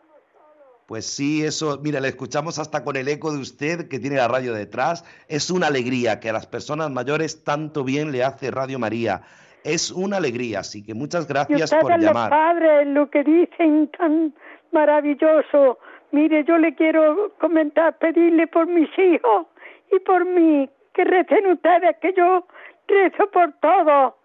Pues 0.87 1.05
sí, 1.05 1.45
eso, 1.45 1.79
mira, 1.83 2.01
le 2.01 2.09
escuchamos 2.09 2.59
hasta 2.59 2.85
con 2.85 2.97
el 2.97 3.09
eco 3.09 3.33
de 3.33 3.39
usted 3.39 3.89
que 3.89 3.99
tiene 3.99 4.17
la 4.17 4.29
radio 4.29 4.55
detrás. 4.55 5.05
Es 5.29 5.51
una 5.51 5.67
alegría 5.67 6.21
que 6.21 6.31
a 6.31 6.33
las 6.33 6.47
personas 6.47 6.91
mayores 6.91 7.45
tanto 7.45 7.85
bien 7.85 8.13
le 8.13 8.25
hace 8.25 8.51
Radio 8.51 8.79
María. 8.79 9.23
Es 9.65 9.91
una 9.91 10.19
alegría, 10.19 10.61
así 10.61 10.85
que 10.85 10.95
muchas 10.95 11.27
gracias 11.27 11.75
por 11.75 11.91
los 11.91 12.01
llamar. 12.01 12.31
padres, 12.31 12.87
lo 12.87 13.11
que 13.11 13.25
dicen 13.25 13.91
tan 13.99 14.33
maravilloso. 14.71 15.79
Mire, 16.13 16.45
yo 16.45 16.57
le 16.57 16.75
quiero 16.77 17.33
comentar, 17.41 17.99
pedirle 17.99 18.47
por 18.47 18.67
mis 18.69 18.89
hijos 18.97 19.47
y 19.91 19.99
por 20.01 20.25
mí, 20.25 20.69
que 20.95 21.05
recen 21.05 21.47
ustedes, 21.47 21.97
que 21.99 22.13
yo 22.13 22.47
rezo 22.89 23.31
por 23.31 23.53
todo. 23.61 24.17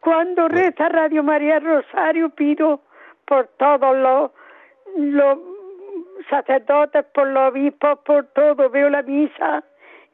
Cuando 0.00 0.48
reza 0.48 0.88
Radio 0.88 1.22
María 1.22 1.60
Rosario 1.60 2.30
pido 2.30 2.82
por 3.26 3.46
todos 3.56 3.96
los, 3.96 4.30
los 4.96 5.38
sacerdotes, 6.28 7.04
por 7.14 7.28
los 7.28 7.52
obispos, 7.52 7.98
por 8.00 8.26
todo. 8.34 8.68
Veo 8.68 8.90
la 8.90 9.02
misa 9.02 9.64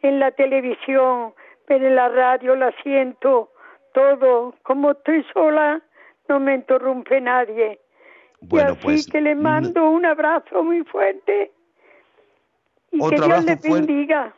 en 0.03 0.21
la 0.21 0.31
televisión, 0.31 1.35
pero 1.67 1.87
en 1.87 1.97
la 1.97 2.09
radio 2.09 2.55
la 2.55 2.73
siento 2.83 3.51
todo. 3.93 4.55
Como 4.63 4.93
estoy 4.93 5.25
sola, 5.33 5.81
no 6.29 6.41
me 6.41 6.55
interrumpe 6.55 7.21
nadie. 7.21 7.81
Bueno, 8.43 8.71
y 8.71 8.73
así 8.73 8.83
pues 8.83 9.07
que 9.11 9.21
le 9.21 9.35
mando 9.35 9.91
un 9.91 10.07
abrazo 10.07 10.63
muy 10.63 10.83
fuerte 10.85 11.51
y 12.91 12.99
que 12.99 13.17
Dios 13.17 13.23
abrazo 13.23 13.47
le 13.47 13.57
fuerte. 13.57 13.87
bendiga. 13.87 14.35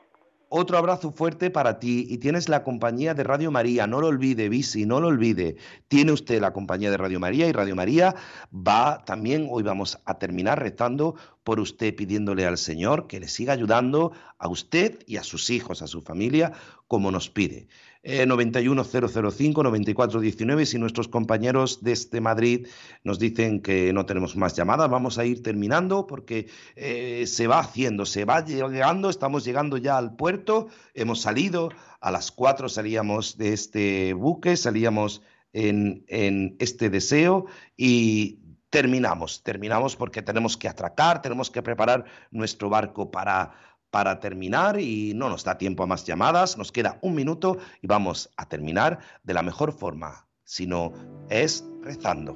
Otro 0.55 0.77
abrazo 0.77 1.13
fuerte 1.13 1.49
para 1.49 1.79
ti 1.79 2.07
y 2.11 2.19
tienes 2.19 2.51
la 2.51 2.63
compañía 2.63 3.15
de 3.15 3.25
Radio 3.25 3.51
María, 3.51 3.87
no 3.87 4.03
lo 4.03 4.09
olvide, 4.09 4.51
Visi, 4.51 4.85
no 4.85 5.01
lo 5.01 5.09
olvide. 5.09 5.57
Tiene 5.89 6.13
usted 6.13 6.43
la 6.43 6.53
compañía 6.53 6.91
de 6.91 6.99
Radio 6.99 7.19
María 7.19 7.49
y 7.49 7.53
Radio 7.53 7.75
María 7.75 8.15
va 8.53 9.03
también, 9.07 9.49
hoy 9.51 9.63
vamos 9.63 9.99
a 10.05 10.19
terminar 10.19 10.61
rezando 10.61 11.15
por 11.43 11.59
usted, 11.59 11.97
pidiéndole 11.97 12.45
al 12.45 12.59
Señor 12.59 13.07
que 13.07 13.19
le 13.19 13.29
siga 13.29 13.55
ayudando 13.55 14.13
a 14.37 14.47
usted 14.49 14.99
y 15.07 15.17
a 15.17 15.23
sus 15.23 15.49
hijos, 15.49 15.81
a 15.81 15.87
su 15.87 16.03
familia, 16.03 16.53
como 16.87 17.11
nos 17.11 17.31
pide. 17.31 17.67
Eh, 18.05 18.27
91005-9419, 18.27 20.65
si 20.65 20.77
nuestros 20.77 21.07
compañeros 21.07 21.79
desde 21.83 22.21
Madrid 22.21 22.67
nos 23.05 23.21
dicen 23.21 23.63
que 23.63 23.93
no 23.93 24.07
tenemos 24.07 24.35
más 24.35 24.57
llamadas, 24.57 24.91
vamos 24.91 25.19
a 25.19 25.25
ir 25.25 25.41
terminando 25.41 26.09
porque 26.09 26.49
eh, 26.75 27.29
se 27.29 27.47
va 27.47 27.61
haciendo, 27.61 28.05
se 28.05 28.25
va 28.25 28.45
llegando, 28.45 29.09
estamos 29.09 29.45
llegando 29.45 29.77
ya 29.77 29.99
al 29.99 30.17
puerto, 30.17 30.67
hemos 30.95 31.21
salido, 31.21 31.69
a 32.01 32.11
las 32.11 32.33
4 32.33 32.69
salíamos 32.69 33.39
de 33.39 33.53
este 33.53 34.15
buque, 34.15 34.57
salíamos 34.57 35.23
en, 35.53 36.05
en 36.09 36.57
este 36.59 36.91
deseo 36.91 37.47
y 37.77 38.41
terminamos, 38.69 39.45
terminamos 39.45 39.95
porque 39.95 40.23
tenemos 40.23 40.57
que 40.57 40.67
atracar, 40.67 41.23
tenemos 41.23 41.53
que 41.53 41.63
preparar 41.63 42.07
nuestro 42.33 42.69
barco 42.69 43.13
para, 43.13 43.53
para 43.93 44.21
terminar 44.21 44.81
y 44.81 45.13
no 45.15 45.29
nos 45.29 45.45
da 45.45 45.59
tiempo 45.59 45.83
a 45.83 45.87
más 45.87 46.07
llamadas, 46.07 46.57
nos 46.57 46.73
queda 46.73 46.99
un 47.03 47.15
minuto 47.15 47.59
y 47.83 47.87
vamos 47.87 48.31
a 48.39 48.49
terminar 48.49 49.01
de 49.23 49.35
la 49.35 49.43
mejor 49.43 49.71
forma, 49.71 50.27
sino 50.45 50.93
es 51.29 51.63
rezando. 51.83 52.35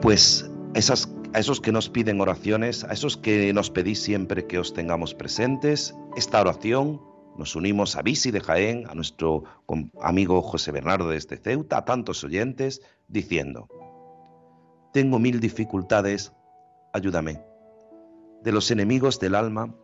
Pues 0.00 0.48
a 0.74 1.38
esos 1.38 1.60
que 1.60 1.72
nos 1.72 1.90
piden 1.90 2.20
oraciones, 2.20 2.84
a 2.84 2.92
esos 2.92 3.16
que 3.16 3.52
nos 3.52 3.70
pedís 3.70 4.00
siempre 4.00 4.46
que 4.46 4.60
os 4.60 4.72
tengamos 4.72 5.12
presentes, 5.12 5.96
esta 6.16 6.40
oración 6.40 7.00
nos 7.36 7.56
unimos 7.56 7.96
a 7.96 8.02
Visi 8.02 8.30
de 8.30 8.40
Jaén, 8.40 8.84
a 8.88 8.94
nuestro 8.94 9.42
amigo 10.00 10.40
José 10.40 10.70
Bernardo 10.70 11.08
desde 11.08 11.36
Ceuta, 11.36 11.78
a 11.78 11.84
tantos 11.84 12.22
oyentes, 12.22 12.80
diciendo, 13.08 13.66
tengo 14.92 15.18
mil 15.18 15.40
dificultades, 15.40 16.32
ayúdame. 16.92 17.51
De 18.42 18.50
los 18.50 18.70
enemigos 18.70 19.20
del 19.20 19.34
alma, 19.34 19.74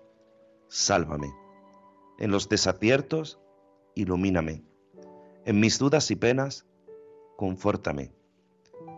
sálvame. 0.69 1.33
En 2.19 2.31
los 2.31 2.49
desaciertos, 2.49 3.41
ilumíname. 3.95 4.65
En 5.45 5.61
mis 5.61 5.79
dudas 5.79 6.11
y 6.11 6.17
penas, 6.17 6.67
confórtame. 7.37 8.13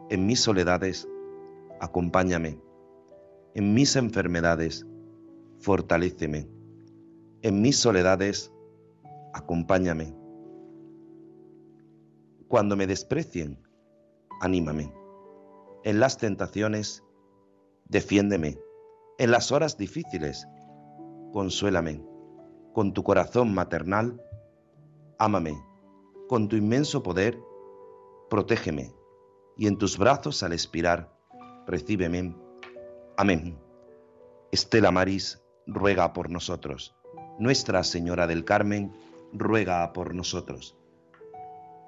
En 0.08 0.26
mis 0.26 0.40
soledades, 0.40 1.06
acompáñame. 1.78 2.58
En 3.54 3.74
mis 3.74 3.96
enfermedades, 3.96 4.86
fortaléceme. 5.58 6.48
En 7.42 7.60
mis 7.60 7.76
soledades, 7.76 8.50
acompáñame. 9.34 10.14
Cuando 12.48 12.76
me 12.76 12.86
desprecien, 12.86 13.58
anímame. 14.40 14.92
En 15.84 16.00
las 16.00 16.16
tentaciones, 16.16 17.04
defiéndeme. 17.88 18.58
En 19.20 19.30
las 19.30 19.52
horas 19.52 19.76
difíciles, 19.76 20.48
consuélame. 21.34 22.02
Con 22.72 22.94
tu 22.94 23.02
corazón 23.02 23.52
maternal, 23.52 24.18
ámame. 25.18 25.62
Con 26.26 26.48
tu 26.48 26.56
inmenso 26.56 27.02
poder, 27.02 27.38
protégeme. 28.30 28.94
Y 29.58 29.66
en 29.66 29.76
tus 29.76 29.98
brazos 29.98 30.42
al 30.42 30.54
expirar, 30.54 31.14
recíbeme. 31.66 32.34
Amén. 33.18 33.58
Estela 34.52 34.90
Maris 34.90 35.42
ruega 35.66 36.14
por 36.14 36.30
nosotros. 36.30 36.96
Nuestra 37.38 37.84
Señora 37.84 38.26
del 38.26 38.46
Carmen 38.46 38.90
ruega 39.34 39.92
por 39.92 40.14
nosotros. 40.14 40.78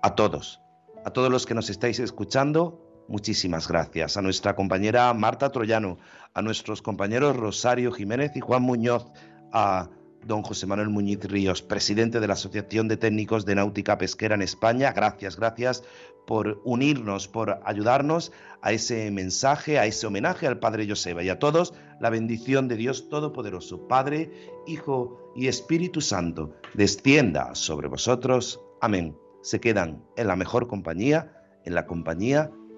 A 0.02 0.14
todos, 0.16 0.60
a 1.02 1.10
todos 1.12 1.30
los 1.30 1.46
que 1.46 1.54
nos 1.54 1.70
estáis 1.70 1.98
escuchando, 1.98 2.91
muchísimas 3.09 3.68
gracias. 3.68 4.16
A 4.16 4.22
nuestra 4.22 4.55
compañera 4.55 5.12
Marta 5.14 5.50
Troyano, 5.50 5.98
a 6.34 6.42
nuestros 6.42 6.82
compañeros 6.82 7.36
Rosario 7.36 7.92
Jiménez 7.92 8.32
y 8.34 8.40
Juan 8.40 8.62
Muñoz, 8.62 9.07
a 9.53 9.88
don 10.26 10.42
José 10.42 10.66
Manuel 10.66 10.88
Muñiz 10.88 11.24
Ríos, 11.24 11.62
presidente 11.62 12.20
de 12.20 12.26
la 12.26 12.34
Asociación 12.34 12.88
de 12.88 12.96
Técnicos 12.96 13.44
de 13.44 13.57
Náutica 13.57 13.98
Pesquera 13.98 14.34
en 14.34 14.42
España. 14.42 14.92
Gracias, 14.92 15.36
gracias 15.36 15.82
por 16.26 16.61
unirnos, 16.64 17.26
por 17.26 17.61
ayudarnos 17.64 18.32
a 18.61 18.72
ese 18.72 19.11
mensaje, 19.11 19.78
a 19.78 19.86
ese 19.86 20.07
homenaje 20.07 20.46
al 20.46 20.61
Padre 20.61 20.88
Joseba 20.88 21.22
y 21.22 21.28
a 21.28 21.38
todos 21.38 21.74
la 22.00 22.11
bendición 22.11 22.68
de 22.68 22.76
Dios 22.76 23.09
Todopoderoso, 23.09 23.88
Padre, 23.88 24.30
Hijo 24.66 25.32
y 25.34 25.48
Espíritu 25.48 26.00
Santo, 26.00 26.55
descienda 26.74 27.55
sobre 27.55 27.88
vosotros. 27.88 28.61
Amén. 28.80 29.16
Se 29.42 29.61
quedan 29.61 30.05
en 30.16 30.28
la 30.28 30.36
mejor 30.36 30.68
compañía, 30.68 31.32
en 31.64 31.74
la 31.74 31.86
compañía 31.86 32.50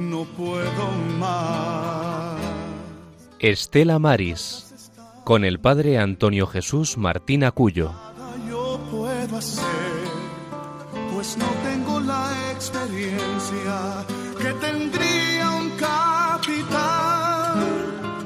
no 0.00 0.24
puedo 0.24 0.90
más. 1.18 2.40
Estela 3.38 3.98
Maris 3.98 4.66
con 5.24 5.44
el 5.44 5.60
padre 5.60 5.98
Antonio 5.98 6.46
Jesús 6.46 6.96
Martín 6.96 7.44
Acuyo. 7.44 7.92
yo 8.48 8.80
puedo 8.90 9.36
hacer, 9.36 9.64
pues 11.12 11.36
no 11.36 11.46
tengo 11.62 12.00
la 12.00 12.32
experiencia 12.52 14.04
que 14.38 14.52
tendría 14.54 15.50
un 15.50 15.70
capitán 15.70 17.60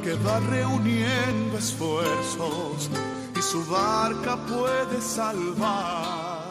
que 0.03 0.15
va 0.15 0.39
reuniendo 0.41 1.59
esfuerzos 1.59 2.89
y 3.37 3.43
su 3.43 3.65
barca 3.67 4.37
puede 4.47 5.01
salvar. 5.01 6.45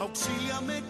Auxíliame, 0.00 0.82